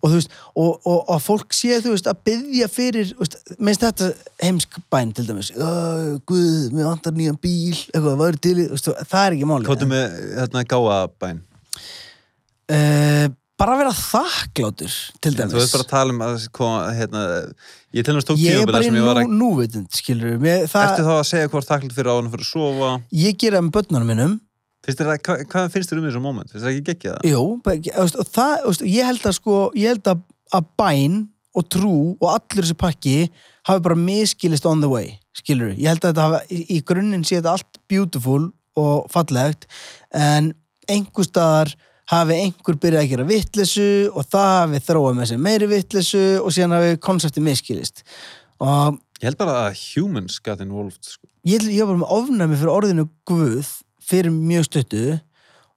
og 0.00 0.08
þú 0.08 0.14
veist, 0.16 0.32
og, 0.58 0.70
og, 0.88 1.00
og 1.12 1.20
fólk 1.22 1.54
sé 1.54 1.76
þú 1.84 1.92
veist 1.94 2.08
að 2.10 2.22
byggja 2.26 2.68
fyrir, 2.72 3.12
minnst 3.62 3.84
þetta 3.84 4.08
heimsk 4.42 4.80
bæn 4.92 5.12
til 5.14 5.28
dæmis. 5.28 5.52
"Ö, 5.54 6.18
Guð, 6.26 6.72
mér 6.74 6.88
vantar 6.90 7.14
nýjan 7.14 7.38
bíl 7.38 7.76
eitthvað, 7.76 8.16
hvað 8.16 8.32
er 8.32 8.40
til 8.46 8.56
veist, 8.70 8.90
það 9.12 9.26
er 9.26 9.36
ekki 9.36 9.50
máli 9.50 9.68
Kóttu 9.68 9.90
með 9.90 10.16
hérna 10.40 10.64
gáabæn 10.72 11.42
uh, 12.70 13.26
bara 13.60 13.76
að 13.76 13.82
vera 13.82 13.94
þakkláttur 13.96 14.98
til 15.20 15.32
dæmis. 15.36 15.52
Þú 15.52 15.60
veist 15.60 15.74
bara 15.76 15.86
að 15.86 15.90
tala 15.92 16.14
um 16.14 16.22
að 16.24 16.36
hérna, 16.96 17.24
ég 17.96 18.06
til 18.06 18.14
næst 18.16 18.30
tók 18.30 18.40
í 18.40 18.46
sem 18.48 18.96
ég 18.96 19.06
var 19.06 19.20
að 19.20 19.34
núvitund 19.34 19.96
skilur 19.96 20.38
það, 20.40 20.86
Ertu 20.86 21.08
þá 21.08 21.14
að 21.16 21.26
segja 21.30 21.50
hvort 21.52 21.68
þakklætt 21.68 21.96
fyrir 21.96 22.12
áðan 22.14 22.30
fyrir 22.32 22.46
að 22.46 22.52
sofa? 22.54 22.92
Ég 23.20 23.36
gera 23.40 23.60
með 23.64 23.74
börnunum 23.76 24.14
minnum 24.14 24.38
Finnst 24.80 25.02
þér 25.02 25.10
það, 25.10 25.42
hvað, 25.52 25.66
finnst 25.74 25.90
þér 25.92 26.00
um 26.00 26.06
þessu 26.08 26.22
moment? 26.24 26.52
Finnst 26.52 26.64
þér 26.64 26.72
ekki 26.72 26.86
geggja 26.86 27.16
það? 27.18 27.26
jú, 27.28 27.42
bara, 27.66 28.06
það, 28.32 28.84
ég 28.88 29.10
held 29.10 29.26
að 29.28 29.36
sko 29.36 29.58
ég 29.76 29.92
held 29.92 30.12
að, 30.14 30.22
að 30.56 30.70
bæn 30.80 31.18
og 31.50 31.66
trú 31.68 31.96
og 32.14 32.28
allur 32.30 32.64
þessi 32.64 32.78
pakki 32.80 33.16
hafi 33.68 33.84
bara 33.84 33.98
miskilist 33.98 34.68
on 34.70 34.80
the 34.80 34.88
way 34.88 35.12
skilur, 35.36 35.74
ég 35.74 35.90
held 35.90 36.04
að 36.04 36.14
þetta 36.14 36.26
hafi, 36.30 36.62
í, 36.64 36.80
grunninn 36.86 37.26
sé 37.26 37.38
þetta 37.40 37.58
allt 37.58 37.80
beautiful 37.90 38.48
og 38.80 39.10
fallegt 39.12 39.68
en 40.16 40.54
einhver 40.90 41.28
staðar 41.28 41.74
hafi 42.10 42.36
einhver 42.44 42.78
byrjað 42.82 43.04
að 43.04 43.10
gera 43.12 43.28
vittlesu 43.28 43.88
og 44.10 44.26
það 44.30 44.50
hafi 44.56 44.82
þróað 44.88 45.16
með 45.18 45.30
sér 45.30 45.42
meiri 45.46 45.68
vittlesu 45.70 46.24
og 46.40 46.52
síðan 46.54 46.76
hafi 46.78 46.98
konsepti 47.06 47.44
miskilist 47.44 48.04
og 48.60 48.98
Ég 49.20 49.28
held 49.28 49.36
bara 49.36 49.54
að 49.66 49.74
humans 49.92 50.38
got 50.40 50.62
involved 50.64 51.04
sko. 51.04 51.26
ég, 51.44 51.66
ég 51.68 51.84
var 51.84 51.98
með 52.00 52.12
ofnæmi 52.16 52.56
fyrir 52.56 52.72
orðinu 52.72 53.04
Guð 53.28 53.74
fyrir 54.10 54.32
mjög 54.32 54.64
stuttu 54.70 55.02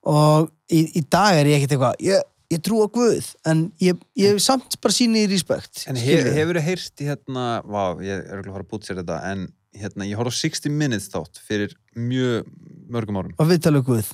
og 0.07 0.47
í, 0.71 0.85
í 0.95 1.01
dag 1.11 1.41
er 1.41 1.49
ég 1.51 1.59
ekkert 1.59 1.75
eitthvað 1.75 2.05
ég, 2.07 2.23
ég 2.55 2.63
trú 2.63 2.79
á 2.83 2.87
Guð 2.87 3.27
en 3.51 3.65
ég, 3.83 3.99
ég 4.19 4.39
samt 4.43 4.79
bara 4.83 4.95
síni 4.95 5.25
í 5.25 5.31
respekt 5.31 5.83
En 5.91 5.99
hef, 5.99 6.31
hefur 6.37 6.59
þið 6.59 6.67
heyrt 6.69 7.03
í 7.03 7.09
hérna 7.11 7.45
Vá, 7.67 7.83
ég 7.99 8.23
er 8.23 8.39
ekki 8.39 8.47
að 8.47 8.55
fara 8.55 8.65
að 8.65 8.71
búta 8.71 8.89
sér 8.89 9.01
þetta 9.03 9.19
En 9.33 9.45
hérna, 9.75 10.07
ég 10.07 10.19
horf 10.19 10.31
á 10.31 10.39
60 10.39 10.79
Minutes 10.79 11.11
þátt 11.11 11.43
Fyrir 11.43 11.75
mjög 11.99 12.47
mörgum 12.93 13.19
árum. 13.19 13.35
Og 13.41 13.49
við 13.49 13.63
tala 13.67 13.83
um 13.83 13.87
Guð 13.87 14.11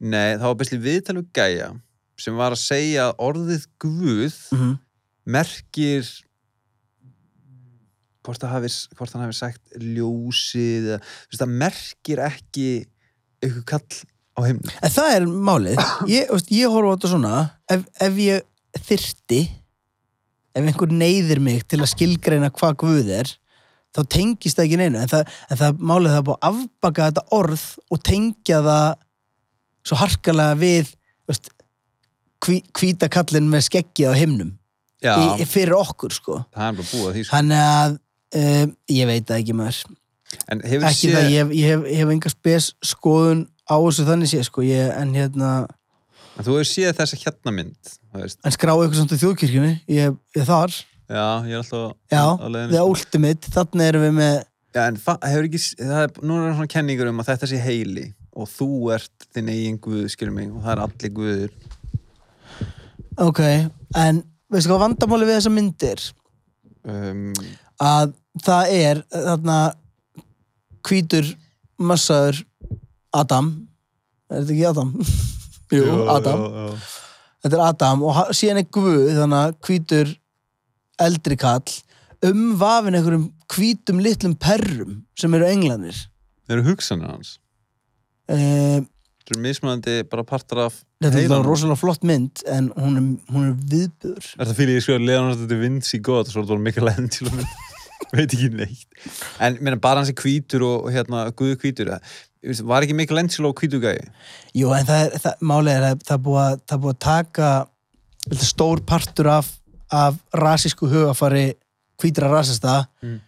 Nei, 0.00 0.36
það 0.38 0.46
var 0.46 0.58
bestli 0.62 0.80
viðtal 0.80 1.18
við 1.20 1.30
gæja 1.36 1.70
Sem 2.20 2.36
var 2.36 2.56
að 2.56 2.62
segja 2.62 3.08
að 3.10 3.22
orðið 3.28 3.66
Guð 3.82 4.38
mm 4.52 4.58
-hmm. 4.60 4.78
Merkir 5.36 6.08
Hvort, 8.20 8.42
hafi, 8.44 8.68
hvort 8.96 9.12
hann 9.14 9.24
hafi 9.24 9.36
sagt 9.36 9.76
ljósið 9.80 10.88
eða, 10.94 11.00
veist, 11.00 11.40
Það 11.40 11.54
merkir 11.64 12.24
ekki 12.24 12.70
Ykkur 13.40 13.64
kall 13.64 14.02
á 14.36 14.40
himnu 14.46 14.72
en 14.80 14.92
það 14.94 15.14
er 15.16 15.26
málið. 15.26 15.80
Ég, 16.10 16.30
veist, 16.30 16.50
ég 16.54 16.72
horfa 16.72 16.92
á 16.92 16.94
þetta 16.94 17.12
svona 17.12 17.34
ef, 17.70 17.84
ef 18.00 18.20
ég 18.20 18.46
þyrti 18.86 19.40
ef 20.50 20.64
einhver 20.64 20.92
neyðir 20.92 21.40
mig 21.42 21.62
til 21.70 21.80
að 21.80 21.92
skilgreina 21.94 22.50
hvað 22.54 22.78
Guð 22.82 23.12
er 23.20 23.30
þá 23.96 24.02
tengist 24.06 24.58
það 24.58 24.66
ekki 24.66 24.80
neinu. 24.80 25.00
En 25.02 25.10
það, 25.10 25.36
en 25.50 25.60
það 25.60 25.84
málið 25.90 26.12
það 26.12 26.20
er 26.20 26.26
búið 26.28 26.36
að 26.36 26.50
afbaka 26.50 27.08
þetta 27.08 27.24
orð 27.40 27.64
og 27.90 28.02
tengja 28.06 28.60
það 28.66 28.88
svo 29.86 29.98
harkalega 30.00 30.58
við 30.60 30.92
veist, 31.30 31.50
hví, 32.44 32.60
hvíta 32.76 33.08
kallinn 33.12 33.48
með 33.52 33.66
skeggið 33.68 34.12
á 34.12 34.14
himnum 34.18 34.52
í, 35.00 35.46
fyrir 35.48 35.76
okkur 35.78 36.14
sko. 36.14 36.42
Það 36.54 36.66
er 36.68 36.78
bara 36.80 36.90
búið 36.92 37.08
að 37.08 37.16
því 37.16 37.24
sko. 37.24 37.34
þannig 37.36 37.64
að 37.64 37.96
um, 38.42 38.76
ég 38.96 39.10
veit 39.10 39.26
það 39.30 39.42
ekki 39.42 39.56
maður. 39.60 39.80
Ekki 40.30 40.94
séð 40.94 41.16
það, 41.16 41.32
ég, 41.34 41.54
ég 41.58 41.72
hef, 41.72 41.86
hef 42.00 42.12
enga 42.14 42.30
spes 42.30 42.70
skoðun 42.86 43.44
á 43.66 43.76
þessu 43.78 44.06
þannig 44.06 44.30
sé 44.30 44.42
sko 44.46 44.64
ég, 44.66 44.90
en 44.94 45.14
hérna, 45.16 45.50
En 46.38 46.46
Þú 46.46 46.54
hefur 46.56 46.68
séð 46.70 46.94
þessa 46.96 47.18
hérna 47.20 47.52
mynd 47.52 47.90
en 48.14 48.54
skráðu 48.54 48.84
eitthvað 48.86 49.00
samt 49.02 49.12
í 49.12 49.18
þjóðkirkjunni 49.20 49.72
ég, 49.92 50.14
ég 50.38 50.46
þar, 50.48 50.76
Já, 51.10 51.24
ég 51.42 51.56
er 51.56 51.64
alltaf 51.64 51.96
já, 52.12 52.22
á 52.22 52.46
leiðinni, 52.46 52.70
the 52.70 52.78
sko. 52.78 52.92
ultimate 52.94 53.50
þannig 53.56 53.88
erum 53.90 54.04
við 54.06 54.14
með 54.20 54.36
Já, 54.70 54.80
en 54.86 55.00
hefur 55.02 55.48
ekki, 55.48 55.60
það 55.80 56.02
er, 56.04 56.12
nú 56.22 56.38
er 56.38 56.54
svona 56.54 56.70
kenningur 56.70 57.10
um 57.10 57.22
að 57.22 57.30
þetta 57.32 57.50
sé 57.50 57.58
heili 57.64 58.06
og 58.36 58.48
þú 58.48 58.68
ert 58.94 59.26
þinn 59.34 59.50
eigin 59.52 59.78
guð, 59.82 60.04
skilur 60.12 60.34
mig, 60.36 60.50
og 60.52 60.62
það 60.64 60.72
er 60.76 60.82
allir 60.84 61.12
guður. 61.16 61.52
ok, 63.20 63.40
en 64.00 64.22
veistu 64.50 64.70
hvað 64.70 64.82
vandamáli 64.86 65.28
við 65.28 65.38
þessa 65.40 65.54
myndir 65.58 66.08
Um, 66.80 67.34
að 67.76 68.14
það 68.40 68.70
er 68.72 69.00
þarna 69.12 69.56
hvítur 70.88 71.26
massaður 71.76 72.38
Adam 73.12 73.50
er 74.32 74.38
þetta 74.46 74.54
ekki 74.54 74.64
Adam? 74.70 74.94
Jú, 75.76 75.82
Adam 76.08 76.40
Já, 76.40 76.48
já. 76.56 76.78
þetta 77.44 77.58
er 77.58 77.64
Adam 77.66 78.06
og 78.08 78.22
síðan 78.38 78.62
er 78.62 78.70
Guð 78.72 79.10
þannig 79.18 79.42
að 79.42 79.52
hvítur 79.68 80.14
eldri 81.04 81.36
kall 81.44 81.76
umvafin 82.30 82.96
einhverjum 82.96 83.28
hvítum 83.52 84.00
litlum 84.08 84.38
perrum 84.40 84.96
sem 85.20 85.36
eru 85.36 85.50
englanir 85.52 86.00
Það 86.48 86.56
eru 86.56 86.64
hugsanir 86.72 87.12
hans. 87.12 87.34
Uh, 88.30 88.80
Það 89.20 89.36
eru 89.36 89.42
mismunandi 89.44 89.96
bara 90.10 90.24
partar 90.26 90.58
af 90.64 90.78
þetta 90.98 91.10
er 91.12 91.26
þetta 91.28 91.42
rosalega 91.46 91.78
flott 91.78 92.06
mynd 92.08 92.40
en 92.50 92.70
hún 92.74 92.96
er, 92.98 93.04
hún 93.30 93.44
er 93.50 93.58
viðbjör 93.70 94.30
Er 94.40 94.48
það 94.48 94.56
fyrir 94.58 94.78
ég 94.78 94.82
sko 94.86 94.96
að 94.96 95.04
Leonardo 95.06 95.46
da 95.50 95.58
Vinci 95.60 96.00
gott 96.02 96.26
og 96.30 96.34
svo 96.34 96.42
er 96.42 96.48
þetta 96.48 96.64
mikil 96.64 96.90
endil 96.90 97.30
og 98.00 98.16
veit 98.16 98.32
ekki 98.34 98.48
neitt. 98.56 98.86
En 99.44 99.58
meina, 99.60 99.78
bara 99.78 100.00
hans 100.02 100.10
er 100.10 100.18
hvítur 100.18 100.64
og, 100.66 100.88
hérna, 100.90 101.26
guðu 101.36 101.58
veist, 102.42 102.64
Var 102.66 102.86
ekki 102.86 102.96
mikil 102.96 103.20
endil 103.22 103.46
og 103.50 103.60
hvítur 103.60 103.82
gæi? 103.84 104.00
Jú, 104.56 104.72
en 104.74 104.88
það 104.88 105.04
er, 105.04 105.16
það, 105.22 105.46
málið 105.52 105.76
er 105.76 105.86
að 105.90 106.04
það 106.08 106.16
er 106.16 106.22
búið 106.26 106.42
að, 106.46 106.60
er 106.76 106.80
að 106.94 107.00
taka 107.06 107.50
stór 108.50 108.82
partur 108.88 109.30
af, 109.30 109.50
af 109.94 110.18
rasísku 110.34 110.88
hugafari 110.90 111.50
hvítra 112.00 112.30
rasista 112.32 112.84
Mm. 113.00 113.20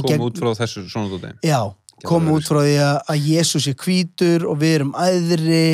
Kom 0.00 0.08
gegn- 0.08 0.22
út 0.24 0.38
frá 0.40 0.54
þessu 0.56 0.86
svona 0.88 1.10
dóti. 1.12 1.28
Já, 1.44 1.58
kom 2.02 2.26
alveg 2.26 2.40
út 2.40 2.50
frá 2.50 2.60
því 2.64 2.76
að, 2.82 2.96
að 3.14 3.26
Jésús 3.30 3.68
er 3.70 3.76
hvítur 3.84 4.46
og 4.50 4.58
við 4.62 4.78
erum 4.80 4.94
æðri 4.98 5.66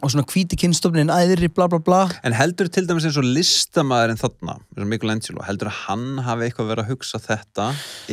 og 0.00 0.12
svona 0.12 0.24
hvíti 0.28 0.56
kynstofnin 0.60 1.12
æðri 1.12 1.50
bla 1.52 1.66
bla 1.70 1.80
bla. 1.84 2.00
En 2.24 2.34
heldur 2.36 2.70
til 2.72 2.86
dæmis 2.88 3.06
eins 3.08 3.18
og 3.20 3.26
listamaðurinn 3.26 4.20
þarna, 4.20 4.56
heldur 5.46 5.70
að 5.70 5.80
hann 5.84 6.22
hafi 6.24 6.46
eitthvað 6.46 6.70
verið 6.72 6.84
að 6.84 6.92
hugsa 6.94 7.20
þetta 7.20 7.66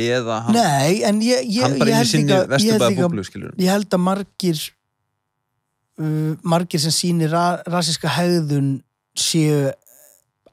eða 0.04 0.40
hann, 0.46 0.58
Nei, 0.58 1.00
en 1.08 1.22
ég, 1.24 1.46
ég, 1.48 1.78
ég 1.80 1.96
held 1.96 2.12
líka, 2.12 2.42
ég 2.60 2.82
held 2.82 3.00
búblu, 3.00 3.24
held 3.56 3.96
að 3.96 4.04
margir 4.04 4.62
uh, 6.02 6.32
margir 6.44 6.84
sem 6.84 6.94
sýnir 6.94 7.32
ra 7.32 7.46
rasíska 7.68 8.12
hegðun 8.18 8.78
séu 9.18 9.68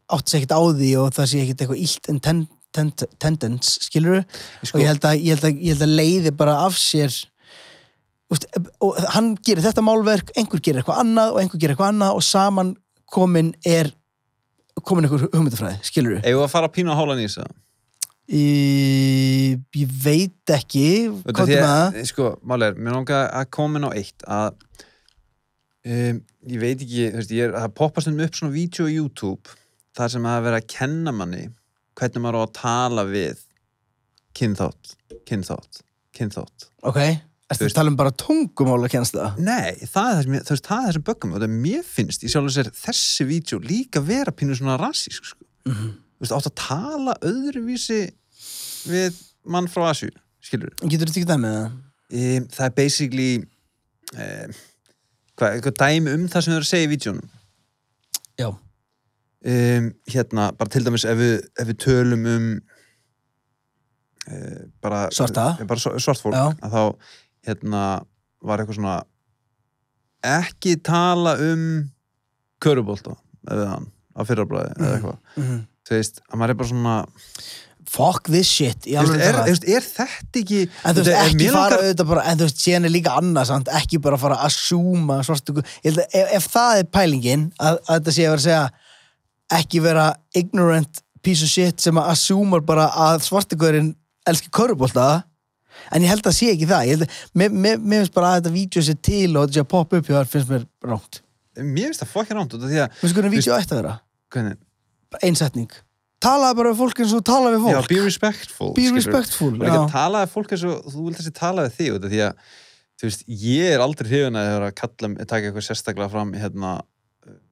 átt 0.05 0.29
sér 0.29 0.43
ekkert 0.43 0.55
á 0.55 0.61
því 0.71 0.91
og 1.01 1.15
það 1.17 1.31
sé 1.31 1.43
ekkert 1.43 1.65
eitthvað 1.65 1.83
illt 1.83 2.11
intent 2.13 2.54
tent, 2.75 3.05
tendence, 3.21 3.79
skilur 3.87 4.23
Sko- 4.61 4.77
og 4.77 4.83
ég 4.83 4.91
held, 4.91 5.07
að, 5.07 5.19
ég, 5.21 5.35
held 5.35 5.47
að, 5.49 5.59
ég 5.61 5.75
held 5.75 5.85
að 5.87 5.95
leiði 6.01 6.35
bara 6.37 6.57
af 6.65 6.77
sér 6.79 7.13
úst, 8.33 8.47
og 8.83 8.97
hann 9.15 9.35
gerir 9.45 9.65
þetta 9.65 9.83
málverk 9.85 10.33
einhver 10.35 10.63
gerir 10.63 10.81
eitthvað 10.81 11.03
annað 11.03 11.35
og 11.35 11.43
einhver 11.43 11.61
gerir 11.61 11.75
eitthvað 11.75 11.93
annað 11.93 12.17
og 12.19 12.25
saman 12.25 12.73
komin 13.11 13.53
er 13.65 13.91
komin 14.83 15.07
einhver 15.07 15.27
hugmyndafræði, 15.29 15.79
skilur 15.87 16.19
Eigum 16.23 16.41
við 16.41 16.47
að 16.47 16.55
fara 16.55 16.71
að 16.71 16.99
hóla 16.99 17.19
nýsa 17.19 17.45
Í, 18.25 19.53
ég 19.77 19.89
veit 20.01 20.49
ekki 20.49 20.87
hvað 21.27 21.51
er 21.53 21.59
að, 21.61 21.91
það? 21.93 22.05
sko, 22.09 22.29
máli 22.41 22.71
er, 22.71 22.79
mér 22.79 22.95
langar 22.97 23.27
að 23.29 23.51
koma 23.53 23.77
inn 23.77 23.85
á 23.85 23.91
eitt 23.93 24.25
að 24.25 24.47
um, 25.85 26.23
ég 26.49 26.63
veit 26.63 26.81
ekki, 26.81 27.03
þú 27.11 27.19
veist, 27.19 27.35
ég 27.37 27.45
er, 27.45 27.53
það 27.53 27.75
poppast 27.77 28.09
um 28.09 28.17
upp 28.25 28.39
svona 28.39 28.55
vídeo 28.55 28.87
á 28.89 28.95
YouTube 28.95 29.53
þar 29.95 30.15
sem 30.15 30.25
það 30.25 30.39
er 30.39 30.47
verið 30.47 30.59
að 30.63 30.73
kenna 30.73 31.13
manni 31.13 31.43
hvernig 31.95 32.21
maður 32.23 32.39
á 32.39 32.43
að 32.45 32.53
tala 32.59 33.05
við 33.09 33.39
kynþátt, 34.35 34.95
kynþátt, 35.29 35.81
kynþátt. 36.15 36.67
ok, 36.83 36.99
Þú 37.45 37.61
veist- 37.61 37.75
að 37.75 37.77
tala 37.77 37.91
um 37.91 37.95
bara 37.99 38.11
tungumál 38.11 38.81
að 38.83 38.89
kennst 38.95 39.13
það 39.15 39.37
Nei, 39.37 39.75
það 39.85 40.07
er 40.09 40.15
það 40.15 40.23
sem, 40.23 40.33
þú 40.33 40.53
veist, 40.55 40.65
það 40.65 40.79
er 40.79 40.85
það 40.87 40.93
sem 40.97 41.03
böggum 41.09 41.33
og 41.37 41.41
það 41.43 41.53
mér 41.61 41.83
finnst, 41.85 42.23
ég 42.25 42.31
sjálf 42.33 42.49
að 42.49 42.55
sér 42.57 42.69
þessi 42.79 43.27
vídeo 43.29 43.59
líka 43.61 44.01
vera 44.01 44.31
pínu 44.33 44.55
svona 44.57 44.79
rassísk, 44.81 45.23
sko. 45.29 45.45
Þú 45.65 46.23
veist, 46.25 46.33
átt 46.33 46.49
að 46.49 46.55
tala 46.57 47.13
öðruvísi 47.21 47.99
við 48.89 49.19
mann 49.45 49.67
frá 49.69 49.91
Asju, 49.91 50.09
skilur 50.41 50.73
getur 50.89 51.05
þetta 51.05 51.19
ekki 51.21 51.29
dæmið 51.31 51.53
það? 51.55 51.71
um, 52.15 52.47
það 52.57 52.65
er 52.65 52.75
basically 52.81 53.29
um, 54.17 54.55
hvað, 55.37 55.53
eitthvað 55.53 55.77
dæmi 55.85 56.13
um 56.17 56.27
það 56.33 56.41
sem 56.45 56.51
þau 56.53 56.57
eru 56.57 56.65
að 56.65 56.71
segja 56.73 56.87
í 56.89 56.91
vídjónum 56.95 57.29
já, 58.41 58.49
um, 59.45 59.91
hérna, 60.09 60.49
bara 60.57 60.69
til 60.73 60.83
dæmis 60.85 61.05
ef 61.05 61.17
við, 61.19 61.35
ef 61.61 61.67
við 61.69 61.77
tölum 61.85 62.25
um 62.35 62.47
uh, 64.31 64.63
bara, 64.81 65.03
eh, 65.09 65.65
bara 65.67 65.79
sv- 65.79 65.99
svart 66.01 66.21
fólk 66.23 66.35
Já. 66.37 66.47
að 66.65 66.71
þá 66.75 66.83
hérna 67.49 67.83
var 68.45 68.61
eitthvað 68.63 68.79
svona 68.79 68.95
ekki 70.25 70.75
tala 70.85 71.35
um 71.51 71.65
körubólta 72.63 73.13
eða 73.51 73.67
hann 73.75 73.89
á 74.17 74.21
fyrrabræði 74.25 74.71
eða 74.73 74.85
Mhm. 74.85 74.95
eitthvað 74.97 75.17
mm 75.43 75.63
þú 75.85 75.93
veist, 75.99 76.15
að 76.33 76.39
maður 76.41 76.49
er 76.49 76.57
bara 76.57 76.67
svona 76.71 76.93
fuck 77.85 78.23
this 78.25 78.47
shit 78.49 78.87
veist, 78.89 79.11
er, 79.21 79.35
veist, 79.45 79.67
er 79.69 79.83
þetta 79.85 80.39
ekki 80.41 80.61
En 80.83 80.95
þú 80.95 81.03
veist, 81.03 81.11
er- 81.11 81.27
ekki 81.29 81.49
fara 81.53 81.77
auðvitað 81.77 82.07
bara, 82.09 82.23
en 82.31 82.37
þú 82.39 82.47
veist, 82.47 82.63
síðan 82.63 82.85
er 82.85 82.89
líka 82.95 83.13
annað 83.19 83.45
samt, 83.51 83.67
ekki 83.69 83.99
bara 84.01 84.17
fara 84.17 84.35
að 84.39 84.45
assume 84.49 85.19
svartu, 85.27 85.61
ef, 85.83 85.99
ef 86.09 86.47
það 86.49 86.79
er 86.79 86.89
pælingin, 86.89 87.43
að, 87.61 87.77
að 87.85 87.99
þetta 87.99 88.11
sé 88.17 88.25
að 88.25 88.33
vera 88.33 88.41
að 88.41 88.47
segja 88.47 88.71
ekki 89.53 89.81
vera 89.83 90.09
ignorant 90.35 91.01
piece 91.25 91.43
of 91.45 91.49
shit 91.49 91.81
sem 91.81 91.97
að 91.97 92.11
assumar 92.13 92.61
bara 92.65 92.89
að 93.09 93.23
svartugurinn 93.25 93.93
elski 94.29 94.49
körubólta 94.53 95.23
en 95.93 96.05
ég 96.05 96.09
held 96.09 96.25
að 96.25 96.37
sé 96.37 96.51
ekki 96.53 96.67
það, 96.69 96.91
held 96.93 97.07
mér, 97.37 97.51
mér, 97.53 97.79
mér 97.81 98.03
finnst 98.03 98.15
bara 98.15 98.33
að 98.33 98.37
þetta 98.39 98.53
vídeo 98.55 98.83
sé 98.85 98.95
til 99.05 99.31
og 99.35 99.45
þetta 99.45 99.57
sé 99.59 99.63
að 99.65 99.71
poppa 99.73 99.99
upp 99.99 100.09
hjá 100.09 100.15
það 100.17 100.31
finnst 100.33 100.53
mér 100.53 100.67
rámt. 100.85 101.19
mér 101.57 101.89
finnst 101.89 102.03
það 102.03 102.13
fokkja 102.13 102.35
að 102.35 102.39
Mér 102.85 103.01
finnst 103.01 103.17
hvernig 103.17 103.35
vídeo 103.35 103.57
ætti 103.57 103.75
að 103.75 103.81
vera, 103.81 103.95
hvernig, 104.33 104.57
bara 105.11 105.27
ein 105.27 105.37
setning. 105.39 105.75
Talaði 106.25 106.57
bara 106.57 106.71
við 106.71 106.79
fólk 106.79 107.01
eins 107.03 107.13
og 107.13 107.23
talaði 107.27 107.57
við 107.59 107.65
Já, 107.67 107.77
fólk. 107.77 107.89
be 107.91 108.03
respectful 108.05 108.69
Be 108.73 108.85
respectful, 108.95 109.51
Og 109.59 109.65
ekki 109.67 109.75
að 109.75 109.83
já. 109.83 109.91
tala 109.91 110.21
við 110.23 110.31
fólk 110.31 110.53
eins 110.55 110.63
og 110.65 110.87
þú 110.93 111.03
vilt 111.09 111.19
þessi 111.19 111.33
tala 111.35 111.65
við 111.67 111.75
þig 111.75 111.97
því 112.05 112.21
að 112.25 112.45
veist, 113.03 113.25
ég 113.27 113.73
er 113.75 113.83
aldrei 113.83 114.07
hrifin 114.09 114.39
að 114.39 114.49
að 114.69 114.75
kalla, 114.79 115.09
taka 115.27 115.49
eitthvað 115.49 115.65
sérstaklega 115.67 116.11
fram 116.13 116.31
hérna, 116.39 116.71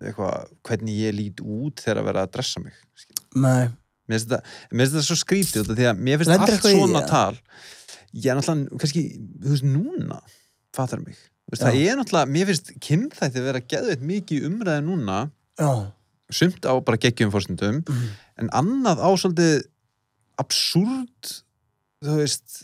eitthvað, 0.04 0.50
hvernig 0.68 1.00
ég 1.00 1.16
lít 1.18 1.42
út 1.44 1.82
þegar 1.84 2.02
að 2.02 2.08
vera 2.10 2.24
að 2.28 2.32
dressa 2.38 2.62
mig. 2.64 2.76
Nei, 3.34 3.70
mér 4.08 4.20
finnst 4.20 4.30
þetta, 4.34 5.06
svo 5.08 5.18
skrítið 5.18 5.72
því 5.74 5.88
að 5.90 6.02
mér 6.06 6.22
finnst 6.22 6.34
allt 6.38 6.68
svona 6.68 7.02
því, 7.04 7.10
tal 7.10 7.40
ég 8.14 8.30
er 8.30 8.38
náttúrulega, 8.38 8.80
kannski, 8.84 9.04
þú 9.42 9.54
veist, 9.56 9.66
núna 9.66 10.20
fattar 10.76 11.02
mig, 11.02 11.18
veist, 11.50 11.64
það 11.64 11.80
er 11.82 11.98
náttúrulega 11.98 12.34
mér 12.36 12.50
finnst 12.52 12.74
kynþætti 12.88 13.46
vera 13.48 13.64
geðveit 13.74 14.06
mikið 14.06 14.48
umræði 14.52 14.86
núna, 14.86 15.20
já. 15.58 15.72
sumt 16.30 16.66
á 16.70 16.74
bara 16.86 17.02
geggjum 17.02 17.34
fórstundum 17.34 17.82
Mhm. 17.88 18.10
en 18.44 18.50
annað 18.62 19.02
á 19.02 19.10
svolítið 19.18 19.64
absúrt 20.42 21.40
þú 22.04 22.18
veist, 22.22 22.64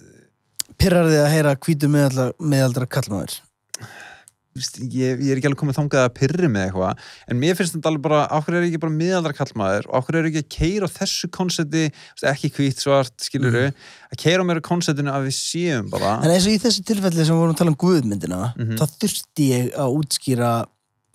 Pirrar 0.80 1.10
þið 1.10 1.20
að 1.26 1.32
heyra 1.34 1.52
hvítu 1.60 1.88
meðaldra, 1.92 2.26
meðaldra 2.40 2.86
kallmaður. 2.88 3.34
Ég, 4.58 5.20
ég 5.22 5.30
er 5.32 5.38
ekki 5.40 5.48
alveg 5.50 5.60
komið 5.62 5.78
þangað 5.78 6.06
að 6.08 6.14
pyrri 6.18 6.50
með 6.52 6.64
eitthvað 6.68 7.04
en 7.30 7.40
mér 7.40 7.56
finnst 7.60 7.76
þetta 7.78 7.92
alveg 7.92 8.04
bara, 8.08 8.22
okkur 8.40 8.58
er 8.60 8.66
ekki 8.68 8.82
bara 8.82 8.96
miðaldra 8.98 9.34
kallmaður 9.38 9.88
og 9.90 10.00
okkur 10.02 10.18
er 10.20 10.30
ekki 10.32 10.42
að 10.44 10.50
keira 10.56 10.90
á 10.90 10.96
þessu 10.98 11.30
konsepti, 11.36 11.84
ekki 12.34 12.52
hvít 12.58 12.82
svart 12.84 13.14
skiluru, 13.24 13.68
að 14.10 14.18
keira 14.24 14.42
á 14.42 14.48
mér 14.50 14.60
á 14.60 14.70
konseptinu 14.70 15.14
að 15.14 15.30
við 15.30 15.38
séum 15.38 15.90
bara 15.94 16.18
En 16.24 16.34
eins 16.34 16.48
og 16.50 16.56
í 16.58 16.60
þessu 16.66 16.84
tilfelli 16.90 17.24
sem 17.26 17.36
við 17.36 17.44
vorum 17.44 17.54
að 17.56 17.62
tala 17.62 17.74
um 17.76 17.80
guðmyndina 17.86 18.42
Mhm. 18.58 18.76
þá 18.82 18.86
þurfti 19.00 19.50
ég 19.54 19.72
að 19.78 19.96
útskýra 20.02 20.52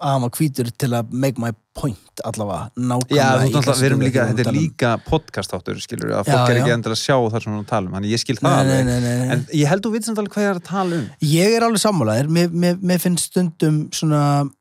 að 0.05 0.15
hann 0.15 0.25
var 0.27 0.33
hvítur 0.37 0.71
til 0.85 0.91
að 0.99 1.13
make 1.25 1.41
my 1.41 1.51
point 1.75 2.23
allavega 2.29 2.71
nákvæmlega 2.77 3.19
Já, 3.19 3.53
tilfelli 3.55 4.01
líka, 4.05 4.27
þetta 4.31 4.51
er 4.51 4.57
líka 4.57 4.91
podcast 5.09 5.55
áttur, 5.57 5.81
skilur 5.83 6.13
að 6.13 6.21
Já, 6.21 6.35
fólk 6.35 6.51
er 6.53 6.59
já. 6.59 6.63
ekki 6.63 6.75
endilega 6.77 6.99
að 6.99 7.03
sjá 7.03 7.17
það 7.35 7.47
sem 7.47 7.57
að 7.57 7.65
tala 7.73 7.89
um, 7.89 7.95
þannig 7.97 8.13
ég 8.15 8.23
skil 8.23 8.37
það 8.41 8.69
nei, 8.69 8.83
nei, 8.89 8.99
nei, 9.05 9.15
en 9.35 9.47
ég 9.61 9.73
held 9.73 9.87
þú 9.87 9.95
veit 9.97 10.09
samt 10.09 10.21
alveg 10.23 10.37
hvað 10.37 10.47
ég 10.47 10.53
er 10.53 10.61
að 10.61 10.69
tala 10.69 11.01
um. 11.01 11.09
Ég 11.31 11.57
er 11.57 11.67
alveg 11.67 11.83
sammálaðir, 11.83 12.31
mér, 12.37 12.53
mér, 12.65 12.79
mér 12.93 13.03
finnst 13.03 13.33
stundum 13.33 13.81
svona, 13.97 14.21
af 14.45 14.53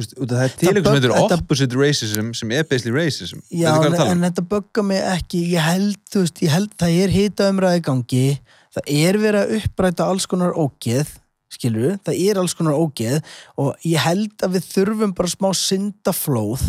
það 0.00 0.36
er 0.38 0.54
til 0.56 0.70
eitthvað 0.72 0.96
sem 0.96 1.12
þetta- 1.12 1.38
opposite 1.38 1.78
racism 1.78 2.32
sem 2.34 2.52
er 2.56 2.64
basically 2.64 2.94
racism. 2.96 3.42
Já, 3.52 3.72
en, 3.76 3.92
um? 3.92 4.06
en 4.08 4.26
þetta 4.28 4.46
bögga 4.48 4.86
mig 4.86 5.02
ekki, 5.12 5.42
ég 5.52 5.66
held, 5.66 6.00
veist, 6.14 6.40
ég 6.42 6.54
held 6.54 6.72
það 6.80 7.02
er 7.02 7.16
hita 7.18 7.50
umræði 7.52 7.84
gangi, 7.90 8.26
það 8.72 8.94
er 9.02 9.20
verið 9.20 9.42
að 9.42 9.56
uppræta 9.60 10.08
alls 10.08 10.26
konar 10.30 10.56
ógeð, 10.56 11.18
skilur 11.52 11.98
það 12.06 12.20
er 12.28 12.40
alls 12.42 12.54
konar 12.58 12.78
ógeð 12.80 13.18
og 13.60 13.74
ég 13.86 14.00
held 14.06 14.44
að 14.46 14.56
við 14.58 14.68
þurfum 14.72 15.14
bara 15.18 15.32
smá 15.32 15.50
syndaflóð. 15.58 16.64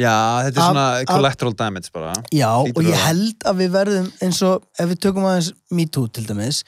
Já, 0.00 0.14
þetta 0.46 0.56
er 0.56 0.62
Af- 0.62 0.70
svona 0.70 0.86
af- 1.02 1.06
collateral 1.10 1.52
damage 1.54 1.90
bara. 1.92 2.12
Já, 2.32 2.48
Hlýtur 2.64 2.78
og 2.80 2.86
ég 2.88 3.02
held 3.06 3.44
að 3.44 3.58
við 3.60 3.74
verðum 3.74 4.06
eins 4.24 4.38
og 4.48 4.62
ef 4.80 4.88
við 4.88 5.02
tökum 5.04 5.26
aðeins 5.28 5.52
MeToo 5.70 6.08
til 6.08 6.24
dæmis 6.30 6.62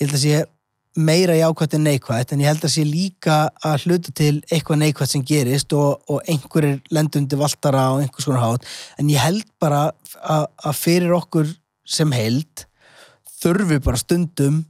ég 0.00 0.06
held 0.06 0.16
að 0.16 0.22
sé 0.24 0.38
meira 0.96 1.36
jákvætt 1.38 1.74
en 1.76 1.84
neikvætt 1.86 2.32
en 2.34 2.40
ég 2.42 2.48
held 2.50 2.64
að 2.66 2.72
sé 2.72 2.82
líka 2.88 3.36
að 3.64 3.84
hluta 3.84 4.10
til 4.16 4.40
eitthvað 4.50 4.80
neikvætt 4.80 5.12
sem 5.12 5.22
gerist 5.28 5.72
og, 5.76 6.00
og 6.10 6.24
einhverjir 6.26 6.80
lendundi 6.90 7.36
valtara 7.38 7.84
og 7.94 8.00
einhvers 8.02 8.26
konar 8.26 8.42
hát 8.42 8.64
en 8.98 9.12
ég 9.12 9.20
held 9.22 9.44
bara 9.62 9.92
að, 10.24 10.48
fyrir 10.74 11.12
okkur 11.14 11.52
sem 11.86 12.10
held 12.16 12.64
þurfi 13.40 13.78
bara 13.84 14.00
stundum 14.00 14.64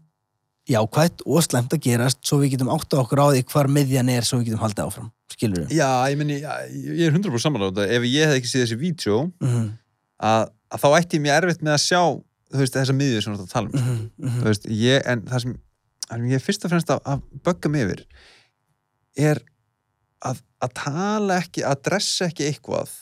jákvætt 0.70 1.24
og 1.26 1.44
slemt 1.44 1.74
að 1.74 1.82
gerast 1.86 2.22
svo 2.26 2.40
við 2.40 2.54
getum 2.54 2.70
átt 2.72 2.94
á 2.94 3.02
okkur 3.02 3.22
á 3.22 3.26
því 3.32 3.44
hvar 3.50 3.70
miðjan 3.72 4.12
er 4.12 4.26
svo 4.26 4.40
við 4.40 4.50
getum 4.50 4.64
haldið 4.64 4.86
áfram, 4.86 5.10
skilur 5.32 5.64
við 5.64 5.76
Já, 5.80 5.90
ég 6.12 6.18
meni, 6.20 6.40
ég 6.40 7.06
er 7.08 7.14
100% 7.14 7.42
samanlega 7.42 7.74
þetta. 7.74 7.96
Ef 7.96 8.08
ég 8.10 8.30
hef 8.30 8.40
ekki 8.40 8.52
séð 8.52 8.66
þessi 8.66 8.80
vídeo 8.80 9.22
mm 9.42 9.70
að, 10.20 10.50
að 10.68 10.82
þá 10.82 10.88
ætti 10.98 11.18
ég 11.18 11.24
mér 11.24 11.38
erfitt 11.40 11.62
með 11.64 11.76
að 11.76 11.84
sjá 11.86 12.00
veist, 12.52 12.74
þessa 12.76 12.96
miðju 12.96 13.22
sem 13.24 13.34
þú 13.34 13.38
ert 13.38 13.46
að 13.46 13.54
tala 13.54 13.70
um 13.70 13.84
-hmm, 13.84 14.00
mm 14.20 14.40
þú 14.40 14.48
veist, 14.48 14.66
ég, 14.68 15.06
en 15.06 15.22
það 15.28 15.44
sem, 15.44 15.54
það 16.06 16.16
sem 16.16 16.26
ég 16.32 16.44
fyrst 16.44 16.66
og 16.66 16.74
fremst 16.74 16.92
að, 16.94 17.00
að 17.14 17.22
bögga 17.46 17.72
mig 17.72 17.86
yfir 17.86 18.02
er 19.30 19.42
að, 20.20 20.42
að 20.60 20.74
tala 20.76 21.38
ekki, 21.40 21.64
að 21.64 21.82
dressa 21.88 22.28
ekki 22.28 22.50
eitthvað 22.50 22.92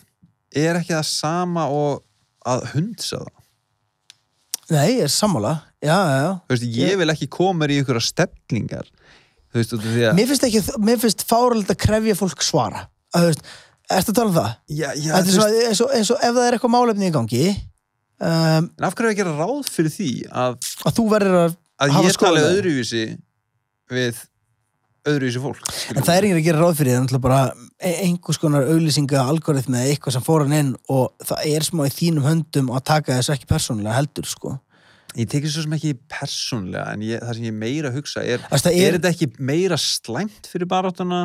er 0.54 0.78
ekki 0.78 0.94
það 0.94 1.08
sama 1.10 1.66
og 1.68 2.04
að 2.48 2.64
hundsa 2.72 3.18
það. 3.24 3.34
Nei, 4.68 4.98
ég 4.98 5.06
er 5.06 5.12
sammála, 5.12 5.54
já, 5.84 5.96
já, 5.96 6.28
veist, 6.50 6.66
ég 6.78 6.98
vil 7.00 7.12
ekki 7.14 7.28
koma 7.30 7.68
í 7.70 7.78
ykkur 7.82 8.00
stefningar 8.02 8.88
þú 9.52 9.60
veist, 9.60 9.72
að 9.78 10.16
Mér 10.18 10.28
finnst 10.30 10.46
ekki, 10.48 10.62
mér 10.84 11.00
finnst 11.02 11.24
fáralegt 11.28 11.72
að 11.74 11.80
krefja 11.86 12.16
fólk 12.18 12.44
svara 12.44 12.86
að, 13.16 13.30
veist, 13.30 13.44
Ertu 13.88 14.12
að 14.12 14.18
tala 14.18 14.28
um 14.28 14.34
það? 14.36 14.50
já, 14.68 14.88
já, 15.00 15.12
Þetta 15.14 15.20
er 15.20 15.28
þú 15.28 15.36
svo, 15.38 15.46
veist, 15.48 15.68
eins, 15.68 15.80
og, 15.84 15.92
eins 15.96 16.10
og 16.12 16.18
ef 16.26 16.34
það 16.36 16.46
er 16.48 16.56
eitthvað 16.58 16.74
málefni 16.74 17.08
í 17.08 17.14
gangi 17.14 17.44
um, 17.54 18.66
en 18.68 18.88
af 18.88 18.96
hverju 18.98 19.08
er 19.08 19.14
að 19.14 19.20
gera 19.22 19.36
ráð 19.38 19.70
fyrir 19.72 19.94
því 19.94 20.10
að, 20.28 20.58
að 20.84 20.98
þú 20.98 21.06
verður 21.14 21.38
að 21.46 21.54
að 21.78 21.94
Hafa 21.94 22.08
ég 22.08 22.18
tali 22.18 22.40
skoðun. 22.42 22.58
öðruvísi 22.58 23.04
við 23.94 24.20
öðruvísi 25.08 25.40
fólk 25.40 25.60
en 25.94 26.04
það 26.04 26.14
er 26.18 26.26
enginn 26.26 26.40
að 26.42 26.46
gera 26.50 26.62
ráð 26.64 26.78
fyrir 26.82 26.96
það 26.98 27.14
er 27.16 27.22
bara 27.24 27.40
e- 27.78 27.98
einhvers 28.04 28.40
konar 28.42 28.66
auglýsinga 28.68 29.22
algoritmi 29.30 29.78
eða 29.78 29.92
eitthvað 29.94 30.16
sem 30.18 30.24
fór 30.26 30.44
hann 30.44 30.56
inn 30.58 30.72
og 30.92 31.12
það 31.24 31.44
er 31.54 31.66
smá 31.68 31.84
í 31.86 31.92
þínum 31.94 32.26
höndum 32.26 32.72
að 32.74 32.84
taka 32.90 33.16
þessu 33.20 33.36
ekki 33.36 33.48
persónulega 33.48 33.94
heldur 33.96 34.28
sko. 34.28 34.56
Ég 35.16 35.28
tekið 35.30 35.52
svo 35.54 35.64
sem 35.64 35.76
ekki 35.78 35.94
persónlega 36.10 36.92
en 36.92 37.04
ég, 37.06 37.20
það 37.24 37.38
sem 37.38 37.48
ég 37.48 37.56
meira 37.56 37.92
hugsa 37.94 38.24
er 38.24 38.42
það 38.44 38.70
er, 38.70 38.80
er, 38.84 38.96
þetta 38.98 39.12
ekki 39.14 39.28
meira 39.50 39.78
slæmt 39.80 40.48
fyrir 40.50 40.68
baráttuna 40.68 41.22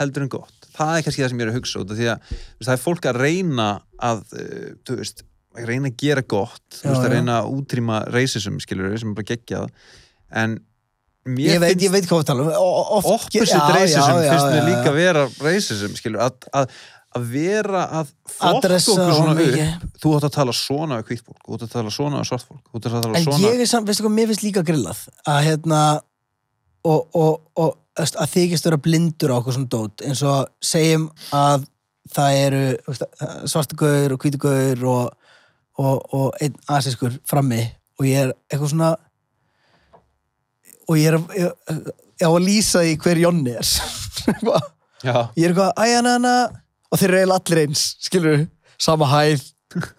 heldur 0.00 0.24
en 0.24 0.32
gott? 0.32 0.70
Það 0.74 0.94
er 0.96 1.04
kannski 1.06 1.24
það 1.24 1.32
sem 1.32 1.42
ég 1.42 1.46
er 1.46 1.52
að 1.52 1.58
hugsa 1.60 1.82
út 1.82 1.92
af 1.92 2.00
því 2.00 2.08
að 2.12 2.24
þú 2.30 2.38
veist, 2.40 2.68
það 2.68 2.74
er 2.74 2.82
fólk 2.84 3.10
að 3.10 3.20
reyna 3.20 3.68
að 4.10 4.24
uh, 4.40 4.70
þú 4.86 4.96
veist, 5.02 5.24
að 5.56 5.70
reyna 5.70 5.90
að 5.90 6.00
gera 6.04 6.24
gott 6.34 6.66
þú 6.78 6.82
Já, 6.82 6.90
veist, 6.90 7.04
að 7.04 7.14
reyna 7.14 7.38
að 7.40 7.54
útrýma 7.58 8.00
racism 8.14 8.58
skilur 8.62 8.98
sem 8.98 9.12
er 9.12 9.18
bara 9.18 9.30
geggjað 9.30 9.70
en 10.42 10.58
mér 11.28 11.56
ég, 11.56 11.64
finnst 11.64 11.84
ég 11.84 11.94
veit 11.94 12.08
hvað 12.08 12.22
við 12.22 12.30
tala 12.30 12.46
um. 12.46 12.52
Opposite 13.00 13.44
já, 13.44 14.00
finnst 14.24 14.46
mér 14.50 14.68
líka 14.70 14.94
vera 14.96 15.26
racism 15.42 15.96
skilur 15.98 16.24
að, 16.26 16.48
að, 16.56 16.78
að 17.16 17.26
vera 17.32 17.82
að 18.00 18.12
Adressa 18.50 18.92
okkur 18.94 19.16
svona 19.16 19.46
upp 19.46 19.98
þú 20.02 20.12
átt 20.16 20.26
að 20.28 20.34
tala 20.36 20.54
svona 20.54 21.00
við 21.00 21.08
hvít 21.10 21.24
fólk 21.26 21.40
þú 21.42 21.56
átt 21.56 21.64
að 21.66 21.72
tala 21.72 21.94
svona 21.94 22.20
við 22.20 22.28
svart 22.30 22.46
fólk 22.46 22.62
þú 22.62 22.78
átt 22.78 22.86
að 22.86 22.96
tala 22.96 23.18
En 23.18 23.26
svona 23.26 23.50
ég 23.50 23.64
er 23.64 23.70
samt, 23.70 23.88
veistu 23.88 24.06
hvað, 24.06 24.14
mér 24.16 24.30
finnst 24.30 24.44
líka 24.46 24.64
grillað 24.66 25.02
að 25.26 25.40
hérna 25.48 25.80
og, 26.86 27.18
og, 27.18 27.40
og 27.58 27.76
að 28.00 28.32
þykist 28.36 28.68
vera 28.68 28.80
blindur 28.80 29.34
á 29.34 29.38
okkur 29.40 29.58
svona 29.58 29.72
dót 29.74 30.06
eins 30.06 30.22
og 30.22 30.52
segjum 30.62 31.08
að 31.34 31.66
það 32.14 32.38
eru 32.44 32.62
svartugauður 33.50 34.14
og 34.14 34.24
hvítugauður 34.24 34.86
og, 34.94 35.30
og, 35.82 35.96
og 36.14 36.42
einn 36.42 36.56
asískur 36.70 37.18
frammi 37.28 37.64
og 37.98 38.06
ég 38.08 38.26
er 38.28 38.34
eitthvað 38.48 38.72
svona 38.72 38.94
og 40.90 40.98
ég 40.98 41.10
er 41.10 41.18
ég, 41.38 41.90
ég 42.22 42.26
á 42.26 42.30
að 42.30 42.44
lýsa 42.46 42.84
því 42.84 42.96
hver 43.02 43.20
Jonni 43.26 43.56
er. 43.58 43.68
Ég 45.00 45.46
er 45.46 45.54
eitthvað, 45.54 45.70
æja, 45.80 46.00
hana 46.04 46.32
og 46.90 47.00
þeir 47.00 47.08
eru 47.10 47.20
eiginlega 47.20 47.40
allir 47.40 47.62
eins, 47.64 47.86
skilur 48.02 48.44
sama 48.80 49.08
hæð, 49.10 49.42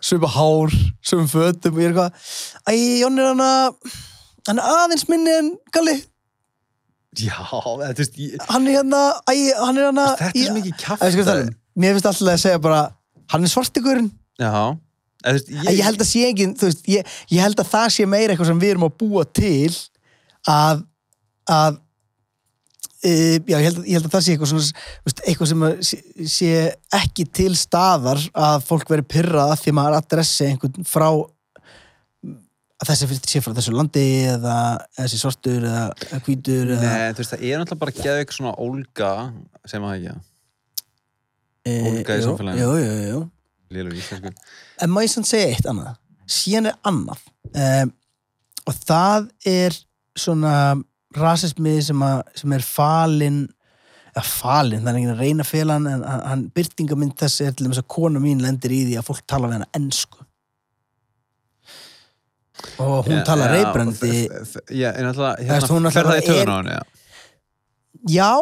suma 0.03 0.27
hár 0.27 0.73
suma 1.05 1.27
fötum. 1.31 1.75
Og 1.75 1.81
ég 1.81 1.89
er 1.89 1.93
eitthvað 1.93 2.31
æja, 2.73 2.95
Jonni 3.05 3.23
er 3.23 3.29
hana 3.31 3.51
hann 4.47 4.59
er 4.59 4.79
aðeins 4.81 5.07
minni 5.09 5.33
en 5.37 5.51
Galli 5.73 5.97
já, 7.19 7.35
þetta 7.35 7.97
veist 7.99 8.19
ég, 8.19 8.37
hann 8.49 8.67
er 8.67 8.79
hérna, 8.79 9.01
æja, 9.31 9.57
hann 9.61 9.79
er 9.79 9.89
hana 9.89 10.07
þetta 10.19 10.31
er 10.31 10.47
svo 10.47 10.55
mikið 10.57 10.71
Æ, 10.71 11.05
ég 11.05 11.17
kjafta 11.19 11.35
um, 11.41 11.51
mér 11.81 11.97
finnst 11.97 12.09
alltaf 12.11 12.33
að 12.33 12.41
segja 12.45 12.63
bara 12.63 12.81
hann 13.31 13.47
er 13.47 13.51
svartigurinn, 13.51 14.09
já, 14.41 14.53
veist, 15.27 15.51
en 15.51 15.71
ég 15.71 15.83
held 15.87 16.03
að 16.03 16.09
sé 16.09 16.31
þú 16.35 16.69
veist, 16.69 16.83
ég, 16.91 17.15
ég 17.31 17.45
held 17.45 17.63
að 17.63 17.71
það 17.71 17.87
sé 17.95 18.07
meira 18.09 18.33
eitthvað 18.33 18.51
sem 18.51 18.63
við 18.63 18.75
erum 18.75 18.87
að 18.87 18.97
búa 19.03 19.25
til 19.27 19.71
að 20.49 20.83
að 21.51 21.79
já, 23.01 23.57
ég 23.57 23.65
held, 23.65 23.77
að- 23.81 23.87
ég 23.89 23.95
held 23.97 24.05
að 24.07 24.13
það 24.15 24.23
sé 24.25 24.33
eitthvað 24.35 24.49
svona 24.51 24.65
veist, 25.05 25.21
eitthvað 25.25 25.49
sem 25.51 25.63
sé, 25.89 25.99
sé 26.29 26.49
ekki 27.01 27.25
til 27.33 27.53
staðar 27.57 28.21
að 28.37 28.65
fólk 28.67 28.89
veri 28.93 29.05
pyrrað 29.15 29.53
af 29.55 29.61
því 29.63 29.73
maður 29.77 29.97
adressi 30.01 30.45
einhvern 30.51 30.85
frá 30.85 31.07
að 32.81 32.89
þessi 32.89 33.07
fyrst 33.11 33.29
sé 33.29 33.41
frá 33.45 33.53
þessu 33.57 33.73
landi 33.77 34.03
eða 34.31 34.55
þessi 34.97 35.19
svartur 35.21 35.65
eða, 35.69 35.81
eða 36.07 36.19
hvítur 36.25 36.71
eða, 36.75 36.91
Nei, 36.91 37.11
þú 37.13 37.21
veist, 37.23 37.33
það 37.35 37.43
er 37.49 37.61
náttúrulega 37.61 37.81
bara 37.83 37.93
að 37.93 37.99
geða 38.05 38.21
eitthvað 38.21 38.37
svona 38.39 38.53
ólga 38.65 39.11
sem 39.69 39.85
að 39.85 39.95
ekki, 39.97 40.15
e, 41.65 41.75
ólga 41.91 42.15
í 42.17 42.21
jú, 42.21 42.27
samfélaginu. 42.29 42.63
jú, 42.63 42.71
jú, 42.81 43.09
jú. 43.11 43.19
lélur 43.77 43.97
íslensku 44.01 44.31
en 44.81 44.93
má 44.93 45.01
ég 45.05 45.13
sann 45.13 45.27
segja 45.29 45.51
eitt 45.53 45.69
annað 45.69 45.99
síðan 46.31 46.71
er 46.71 46.79
annað 46.89 47.21
um, 47.53 47.93
og 48.69 48.79
það 48.85 49.29
er 49.51 49.77
svona 50.17 50.55
rasismi 51.17 51.77
sem, 51.83 52.03
að, 52.05 52.21
sem 52.39 52.53
er 52.55 52.65
falin 52.65 53.41
eða 54.11 54.23
falin, 54.27 54.81
það 54.83 54.91
er 54.91 54.99
enginn 54.99 55.13
að 55.13 55.23
reyna 55.23 55.45
félan 55.47 55.87
en 55.87 56.03
hann, 56.03 56.43
byrtingamind 56.55 57.15
þess 57.19 57.45
er 57.45 57.55
til 57.55 57.69
þess 57.69 57.83
að 57.83 57.89
kona 57.95 58.19
mín 58.23 58.43
lendir 58.43 58.73
í 58.75 58.81
því 58.89 58.97
að 58.99 59.07
fólk 59.07 59.23
tala 59.29 59.47
við 59.47 59.59
hana 59.59 59.69
ensku. 59.77 60.25
Og 62.81 63.07
hún 63.07 63.21
Já, 63.21 63.23
tala 63.25 63.47
já, 63.47 63.53
reybrandi 63.55 64.11
Já, 64.69 64.89
en 64.91 65.07
alltaf, 65.09 65.39
hún 65.39 65.47
hérna, 65.47 65.61
náttúrulega 65.63 65.93
fer 65.95 66.09
það 66.09 66.19
í 66.19 66.25
töðun 66.27 66.51
á 66.51 66.57
henni, 66.59 66.75
já. 66.75 66.81
já, 68.19 68.33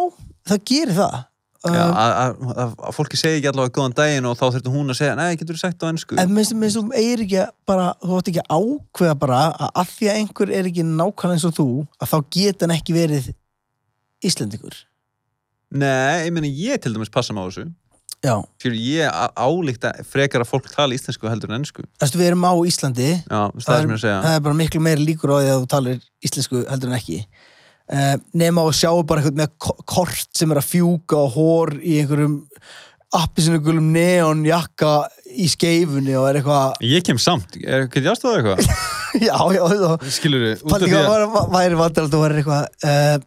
það 0.49 0.65
gerir 0.71 0.97
það 0.97 1.13
að, 1.67 2.75
fólki 2.95 3.19
segi 3.19 3.39
ekki 3.41 3.49
allavega 3.51 3.73
góðan 3.75 3.95
daginn 3.97 4.27
og 4.29 4.37
þá 4.39 4.45
þurfti 4.45 4.71
hún 4.71 4.93
að 4.93 4.99
segja, 5.01 5.15
nei, 5.19 5.35
getur 5.35 5.57
þú 5.57 5.63
sagt 5.65 5.83
á 5.83 5.89
ennsku? 5.89 6.19
En 6.21 6.31
minnst 6.31 6.77
þú 6.77 6.85
eigir 6.95 7.25
ekki 7.25 7.43
bara, 7.67 7.89
þú 7.99 8.19
átt 8.19 8.31
ekki 8.31 8.45
ákveða 8.47 9.17
bara 9.19 9.41
að 9.51 9.73
að 9.83 9.91
því 9.97 10.09
að 10.11 10.21
einhver 10.21 10.53
er 10.55 10.69
ekki 10.71 10.85
nákvæmlega 10.87 11.35
eins 11.35 11.47
og 11.49 11.57
þú, 11.57 11.67
að 11.99 12.13
þá 12.13 12.17
geta 12.37 12.67
hann 12.67 12.75
ekki 12.77 12.95
verið 12.95 13.29
Íslendingur. 14.19 14.75
Nei, 15.69 16.25
ég 16.25 16.33
meina, 16.35 16.49
ég 16.49 16.81
til 16.81 16.91
dæmis 16.95 17.11
passa 17.13 17.35
á 17.35 17.43
þessu. 17.43 17.69
Já. 18.19 18.33
Fyrir 18.59 18.79
ég 18.83 19.19
álíkta 19.39 19.93
frekar 20.03 20.43
að 20.43 20.49
fólk 20.49 20.65
tala 20.73 20.95
íslensku 20.95 21.29
heldur 21.31 21.53
en 21.53 21.61
ennsku. 21.61 21.85
Þú 21.85 22.03
veist, 22.03 22.17
við 22.19 22.31
erum 22.33 22.43
á 22.43 22.53
Íslandi, 22.67 23.11
Já, 23.15 23.41
það 23.63 23.77
ég 23.77 23.93
er 23.93 24.01
það 24.25 24.33
er 24.33 24.41
bara 24.43 24.57
miklu 24.59 24.81
meiri 24.83 25.05
líkur 25.07 25.31
á 25.31 25.37
því 25.39 25.53
að 25.53 25.61
þú 25.61 25.69
talir 25.71 26.01
íslensku 26.27 26.63
heldur 26.67 26.91
en 26.91 26.97
ekki. 26.97 27.19
Uh, 27.89 28.19
nema 28.37 28.61
að 28.69 28.75
sjá 28.77 28.91
bara 29.09 29.23
eitthvað 29.23 29.39
með 29.39 29.53
ko- 29.65 29.77
kort 29.89 30.27
sem 30.37 30.51
er 30.53 30.59
að 30.61 30.67
fjúka 30.69 31.17
og 31.23 31.31
hór 31.33 31.71
í 31.81 31.95
einhverjum 32.03 32.35
appisinugulum 33.17 33.87
neon 33.95 34.43
jakka 34.45 34.91
í 35.33 35.47
skeifunni 35.49 36.13
og 36.19 36.27
er 36.29 36.37
eitthvað, 36.43 36.75
Ég 36.85 37.01
kem 37.07 37.17
samt, 37.21 37.57
er, 37.63 37.87
get 37.89 38.03
ég 38.05 38.11
aðstofa 38.11 38.37
eitthvað? 38.37 38.85
já, 39.25 39.33
já, 39.55 39.63
já, 39.73 39.89
Skilur 40.13 40.43
þið, 40.45 40.61
væri 41.55 41.79
vandrar 41.79 42.05
að 42.05 42.13
þú 42.13 42.21
væri 42.21 42.37
eitthvað 42.43 42.85
uh, 42.91 43.25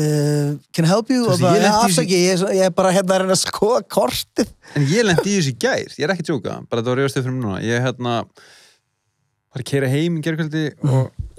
uh, 0.00 0.48
Can 0.72 0.88
I 0.88 0.92
help 0.94 1.12
you? 1.12 1.20
Þú 1.26 1.28
Og 1.28 1.34
veist, 1.34 1.44
bara, 1.44 1.60
ég 1.60 1.76
afsaki, 1.82 2.20
ég, 2.24 2.40
er 2.48 2.56
ég 2.62 2.70
er 2.70 2.74
bara 2.80 2.94
hérna 2.96 3.18
að 3.18 3.24
reyna 3.26 3.36
að 3.36 3.42
skoða 3.44 3.82
kortið 3.92 4.54
En 4.80 4.88
ég 4.88 5.04
lendi 5.04 5.34
í 5.34 5.36
þessu 5.42 5.52
gær, 5.66 5.84
ég 6.00 6.06
er 6.08 6.14
ekki 6.16 6.30
tjóka, 6.30 6.56
bara 6.64 6.80
þetta 6.80 6.94
var 6.94 7.02
reyðastuð 7.02 7.26
fyrir 7.28 7.36
mig 7.36 7.44
núna. 7.44 7.60
Ég 7.64 7.84
hérna, 7.84 8.16
var 9.52 9.60
að 9.60 9.68
kera 9.68 9.92
heim 9.92 10.16
í 10.16 10.24
gerkvöldi 10.24 10.64
og 10.88 11.12
ég 11.12 11.35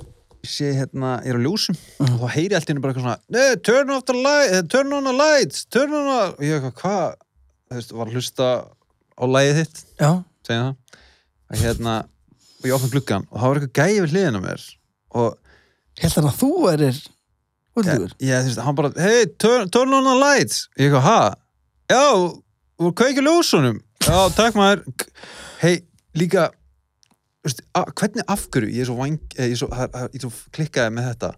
sé 0.50 0.72
hérna, 0.78 1.18
ég 1.26 1.34
er 1.34 1.40
á 1.40 1.46
ljósum 1.46 1.78
og 2.04 2.14
þá 2.22 2.28
heyri 2.36 2.58
allt 2.58 2.70
innu 2.72 2.84
bara 2.84 2.94
eitthvað 2.94 3.06
svona 3.06 3.20
"Nei, 3.30 3.56
turn 3.68 3.92
light, 4.24 4.54
eh, 4.54 4.62
turn 4.72 4.94
on 4.94 5.04
the 5.08 5.14
lights, 5.14 5.66
turn 5.66 5.94
on 5.94 6.08
the... 6.08 6.22
Og 6.38 6.44
ég 6.48 6.58
eitthvað, 6.58 6.76
hvað? 6.82 7.18
Þú 7.68 7.76
veist, 7.80 7.92
var 8.00 8.08
að 8.08 8.16
hlusta 8.18 8.48
á 9.18 9.24
lagið 9.28 9.60
þitt, 9.62 9.84
Já, 10.00 10.12
segja 10.48 10.64
það. 10.64 11.02
Og 11.48 11.62
hérna, 11.64 11.96
og 12.58 12.66
ég 12.70 12.78
opna 12.78 12.92
gluggan 12.96 13.28
og 13.32 13.38
það 13.40 13.48
var 13.48 13.60
eitthvað 13.62 13.78
gæði 13.82 14.02
við 14.06 14.14
hliðina 14.16 14.40
á 14.40 14.46
mér 14.48 14.66
og 15.18 15.38
held 16.02 16.18
hann 16.18 16.30
að 16.32 16.40
þú 16.42 16.52
erir 16.74 17.02
Úldugur 17.78 18.14
ég, 18.18 18.42
þú 18.42 18.50
veist, 18.50 18.62
hann 18.66 18.78
bara, 18.78 18.92
hey, 18.98 19.26
turn, 19.38 19.70
turn 19.70 19.94
on 19.94 20.08
the 20.08 20.16
lights. 20.18 20.64
Ég 20.80 20.88
eitthvað, 20.90 21.06
ha? 21.06 21.36
Já, 21.92 22.06
þú 22.82 22.90
kveikir 22.98 23.26
ljósunum. 23.28 23.78
Já, 24.02 24.18
takk 24.34 24.58
maður. 24.58 24.82
Hei, 25.62 25.76
líka, 26.18 26.48
veist, 27.50 27.64
a, 27.78 27.84
hvernig 27.98 28.28
afgöru, 28.36 28.70
ég 28.74 28.84
er 28.86 28.90
svo 28.92 29.00
vang, 29.00 29.18
eh, 29.38 29.48
ég 29.50 29.56
er 29.58 29.62
svo, 29.64 29.72
ég 29.74 30.20
er 30.20 30.24
svo 30.28 30.32
klikkaði 30.56 30.94
með 30.98 31.10
þetta. 31.14 31.34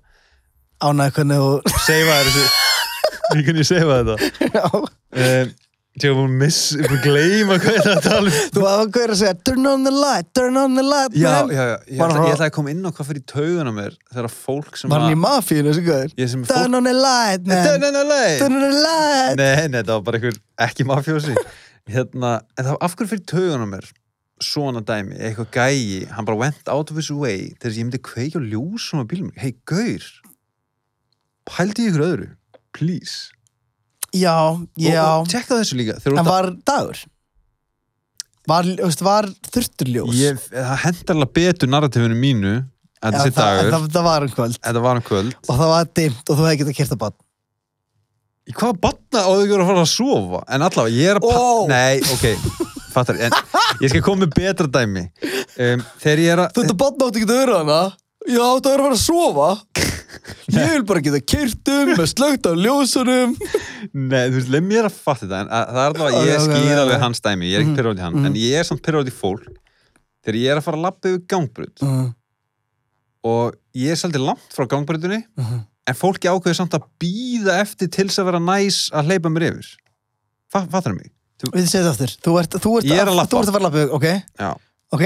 Ánæði 0.89 1.16
hvernig 1.18 1.41
þú 1.43 1.55
Seifa 1.88 2.20
þessu, 2.26 2.45
ég 3.39 3.47
kunni 3.49 3.66
seifa 3.68 3.97
þetta. 4.03 4.86
Um, 5.10 5.49
ég 5.99 6.14
var 6.14 6.16
búin 6.16 6.30
að 6.30 6.39
var 6.86 6.93
að 6.95 7.01
gleyma 7.03 7.55
hvað 7.60 7.88
að 7.91 8.01
tala 8.05 8.30
um. 8.32 8.36
Þú 8.55 8.62
gauður 8.95 9.14
að 9.16 9.20
segja 9.20 9.34
Turn 9.49 9.66
on 9.72 9.84
the 9.88 9.91
light, 9.91 10.30
turn 10.38 10.60
on 10.62 10.78
the 10.78 10.84
light 10.86 11.16
Já, 11.18 11.34
já, 11.49 11.64
já, 11.74 11.74
ég 11.89 11.99
Bara 11.99 12.14
ætla, 12.14 12.47
að 12.47 12.53
koma 12.55 12.72
inn 12.72 12.86
á 12.86 12.91
hvað 12.93 13.10
fyrir 13.10 13.24
taugun 13.34 13.68
á 13.68 13.74
mér 13.76 13.97
þegar 14.14 14.30
fólk 14.36 14.80
sem 14.80 14.93
Var 14.93 15.03
hann 15.03 15.12
í 15.12 15.18
að- 15.18 15.24
mafíinu 15.26 15.74
er 15.74 15.80
fólk 16.45 16.45
Turn 16.53 16.80
on 16.80 16.88
the 16.88 16.93
light, 16.95 17.43
man. 17.49 17.66
Turn 17.68 17.88
on 17.89 17.97
the 17.99 18.05
light. 18.14 18.38
Turn 18.45 18.55
on 18.60 18.64
the 18.64 18.84
light. 18.86 19.36
Nei, 19.41 19.68
nei, 19.74 19.82
það 19.82 19.91
var 19.97 20.05
bara 20.07 20.22
einhver 20.22 20.39
ekki 20.70 20.88
mafjósi 20.88 21.36
hérna, 21.89 22.32
en 22.55 22.64
það 22.70 22.72
var 22.78 22.82
af 22.88 22.95
hverju 22.95 23.12
fyrir 23.16 23.26
taugun 23.34 23.66
á 23.66 23.70
mér 23.74 23.89
svona 24.43 24.81
dæmi, 24.85 25.17
eitthvað 25.19 25.51
gæi 25.55 26.07
hann 26.13 26.27
bara 26.27 26.39
went 26.39 26.71
out 26.71 26.91
of 26.91 26.97
his 26.99 27.11
way 27.11 27.49
til 27.55 27.67
þess 27.67 27.75
að 27.75 27.79
ég 27.79 27.87
myndi 27.87 28.01
kveikja 28.09 28.41
ljósum 28.43 29.03
á 29.03 29.05
bílum 29.09 29.29
hei, 29.39 29.53
gaur 29.67 30.05
pældi 31.49 31.87
ykkur 31.89 32.05
öðru, 32.05 32.27
please. 32.77 33.31
Já, 34.13 34.57
já 34.77 35.05
og, 35.05 35.23
og 35.23 35.31
tekka 35.31 35.59
þessu 35.59 35.77
líka 35.77 35.97
En 36.09 36.25
var 36.25 36.49
dagur? 36.65 36.99
Var, 38.49 38.69
var 39.05 39.29
þurfturljós? 39.53 40.13
ég, 40.17 40.37
það 40.49 40.75
hendar 40.85 41.17
alveg 41.17 41.33
betur 41.37 41.69
narratífinu 41.69 42.17
mínu 42.17 42.53
að 43.05 43.17
þessi 43.19 43.33
dagur, 43.37 43.71
það, 43.73 43.89
það 43.93 44.07
var 44.09 44.25
um 44.25 44.35
kvöld. 44.35 44.61
Var 44.65 45.01
um 45.01 45.05
kvöld. 45.05 45.35
Og 45.45 45.59
það 45.59 45.73
var 45.75 45.91
dimmt 45.99 46.31
og 46.31 46.39
þú 46.39 46.47
hefði 46.49 46.77
kert 46.79 46.95
að 46.95 47.03
bann 47.05 47.19
í 48.49 48.55
hvaða 48.57 48.79
batna 48.81 49.23
á 49.25 49.29
þau 49.29 49.45
að 49.45 49.67
fara 49.69 49.83
að 49.83 49.91
sofa? 49.91 50.41
En 50.49 50.65
allavega, 50.65 50.97
ég 50.97 51.11
er 51.13 51.19
að 51.19 51.27
Ó. 51.29 51.69
nei, 51.69 52.01
ok, 52.15 52.25
fattar 52.93 53.19
en 53.27 53.35
ég 53.83 53.91
skal 53.93 54.03
koma 54.05 54.25
með 54.25 54.35
betra 54.39 54.67
dæmi 54.79 55.05
um, 55.05 55.83
þegar 56.03 56.21
ég 56.25 56.33
er 56.35 56.43
að 56.45 56.61
að 56.63 56.75
bann 56.83 57.01
átti 57.07 57.21
ekki 57.23 57.29
að 57.29 57.35
vera 57.37 57.59
hana 57.63 57.81
Já, 58.29 58.43
það 58.59 58.67
er 58.73 58.81
að 58.81 58.83
fara 58.83 58.95
að 58.95 59.03
sofa 59.05 59.49
Ég 60.59 60.71
vil 60.73 60.83
bara 60.89 61.01
geta 61.05 61.19
kert 61.31 61.69
um 61.71 61.91
með 61.95 62.07
slögt 62.11 62.47
á 62.49 62.53
ljósunum 62.57 63.31
Nei, 63.93 64.25
þú 64.27 64.35
veist, 64.35 64.49
leið 64.51 64.65
mér 64.67 64.87
að 64.89 64.97
fatta 64.97 65.23
þetta 65.23 65.39
en 65.45 65.51
að, 65.55 65.69
það 65.69 65.79
er 65.79 65.93
alveg 65.93 66.17
að 66.19 66.27
ég 66.27 66.43
skýr 66.43 66.81
alveg 66.83 67.03
hans 67.05 67.23
dæmi, 67.25 67.47
ég 67.49 67.55
er 67.55 67.63
ekki 67.63 67.71
Mhm, 67.71 67.77
pyrrjóð 67.79 68.01
í 68.01 68.03
hann 68.05 68.17
mhm. 68.19 68.27
en 68.29 68.37
ég 68.41 68.59
er 68.59 68.67
samt 68.67 68.83
pyrrjóð 68.85 69.09
í 69.09 69.15
fólk 69.15 69.47
þegar 70.25 70.39
ég 70.41 70.51
er 70.51 70.59
að 70.59 70.65
fara 70.67 70.79
að 70.81 70.85
lappa 70.89 71.09
yfir 71.13 71.23
gangbrut 71.31 71.83
mm. 71.85 72.07
og 73.31 73.55
ég 73.79 73.93
er 73.95 73.99
svolítið 74.01 74.25
langt 74.27 74.55
frá 74.57 74.67
gangbrutinni 74.75 75.21
Mhm. 75.39 75.61
en 75.89 75.97
fólki 75.97 76.29
ákveður 76.29 76.59
samt 76.59 76.75
að 76.77 76.89
býða 77.01 77.55
eftir 77.63 77.87
til 77.89 78.09
þess 78.09 78.19
að 78.21 78.29
vera 78.33 78.43
næs 78.43 78.81
að 78.91 79.09
hleypa 79.13 79.31
mér 79.33 79.47
yfir 79.53 79.71
Fa 80.51 80.65
Fattar 80.67 80.93
mig? 80.97 81.11
Við 81.47 81.67
segja 81.71 81.85
þetta 81.85 81.93
aftur. 81.95 82.15
Þú 82.25 82.33
ert, 82.41 82.57
þú 82.63 82.71
ert, 82.79 82.87
Ég 82.89 82.99
er 83.03 83.07
að 83.11 83.15
labba. 83.19 83.29
Þú 83.31 83.39
ert 83.39 83.49
að 83.49 83.55
fara 83.55 83.69
að 83.69 83.69
lappa, 83.69 83.95
ok? 83.95 84.07
Já, 84.39 84.51
Ok. 84.89 85.03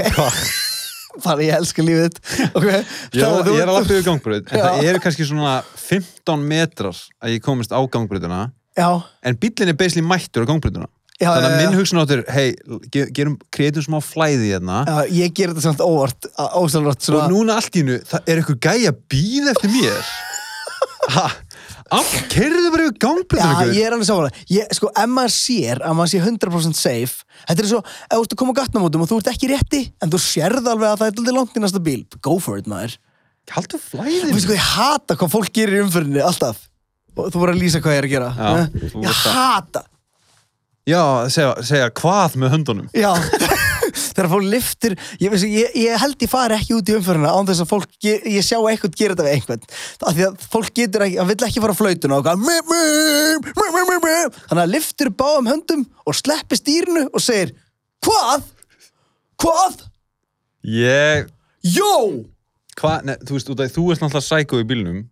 Bara 1.24 1.44
ég 1.46 1.54
elska 1.54 1.82
lífið 1.86 2.06
þitt. 2.08 2.16
Ok. 2.58 2.64
Ég 2.66 3.20
er, 3.22 3.28
að- 3.28 3.50
ég 3.54 3.60
er 3.62 3.68
að 3.70 3.76
lappa 3.76 3.92
yfir 3.94 4.06
gangbrut 4.08 4.48
en 4.50 4.58
Já. 4.58 4.64
það 4.66 4.88
eru 4.90 5.02
kannski 5.04 5.26
svona 5.28 5.52
15 5.78 6.42
metrar 6.50 6.96
að 7.22 7.34
ég 7.36 7.42
komist 7.44 7.70
á 7.70 7.78
gangbrutina 7.86 8.40
Já, 8.74 8.88
en 9.22 9.36
bíllinn 9.38 9.70
er 9.70 9.76
basically 9.78 10.02
mættur 10.02 10.42
á 10.42 10.50
gangbrutina 10.50 10.88
já, 11.22 11.28
þannig 11.30 11.46
að 11.46 11.52
já, 11.54 11.58
minn 11.60 11.70
já. 11.70 11.78
hugsun 11.78 12.00
áttur, 12.02 12.24
hei, 12.34 12.48
ge- 12.90 13.06
gerum 13.14 13.36
kreatum 13.54 13.84
smá 13.86 14.00
flæði 14.02 14.48
hérna. 14.56 14.80
Já 14.90 15.14
Ég 15.20 15.30
ger 15.38 15.52
þetta 15.54 15.62
samt 15.68 15.84
óvart 15.86 16.26
Ósælvart 16.58 17.06
og 17.14 17.30
núna 17.30 17.60
allt 17.60 17.78
í 17.78 17.84
hennu, 17.84 18.00
það 18.10 18.26
er 18.34 18.42
eitthvað 18.42 18.58
gæja 18.66 18.90
að 18.90 18.98
býða 19.14 19.54
eftir 19.54 19.70
mér 19.70 20.10
Kerðu 22.32 22.72
bara 22.74 22.86
yfir 22.86 22.94
Já, 22.94 23.00
gangbreytur 23.04 23.72
ég 23.76 23.86
er 23.86 23.96
alveg 23.96 24.08
samanlega. 24.08 24.44
Ég, 24.54 24.74
sko, 24.78 24.90
ef 24.90 25.10
maður 25.12 25.34
sér 25.36 25.80
að 25.84 25.96
maður 25.98 26.12
sé 26.12 26.20
100% 26.24 26.78
safe, 26.80 27.24
þetta 27.44 27.64
er 27.64 27.70
svo, 27.70 27.80
ef 27.84 28.14
þú 28.14 28.20
ert 28.24 28.36
að 28.36 28.40
koma 28.42 28.54
á 28.54 28.58
gatnamótum 28.60 29.04
og 29.04 29.10
þú 29.12 29.20
ert 29.22 29.32
ekki 29.34 29.50
rétti, 29.52 29.82
en 30.02 30.12
þú 30.12 30.22
sérð 30.24 30.70
alveg 30.74 30.90
að 30.90 31.00
það 31.02 31.08
er 31.08 31.18
aldrei 31.22 31.36
langt 31.38 31.56
í 31.56 31.64
næsta 31.64 31.84
bíl, 31.84 32.02
go 32.24 32.36
for 32.42 32.60
it, 32.60 32.70
maður. 32.70 32.98
Haldu 33.54 33.76
Þú 33.76 33.82
flæðin 33.90 34.36
veist 34.38 34.48
hvað, 34.48 34.58
ég 34.58 34.70
hata 34.74 35.18
hvað 35.20 35.34
fólk 35.34 35.50
gerir 35.54 35.80
í 35.80 35.82
umfyrinni, 35.84 36.22
alltaf. 36.24 36.62
Og 37.14 37.28
þú 37.30 37.42
voru 37.42 37.54
að 37.54 37.60
lýsa 37.60 37.82
hvað 37.84 37.98
ég 37.98 38.00
er 38.00 38.08
að 38.08 38.14
gera. 38.14 38.30
Já, 38.34 38.88
þú 38.94 39.02
ég 39.04 39.26
hata. 39.34 39.84
Já, 40.84 41.00
segja, 41.32 41.52
segja 41.64 41.86
hvað 41.96 42.34
með 42.42 42.50
höndunum 42.52 42.88
Já, 42.92 43.08
þegar 44.14 44.30
fólk 44.32 44.46
liftir, 44.54 44.94
ég, 45.20 45.34
ég, 45.50 45.74
ég 45.84 45.98
held 46.00 46.22
ég 46.24 46.30
fari 46.32 46.56
ekki 46.58 46.76
út 46.78 46.88
í 46.92 46.96
umfyrinna 46.98 47.32
án 47.34 47.48
þess 47.50 47.64
að 47.64 47.70
fólk, 47.74 47.90
ge- 48.02 48.22
ég 48.30 48.46
sjá 48.46 48.58
eitthvað 48.70 48.96
gera 49.00 49.14
þetta 49.16 49.26
við 49.26 49.34
einhvern. 49.36 49.64
Það 50.00 50.18
því 50.18 50.26
að 50.28 50.46
fólk 50.54 50.72
getur 50.78 51.04
ekki, 51.06 51.18
það 51.20 51.30
vill 51.32 51.46
ekki 51.48 51.62
fara 51.64 51.74
á 51.74 51.80
flautuna 51.80 52.18
og 52.18 52.28
þannig 54.48 54.62
að 54.64 54.72
liftir 54.74 55.10
báðum 55.18 55.50
höndum 55.50 55.82
og 56.06 56.16
sleppi 56.18 56.58
stýrinu 56.58 57.06
og 57.12 57.22
segir, 57.24 57.54
hvað? 58.04 58.44
Hvað? 59.44 59.82
Ég, 60.64 61.26
Jó! 61.74 62.24
hvað, 62.78 63.04
ne, 63.08 63.14
þú 63.26 63.36
veist, 63.36 63.50
út 63.52 63.60
af, 63.64 63.72
þú 63.74 63.82
ert 63.92 64.00
náttúrulega 64.04 64.28
sækó 64.28 64.60
í 64.62 64.66
bílnum 64.68 65.02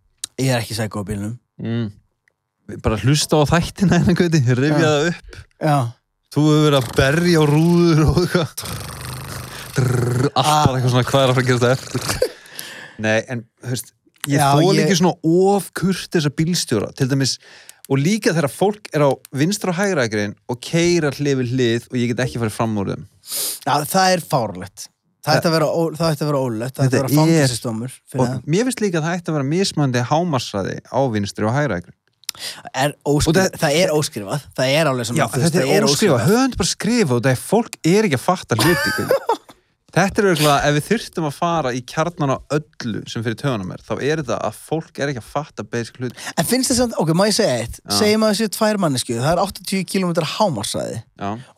Ég 0.40 0.48
er 0.54 0.62
ekki 0.62 0.74
sækó 0.78 1.02
á 1.02 1.08
bílnum. 1.08 1.34
mm. 1.60 1.90
Bara 2.82 2.96
hlusta 3.02 3.36
á 3.36 3.44
þættina 3.50 3.98
en 4.00 4.08
eitthvað, 4.12 4.38
rifja 4.58 4.88
það 4.88 5.08
upp 5.10 5.36
Já. 5.62 5.76
Þú 6.32 6.42
hefur 6.48 6.62
verið 6.66 6.78
að 6.78 6.92
berja 6.96 7.40
á 7.42 7.44
rúður 7.50 8.04
og 8.08 8.20
eitthvað 8.22 8.62
Drrrr, 9.76 10.28
Allt 10.32 10.46
Ah. 10.46 10.68
eitthvað 10.76 10.92
svona 10.92 11.08
hvað 11.08 11.24
er 11.24 11.32
að 11.32 11.34
fara 11.34 11.42
að 11.42 11.50
gera 11.50 11.58
þetta 11.58 11.74
eftir 11.76 12.00
Nei, 13.04 13.18
en 13.32 13.44
veist 13.66 13.92
Ég 14.30 14.38
þól 14.38 14.78
ekki 14.78 14.96
svona 15.00 15.16
ofkurt 15.26 16.12
þessa 16.14 16.30
bílstjóra 16.38 16.92
Til 16.96 17.08
dæmis 17.10 17.36
Og 17.90 17.98
líka 17.98 18.30
þegar 18.32 18.52
fólk 18.54 18.86
er 18.94 19.02
á 19.04 19.10
vinstra 19.34 19.72
og 19.72 19.76
hægra 19.80 20.04
ekrin 20.06 20.36
og 20.48 20.60
keira 20.62 21.10
hlið 21.12 21.40
við 21.42 21.48
hlið 21.56 21.88
og 21.90 21.96
ég 21.98 22.12
get 22.12 22.20
ekki 22.24 22.38
farið 22.40 22.54
fram 22.54 22.76
úr 22.78 22.92
þeim. 22.92 23.02
Já, 23.66 23.72
það 23.90 24.12
er 24.14 24.22
fárlegt. 24.30 24.84
Það 25.26 25.34
ætti 25.40 25.48
að 25.50 25.54
vera, 25.56 25.66
ó- 25.66 25.96
það 25.98 26.12
ætti 26.14 26.22
að 26.24 26.30
vera 26.30 26.40
vera 26.94 27.10
er- 27.42 27.50
það. 28.30 28.38
mér 28.54 28.64
finnst 28.68 28.84
líka 28.86 29.00
að 29.02 29.08
það 29.08 29.18
ætti 29.18 29.28
að 29.32 29.36
vera 29.36 29.48
mismandi 29.50 30.04
hámarsraði 30.12 30.76
á 30.88 31.00
vinstri 31.12 31.44
og 31.50 31.52
hægra 31.58 31.80
ekrin. 31.82 31.98
Er 32.72 32.94
Og 33.08 33.20
það, 33.26 33.66
er 33.76 33.92
óskrifað, 33.92 34.46
það 34.56 34.74
er 34.78 34.90
alveg 34.90 35.08
sem 35.08 35.18
Já, 35.18 35.26
þetta 35.34 35.52
það 35.58 35.74
er 35.76 35.86
óskrifað. 35.88 36.26
Höfund 36.30 36.58
bara 36.60 36.70
skrifa 36.70 37.16
og 37.16 37.24
það 37.26 37.34
er 37.34 37.42
fólk 37.42 37.78
er 37.92 38.08
ekki 38.08 38.18
að 38.18 38.24
fatta 38.26 38.58
hluti. 38.60 39.06
Þetta 39.92 40.22
er 40.22 40.26
auðvitað, 40.30 40.62
ef 40.64 40.76
við 40.78 40.84
þyrftum 40.86 41.24
að 41.28 41.34
fara 41.36 41.70
í 41.76 41.80
kjarnan 41.84 42.30
á 42.32 42.36
öllu 42.56 43.02
sem 43.12 43.24
fyrir 43.26 43.36
töðunum 43.42 43.74
er, 43.74 43.82
þá 43.84 43.90
er 43.98 44.22
þetta 44.22 44.38
að 44.48 44.60
fólk 44.70 45.00
er 45.02 45.12
ekki 45.12 45.20
að 45.20 45.26
fatta 45.34 45.64
basic 45.68 45.98
hluti. 46.00 46.16
En 46.32 46.48
finnst 46.48 46.72
þess 46.72 46.84
að, 46.86 46.94
ok, 47.02 47.12
má 47.12 47.26
ég 47.28 47.36
segja 47.36 47.58
eitt, 47.58 47.76
Já. 47.82 47.92
segjum 47.98 48.24
að 48.24 48.32
þessi 48.32 48.54
tvær 48.56 48.80
mannesku, 48.80 49.18
það 49.18 49.34
er 49.34 49.42
80 49.42 49.84
km 49.92 50.14
hámarsæði 50.38 51.02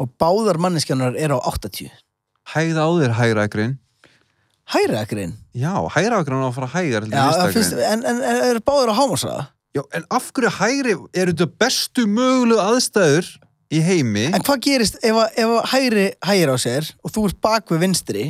og 0.03 0.11
báðar 0.19 0.59
manneskjanar 0.67 1.15
eru 1.15 1.39
á 1.39 1.47
80. 1.53 1.95
Hægða 2.57 2.83
á 2.83 2.91
þér 2.99 3.17
hægra 3.21 3.47
ekrin. 3.47 3.79
Hæri 4.75 4.99
ekkurinn. 4.99 5.39
Já, 5.55 5.77
hægra 5.95 6.19
ekrin 6.25 6.43
á 6.43 6.49
að 6.49 6.57
fara 6.59 6.73
hægar 6.75 7.07
en, 7.07 7.15
en, 7.15 8.05
en 8.09 8.23
eru 8.51 8.65
báðar 8.67 8.97
á 8.97 8.99
hámarsæða? 8.99 9.43
Já, 9.75 9.83
en 9.99 10.05
af 10.15 10.29
hverju 10.31 10.51
hægri 10.61 10.93
eru 11.19 11.33
þetta 11.35 11.47
bestu 11.59 12.05
mögulegu 12.07 12.61
aðstæður 12.63 13.27
í 13.75 13.81
heimi? 13.83 14.29
En 14.31 14.45
hvað 14.47 14.61
gerist 14.69 14.99
ef, 15.03 15.17
að- 15.19 15.39
ef 15.43 15.51
að 15.57 15.65
hæri 15.73 16.05
hægir 16.29 16.53
á 16.55 16.57
sér 16.63 16.91
og 17.03 17.11
þú 17.11 17.25
ert 17.29 17.41
bak 17.43 17.73
við 17.75 17.81
vinstri, 17.83 18.27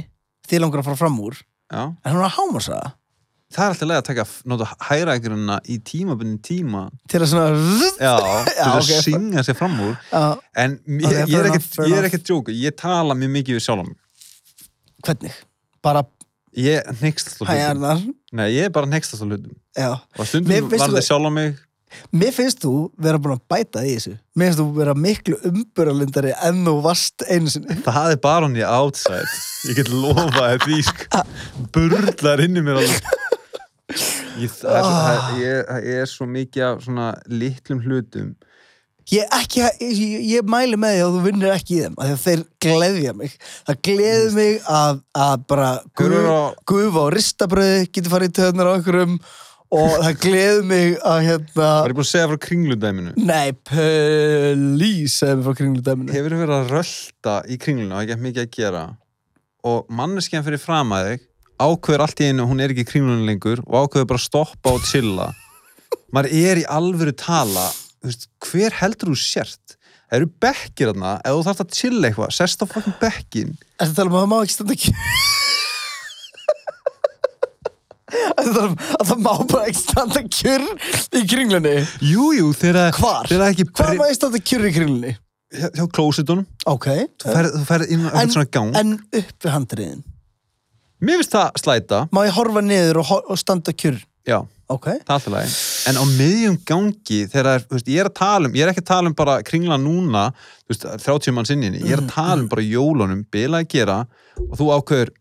þið 0.49 0.63
langar 0.65 0.81
að 0.81 0.89
fara 0.89 0.97
fram 1.03 1.19
úr, 1.21 1.37
Já. 1.69 1.83
en 2.01 2.13
hún 2.15 2.23
er 2.23 2.29
á 2.33 2.37
hámarsæða? 2.39 2.93
Það 3.55 3.65
er 3.67 3.71
alltaf 3.75 3.87
leið 3.91 3.99
að 4.01 4.07
taka, 4.09 4.25
nota 4.51 4.67
hægra 4.89 5.15
ekrunna 5.21 5.59
í 5.71 5.77
tímabunnin 5.85 6.41
tíma. 6.43 6.87
Til 7.13 7.21
að 7.21 7.29
svona... 7.31 7.51
Já, 8.01 8.15
til 8.49 8.65
að 8.65 8.81
ok. 8.81 8.95
syngja 9.05 9.45
sér 9.47 9.55
fram 9.61 9.77
úr. 9.85 9.93
Já, 10.11 10.23
En 10.65 10.79
ég, 10.89 11.05
Ok, 11.07 11.29
ég 11.29 11.39
er 11.39 11.51
ekkert, 11.53 12.19
er 12.19 12.25
djóku, 12.25 12.57
ég 12.57 12.75
tala 12.81 13.15
mjög 13.15 13.31
mikið 13.37 13.59
við 13.61 13.63
sjálf 13.69 13.85
mig. 13.87 14.01
hvernig? 15.05 15.37
Bara 15.85 16.03
Ég 16.55 16.83
nextast 17.03 17.41
á 17.43 17.45
hlutum. 17.51 18.15
Nei, 18.33 18.49
ég 18.55 18.69
er 18.69 18.71
bara 18.75 18.87
nextast 18.87 19.23
á 19.23 19.27
hlutum. 19.27 19.55
Já. 19.77 19.89
Og 20.19 20.27
stundum 20.27 20.69
varði 20.71 20.79
hvað- 20.79 21.07
sjálf 21.09 21.27
á 21.27 21.33
mig. 21.35 21.57
Mér 22.13 22.33
finnst 22.35 22.59
þú 22.63 22.91
vera 22.99 23.19
búin 23.23 23.37
að 23.39 23.43
bæta 23.49 23.83
í 23.87 23.95
þessu. 23.95 24.17
Mér 24.37 24.49
finnst 24.51 24.59
þú 24.61 24.67
vera 24.75 24.95
miklu 24.95 25.37
umburalindari 25.47 26.33
en 26.43 26.65
þú 26.67 26.75
varst 26.83 27.23
einu 27.31 27.51
sinni. 27.51 27.77
Það 27.87 28.11
er 28.13 28.17
bara 28.23 28.47
hún 28.49 28.57
í 28.59 28.65
outside. 28.67 29.27
Ég 29.69 29.77
get 29.77 29.91
lofaði 29.93 30.59
því, 30.65 30.79
sko. 30.89 31.23
Burlar 31.73 32.41
inn 32.43 32.57
í 32.59 32.65
mér 32.67 32.81
alveg. 32.83 33.13
Ég, 34.41 34.51
það 34.51 34.81
Ah. 34.81 35.31
það, 35.31 35.39
ég, 35.39 35.69
ég 35.87 36.01
er 36.03 36.07
svo 36.11 36.27
mikið 36.27 36.63
af 36.73 36.83
svona 36.83 37.09
litlum 37.31 37.81
hlutum. 37.85 38.35
Ég, 39.13 39.25
ekki, 39.37 39.61
ég, 39.85 40.21
ég 40.33 40.47
mæli 40.49 40.79
með 40.81 40.95
því 40.95 41.01
að 41.05 41.17
þú 41.17 41.23
vinnir 41.27 41.53
ekki 41.53 41.75
í 41.77 41.81
þeim, 41.85 41.97
að 42.01 42.13
þeir 42.23 42.45
gleðja 42.65 43.15
mig. 43.19 43.35
Það 43.67 43.81
gleði 43.89 44.31
mig 44.39 44.69
að, 44.73 45.01
að 45.27 45.35
bara 45.53 45.71
gufa, 46.01 46.37
á- 46.41 47.03
og 47.03 47.11
ristabröði 47.13 47.83
getur 47.91 48.15
farið 48.15 48.33
í 48.33 48.37
töðunar 48.39 48.71
á 48.71 48.75
einhverjum 48.79 49.19
og 49.75 49.95
það 49.99 50.19
gleði 50.23 50.65
mig 50.71 50.97
að 51.05 51.21
hérna... 51.29 51.69
Var 51.85 51.93
ég 51.93 51.99
búin 51.99 52.07
að 52.07 52.11
segja 52.15 52.31
frá 52.33 52.41
kringludæminu? 52.47 53.15
Nei, 53.29 53.53
please, 53.69 55.15
segðu 55.19 55.37
mér 55.41 55.47
frá 55.49 55.61
kringludæminu. 55.61 56.17
Hefur 56.17 56.39
verið 56.41 56.57
að 56.59 56.75
rölda 56.79 57.37
í 57.45 57.61
kringluna 57.61 58.01
og 58.01 58.05
ekki 58.09 58.29
mikið 58.29 58.45
að 58.47 58.53
gera 58.57 58.85
og 59.65 59.87
manneskjan 60.01 60.45
fyrir 60.47 60.61
fram 60.61 60.93
að 60.97 61.11
þig 61.13 61.31
ákveður 61.65 62.03
allt 62.05 62.21
í 62.21 62.29
einu, 62.29 62.49
hún 62.51 62.61
er 62.61 62.73
ekki 62.73 62.85
í 62.85 62.89
kringlunum 62.89 63.29
lengur 63.29 63.63
og 63.65 63.87
ákveður 63.87 64.11
bara 64.11 64.21
að 64.21 64.27
stoppa 64.27 64.75
og 64.75 64.85
chilla 64.89 65.31
maður 66.15 66.35
er 66.41 66.61
í 66.61 66.69
alvöru 66.71 67.15
tala 67.17 67.69
veist, 68.11 68.29
hver 68.45 68.77
heldur 68.81 69.13
þú 69.13 69.19
sért? 69.21 69.77
Það 70.05 70.19
eru 70.21 70.29
bekkir 70.45 70.91
þarna? 70.93 71.13
Ef 71.25 71.33
þú 71.39 71.45
þarft 71.49 71.63
að 71.65 71.73
chilla 71.79 72.09
eitthvað, 72.11 72.35
sest 72.37 72.63
á 72.63 72.67
fucking 72.71 72.99
bekkin 73.01 73.55
Þetta 73.81 73.95
tala 73.97 74.11
um 74.11 74.15
að 74.15 74.23
það 74.25 74.31
má 74.33 74.37
ekki 74.45 74.55
standa 74.55 74.77
kjur 74.85 74.95
Þetta 78.15 78.53
tala 78.55 78.69
um 78.69 78.77
að 79.01 79.09
það 79.09 79.21
má 79.25 79.33
bara 79.51 79.67
ekki 79.71 79.81
standa 79.81 80.23
kjur 80.37 80.65
í 81.19 81.23
kringlunni? 81.33 81.75
Jújú, 82.05 82.33
jú, 82.39 82.49
þegar 82.61 82.95
Hvar? 83.01 83.29
þegar 83.31 83.47
ekki 83.55 83.67
Hvað 83.73 83.95
má 83.99 84.05
ekki 84.11 84.19
standa 84.21 84.41
kjur 84.51 84.67
í 84.69 84.73
kringlunni? 84.77 85.15
hjá, 85.55 85.69
hjá 85.79 85.85
klósitunum, 85.95 86.47
Ok. 86.67 86.87
Þú 87.23 87.31
ferð, 87.35 87.53
þú 87.59 87.65
ferð 87.69 87.91
inn 87.95 88.05
á 88.05 88.11
eitthvað 88.11 88.33
svona 88.35 88.51
gang. 88.57 88.71
en 88.81 88.93
upp 89.21 89.45
við 89.45 89.53
handriðin. 89.55 90.01
Mér 91.05 91.21
finnst 91.21 91.35
það 91.35 91.59
slæta, 91.63 91.99
Má 92.15 92.21
ég 92.27 92.35
horfa 92.39 92.63
niður 92.65 93.01
og, 93.03 93.13
og 93.31 93.39
standa 93.39 93.73
kjur? 93.75 93.99
já 94.27 94.39
Ok. 94.73 94.87
Það 95.05 95.17
alltaf 95.17 95.33
lagi. 95.35 95.57
En 95.91 95.99
á 96.01 96.05
miðjum 96.09 96.55
gangi 96.69 97.19
þegar 97.29 97.51
er, 97.51 97.67
veist, 97.75 97.91
ég 97.93 98.01
er 98.01 98.09
að 98.09 98.17
tala 98.21 98.49
um 98.49 98.55
ég 98.57 98.65
er 98.65 98.73
ekki 98.73 98.85
að 98.85 98.93
tala 98.93 99.11
um 99.11 99.17
bara 99.19 99.35
kringla 99.45 99.77
núna 99.81 100.29
30 100.73 101.37
mann 101.37 101.49
sinni, 101.49 101.73
ég 101.83 101.93
er 101.99 102.05
að 102.05 102.15
tala 102.15 102.41
um 102.41 102.49
bara 102.49 102.65
jólunum, 102.65 103.27
bila 103.33 103.61
að 103.61 103.69
gera 103.75 103.99
og 104.47 104.57
þú 104.57 104.71
ákveður, 104.79 105.13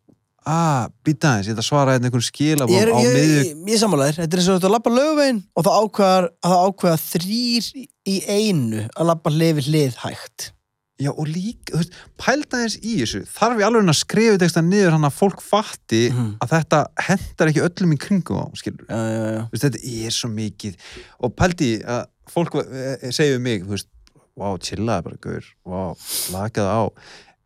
að, 0.47 0.93
býta 1.03 1.33
aðeins 1.33 1.49
ég 1.49 1.55
ætla 1.55 1.63
að 1.63 1.69
svara 1.69 1.95
hérna 1.95 2.09
einhvern 2.09 2.25
skilabóm 2.27 2.75
Ég, 2.75 2.85
er, 2.85 2.91
á 2.95 2.99
ég, 3.03 3.13
miðju, 3.17 3.43
ég, 3.43 3.61
ég 3.73 3.83
samanlegar, 3.83 4.19
þetta 4.21 4.37
er 4.37 4.41
eins 4.41 4.49
og 4.49 4.57
þetta 4.57 4.69
að 4.69 4.75
labba 4.77 4.95
lögvegin 4.97 5.43
og 5.43 5.67
það 5.67 5.77
ákveðar 5.83 6.27
að 6.31 6.55
það 6.55 6.65
ákveða 6.67 6.97
þrýr 7.03 7.69
í 7.83 8.17
einu 8.27 8.83
að 8.87 9.09
labba 9.11 9.35
hlið 9.35 9.63
hlið 9.67 10.01
hægt 10.03 10.49
já 11.03 11.11
og 11.13 11.27
líka 11.29 11.73
þú 11.73 11.79
veist, 11.81 11.97
pælda 12.21 12.57
aðeins 12.59 12.77
í 12.81 12.93
þessu, 13.01 13.21
þarf 13.35 13.59
ég 13.61 13.67
alveg 13.67 13.89
að 13.93 13.99
skrifa 13.99 14.37
þetta 14.43 14.63
niður 14.67 14.95
hann 14.97 15.07
að 15.09 15.17
fólk 15.19 15.41
fatti 15.43 16.01
Mhm. 16.13 16.29
að 16.43 16.53
þetta 16.55 16.79
hendar 17.07 17.51
ekki 17.51 17.63
öllum 17.67 17.93
í 17.95 17.99
kringum 18.05 18.39
á, 18.39 18.45
skilur 18.59 18.85
Já, 18.89 18.97
já, 18.97 19.25
já. 19.37 19.43
Veist, 19.51 19.65
þetta 19.67 19.81
er 20.07 20.15
svo 20.17 20.29
mikið. 20.33 20.75
Og 21.23 21.35
pældi 21.35 21.69
að 21.83 22.05
fólk 22.33 22.55
eh, 22.63 23.11
segir 23.11 23.37
við 23.37 23.43
mig, 23.47 23.63
þú 23.67 23.75
veist, 23.75 23.89
wow, 24.39 24.57
chillaði 24.57 25.03
bara 25.09 25.21
gaur, 25.21 25.45
wow, 25.65 25.93
lakaði 26.33 26.71
á. 26.73 26.83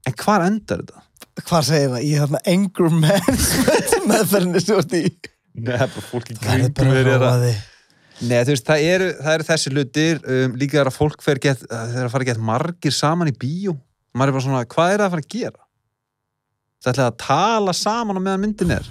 En 0.08 0.14
hvar 0.24 0.45
endar 0.47 0.84
þetta? 0.86 1.03
Hvað 1.47 1.66
segir 1.68 1.89
það? 1.91 2.05
Ég 2.08 2.18
er 2.18 2.28
þarna 2.28 2.41
anger 2.53 2.93
management 3.01 3.97
meðferðinni 4.12 4.62
svo 4.64 4.80
í. 4.95 5.03
Nei, 5.58 5.74
bara 5.78 6.05
fólk 6.12 6.30
í 6.32 6.38
er 6.38 6.70
kringum 6.72 6.93
er 7.18 7.26
að 7.28 7.47
Nei, 8.18 8.39
þú 8.41 8.53
veist, 8.55 8.65
það 8.65 8.84
eru, 8.91 9.07
það 9.22 9.36
eru 9.36 9.45
þessi 9.45 9.72
hlutir 9.74 10.22
um, 10.26 10.55
líka 10.57 10.80
er 10.82 10.89
að 10.89 10.95
fólk 10.95 11.22
fer 11.22 11.38
get, 11.41 11.59
þeir 11.70 12.07
að 12.07 12.13
fara 12.13 12.26
að 12.26 12.30
geta 12.32 12.45
margir 12.47 12.95
saman 12.95 13.30
í 13.30 13.36
bíó 13.38 13.76
maður 14.18 14.32
er 14.32 14.38
bara 14.38 14.45
svona, 14.47 14.61
hvað 14.74 14.93
er 14.93 14.97
það 14.97 15.05
að 15.05 15.13
fara 15.13 15.26
að 15.26 15.34
gera? 15.36 15.65
Það 16.82 16.91
ætlaði 16.93 17.11
að 17.11 17.20
tala 17.22 17.76
saman 17.78 18.18
á 18.18 18.22
meðan 18.22 18.41
myndin 18.41 18.74
er 18.74 18.89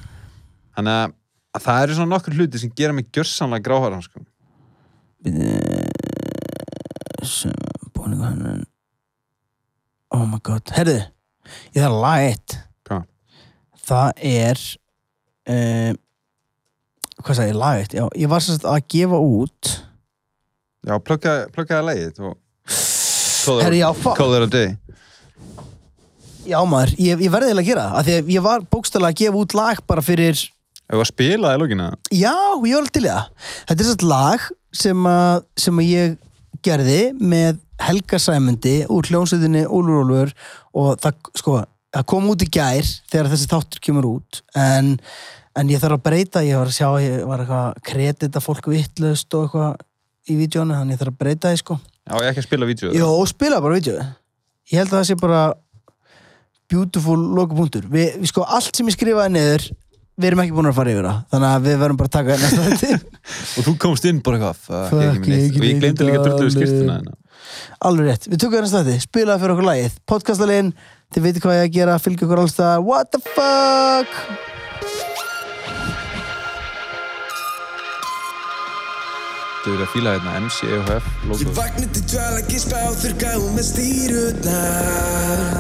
þannig 0.77 1.01
að, 1.01 1.17
að 1.59 1.67
það 1.67 1.83
eru 1.83 1.99
svona 1.99 2.13
nokkur 2.13 2.39
hluti 2.39 2.63
sem 2.63 2.73
gera 2.79 2.95
mig 2.95 3.11
gjörsamlega 3.15 3.67
gráhæran 3.67 4.07
sko. 4.07 4.23
Búningu 7.97 8.23
hann 8.23 8.65
Oh 10.15 10.23
my 10.31 10.39
god 10.47 10.71
Herðu, 10.77 11.01
ég 11.75 11.83
þarf 11.83 11.91
að 11.91 12.03
laga 12.05 12.27
eitt 12.31 12.59
Hvað? 12.87 13.07
Það 13.87 14.27
er 14.31 14.61
uh, 15.51 15.93
Hvað 17.25 17.39
sagði 17.39 17.53
ég, 17.53 17.61
laga 17.61 17.83
eitt? 17.83 17.95
Já, 17.97 18.05
ég 18.23 18.31
var 18.31 18.45
sagt 18.45 18.67
að 18.69 18.83
gefa 18.93 19.21
út. 19.25 19.71
Já, 20.87 20.97
pluggaði 21.03 21.47
pluggaði 21.55 21.87
leið 21.91 22.21
og 22.27 22.35
Herðu, 23.47 23.79
já, 23.79 23.89
fuck. 23.95 24.19
Call 24.19 24.35
it 24.35 24.45
a 24.47 24.51
day. 24.51 24.75
Já 26.47 26.59
maður, 26.67 26.93
ég, 27.03 27.23
ég 27.27 27.33
verði 27.33 27.51
eiginlega 27.51 27.65
að 27.65 27.71
gera 27.71 27.85
það 27.87 27.99
af 27.99 28.07
Því 28.07 28.15
að 28.17 28.29
ég 28.35 28.45
var 28.45 28.65
bókstælega 28.71 29.15
að 29.15 29.21
gefa 29.21 29.41
út 29.41 29.57
lag 29.59 29.81
bara 29.91 30.05
fyrir 30.05 30.43
Ef 30.87 31.01
að 31.01 31.09
spila 31.09 31.55
í 31.57 31.59
lókina 31.59 31.89
Já, 32.15 32.35
ég 32.63 32.77
var 32.77 32.91
til 32.95 33.03
í 33.03 33.11
það. 33.11 33.49
Þetta 33.71 33.83
er 33.83 33.89
svona 33.91 34.11
lag 34.13 34.45
sem 34.77 35.09
að, 35.11 35.47
sem 35.65 35.81
að 35.83 35.89
ég 35.91 36.15
gerði 36.67 37.01
með 37.19 37.63
Helga 37.83 38.21
Sæmundi 38.23 38.77
úr 38.93 39.11
hljónsveitinni 39.11 39.65
Úlfur 39.67 40.05
Úlfur 40.05 40.33
og 40.79 41.03
það, 41.03 41.19
sko, 41.43 41.57
það 41.97 42.07
kom 42.15 42.31
út 42.33 42.45
í 42.47 42.51
gær 42.57 42.93
þegar 43.11 43.33
þessi 43.33 43.51
þáttur 43.51 43.83
kemur 43.89 44.09
út 44.15 44.41
en, 44.57 44.95
en 45.57 45.71
ég 45.73 45.81
þarf 45.81 45.99
að 45.99 46.05
breyta, 46.05 46.43
ég 46.45 46.59
var 46.61 46.71
að 46.71 46.77
sjá, 46.77 46.89
ég 47.01 47.23
var 47.29 47.43
eitthvað 47.43 47.79
kredita 47.89 48.43
fólk 48.45 48.69
vittlust 48.73 49.37
og 49.37 49.47
eitthvað 49.47 49.85
í 50.27 50.37
vídjónu, 50.41 50.77
þannig 50.77 50.97
ég 50.97 51.01
þarf 51.03 51.15
að 51.15 51.21
breyta 51.23 51.53
því, 51.53 51.61
sko. 51.63 51.79
Já, 52.07 52.15
ég 52.21 52.29
ekki 52.31 52.43
að 52.43 52.47
spila 52.47 52.69
vídeo 52.69 52.93
Jó, 52.95 53.09
spila 53.31 53.63
bara 53.65 53.79
vídjónu. 53.79 54.07
Ég 54.67 54.81
held 54.83 54.93
að 54.93 54.99
það 54.99 55.09
sé 55.09 55.17
bara 55.23 55.43
beautiful 56.71 57.19
lokapunktur. 57.39 57.87
Við, 57.91 58.17
við 58.23 58.33
sko, 58.33 58.47
allt 58.47 58.77
sem 58.77 58.89
ég 58.91 58.97
skrifaði 58.97 59.35
niður, 59.37 59.67
við 60.17 60.29
erum 60.31 60.43
ekki 60.43 60.57
búin 60.57 60.71
að 60.71 60.81
fara 60.81 60.95
yfir 60.95 61.09
það, 61.09 61.21
þannig 61.35 61.53
að 61.53 61.69
við 61.69 61.79
verðum 61.85 62.01
bara 62.01 62.11
að 62.11 62.17
taka 62.17 62.41
næsta 62.43 62.67
þetta. 62.67 63.23
Og 63.57 63.69
þú 63.69 63.77
komst 63.87 64.11
inn 64.11 64.21
bara 64.27 64.51
eitthvað 64.51 64.99
Og 64.99 65.07
ég 65.07 65.57
glemdi 65.57 66.09
líka 66.09 66.21
alveg. 66.25 66.53
skýrtuna 66.57 66.99
hérna. 66.99 67.17
Alveg 67.87 68.11
rétt, 68.11 68.29
við 68.33 68.43
tökum 68.43 68.59
hérna 68.59 68.73
stætti, 68.73 68.99
spilaði 69.07 69.45
fyrir 69.45 69.57
okkur 69.57 69.71
lagið. 69.71 69.99
Podcastalinn, 70.11 70.75
þið 71.15 71.29
veitir 71.29 71.47
hvað 71.47 71.59
ég 71.61 71.67
að 71.69 71.75
gera. 71.79 71.99
Fylgja 72.03 72.27
okkur 72.27 72.43
alls 72.43 72.59
það, 72.59 72.87
what 72.91 73.13
the 73.15 73.23
fuck 73.37 74.66
Þú 79.67 79.73
er 79.75 79.81
að 79.83 79.89
fíla 79.91 80.13
hérna 80.15 80.33
MCEHF 80.45 81.07
Ég 81.11 81.27
logo 81.27 81.53
vakna 81.57 81.87
til 81.91 82.05
dvala, 82.13 82.41
gispa 82.47 82.79
á 82.87 82.91
þurrka 82.95 83.31
og 83.41 83.49
með 83.57 83.65
stýrutnar 83.73 85.51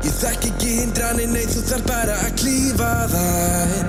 Ég 0.00 0.12
þekk 0.16 0.44
ekki 0.50 0.68
hindranir, 0.78 1.28
nei 1.32 1.46
þú 1.48 1.60
þarf 1.70 1.84
bara 1.88 2.14
að 2.24 2.30
klífa 2.40 2.90
þær. 3.12 3.88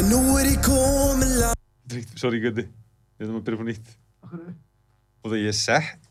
En 0.00 0.06
nú 0.08 0.20
er 0.40 0.46
ég 0.48 0.60
komin 0.64 1.34
langt. 1.36 2.14
Sorry 2.16 2.40
Guði, 2.40 2.64
við 3.20 3.26
erum 3.26 3.36
að 3.40 3.44
byrja 3.48 3.60
på 3.60 3.66
nýtt. 3.68 3.90
Og 5.20 5.26
það 5.26 5.36
ég 5.42 5.52
er 5.52 5.58
sett. 5.58 6.08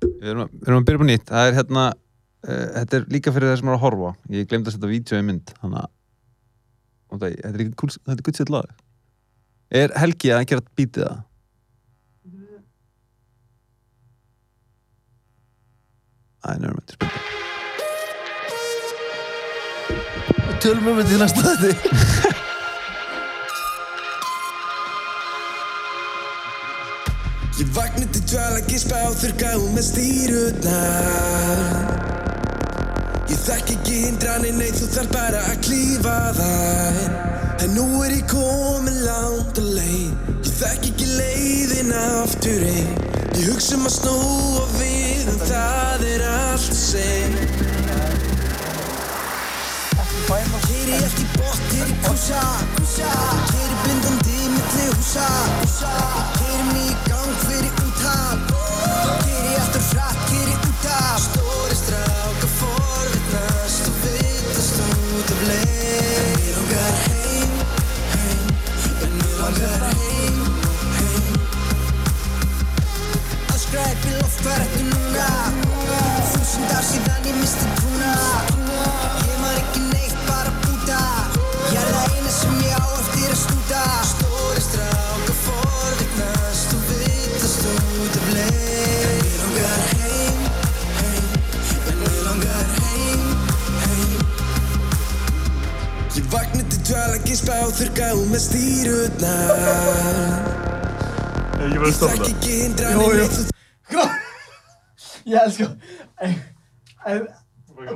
Við 0.00 0.30
erum 0.32 0.46
að, 0.46 0.54
við 0.56 0.70
erum 0.70 0.80
að 0.80 0.88
byrja 0.88 1.02
på 1.02 1.08
nýtt. 1.10 1.28
Það 1.28 1.50
er 1.50 1.58
hérna 1.58 1.84
uh, 1.92 2.66
Þetta 2.78 2.96
er 2.96 3.06
líka 3.18 3.34
fyrir 3.36 3.52
það 3.52 3.60
sem 3.60 3.68
er 3.68 3.76
að 3.76 3.84
horfa. 3.84 4.10
Ég 4.32 4.48
glemdi 4.48 4.72
að 4.72 4.76
setja 4.78 4.92
vídeo 4.94 5.20
í 5.20 5.28
mynd 5.28 5.52
Þannig 5.60 5.80
að 5.82 5.92
Þetta 7.12 7.32
er 7.50 7.62
ekki 7.66 7.78
cool, 7.82 7.92
þetta 7.98 8.16
er 8.16 8.26
gutt 8.30 8.40
sér 8.40 8.52
lag. 8.56 8.76
Er 9.76 9.92
Helgi 10.00 10.32
að 10.32 10.46
gera 10.54 10.64
bítið 10.78 11.04
það? 11.04 11.24
Æ, 16.44 16.48
nefnum 16.60 16.80
þetta 16.80 16.94
spilta 16.96 17.20
Tölum 20.60 20.86
um 20.90 20.96
þetta 21.00 21.14
í 21.14 21.18
næsta 21.22 21.40
stætti 21.42 21.72
Ég 27.56 27.68
vakna 27.72 28.04
til 28.12 28.24
dvala, 28.28 28.60
gispa 28.68 28.96
á 29.00 29.10
þurrka 29.16 29.48
og 29.56 29.68
með 29.72 29.84
stýrutnar 29.90 31.86
Ég 33.26 33.38
þekk 33.42 33.70
ekki 33.74 33.94
hindranir, 34.04 34.54
nei 34.54 34.70
þú 34.70 34.86
þarf 34.92 35.08
bara 35.10 35.40
að 35.50 35.56
klífa 35.66 36.18
þær. 36.36 36.98
En 37.64 37.74
nú 37.74 37.86
er 38.06 38.14
ég 38.14 38.28
komin 38.30 39.00
langt 39.02 39.58
að 39.58 39.72
leið. 39.80 40.12
Ég 40.36 40.52
þekk 40.60 40.86
ekki 40.92 41.10
leiðina 41.16 42.04
aftur 42.22 42.68
einn 42.70 43.05
Ég 43.36 43.50
hugsa 43.52 43.74
um 43.76 43.82
að 43.84 43.92
snúa 43.92 44.62
við 44.78 45.26
en 45.28 45.42
það 45.44 46.04
er 46.08 46.22
allt 46.24 46.76
sem 46.78 47.34
Keri 50.66 50.96
eftir 50.96 51.28
bótt, 51.34 51.60
keri 51.68 51.98
kúsa 52.06 52.40
Keri 53.52 53.76
blindandi 53.84 54.48
milli 54.54 54.88
húsa 54.88 55.28
og 97.66 97.72
þurrka 97.74 98.06
og 98.14 98.26
með 98.30 98.42
stýrutnar 98.44 99.50
Ég 101.66 101.80
ekki 102.06 102.30
jú. 102.92 103.00
nei 103.02 103.26
þú 103.34 103.42
Ég 105.32 105.38
elska 105.42 105.66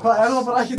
Hvað 0.01 0.15
er 0.19 0.35
það 0.35 0.45
bara 0.49 0.65
ekki 0.65 0.77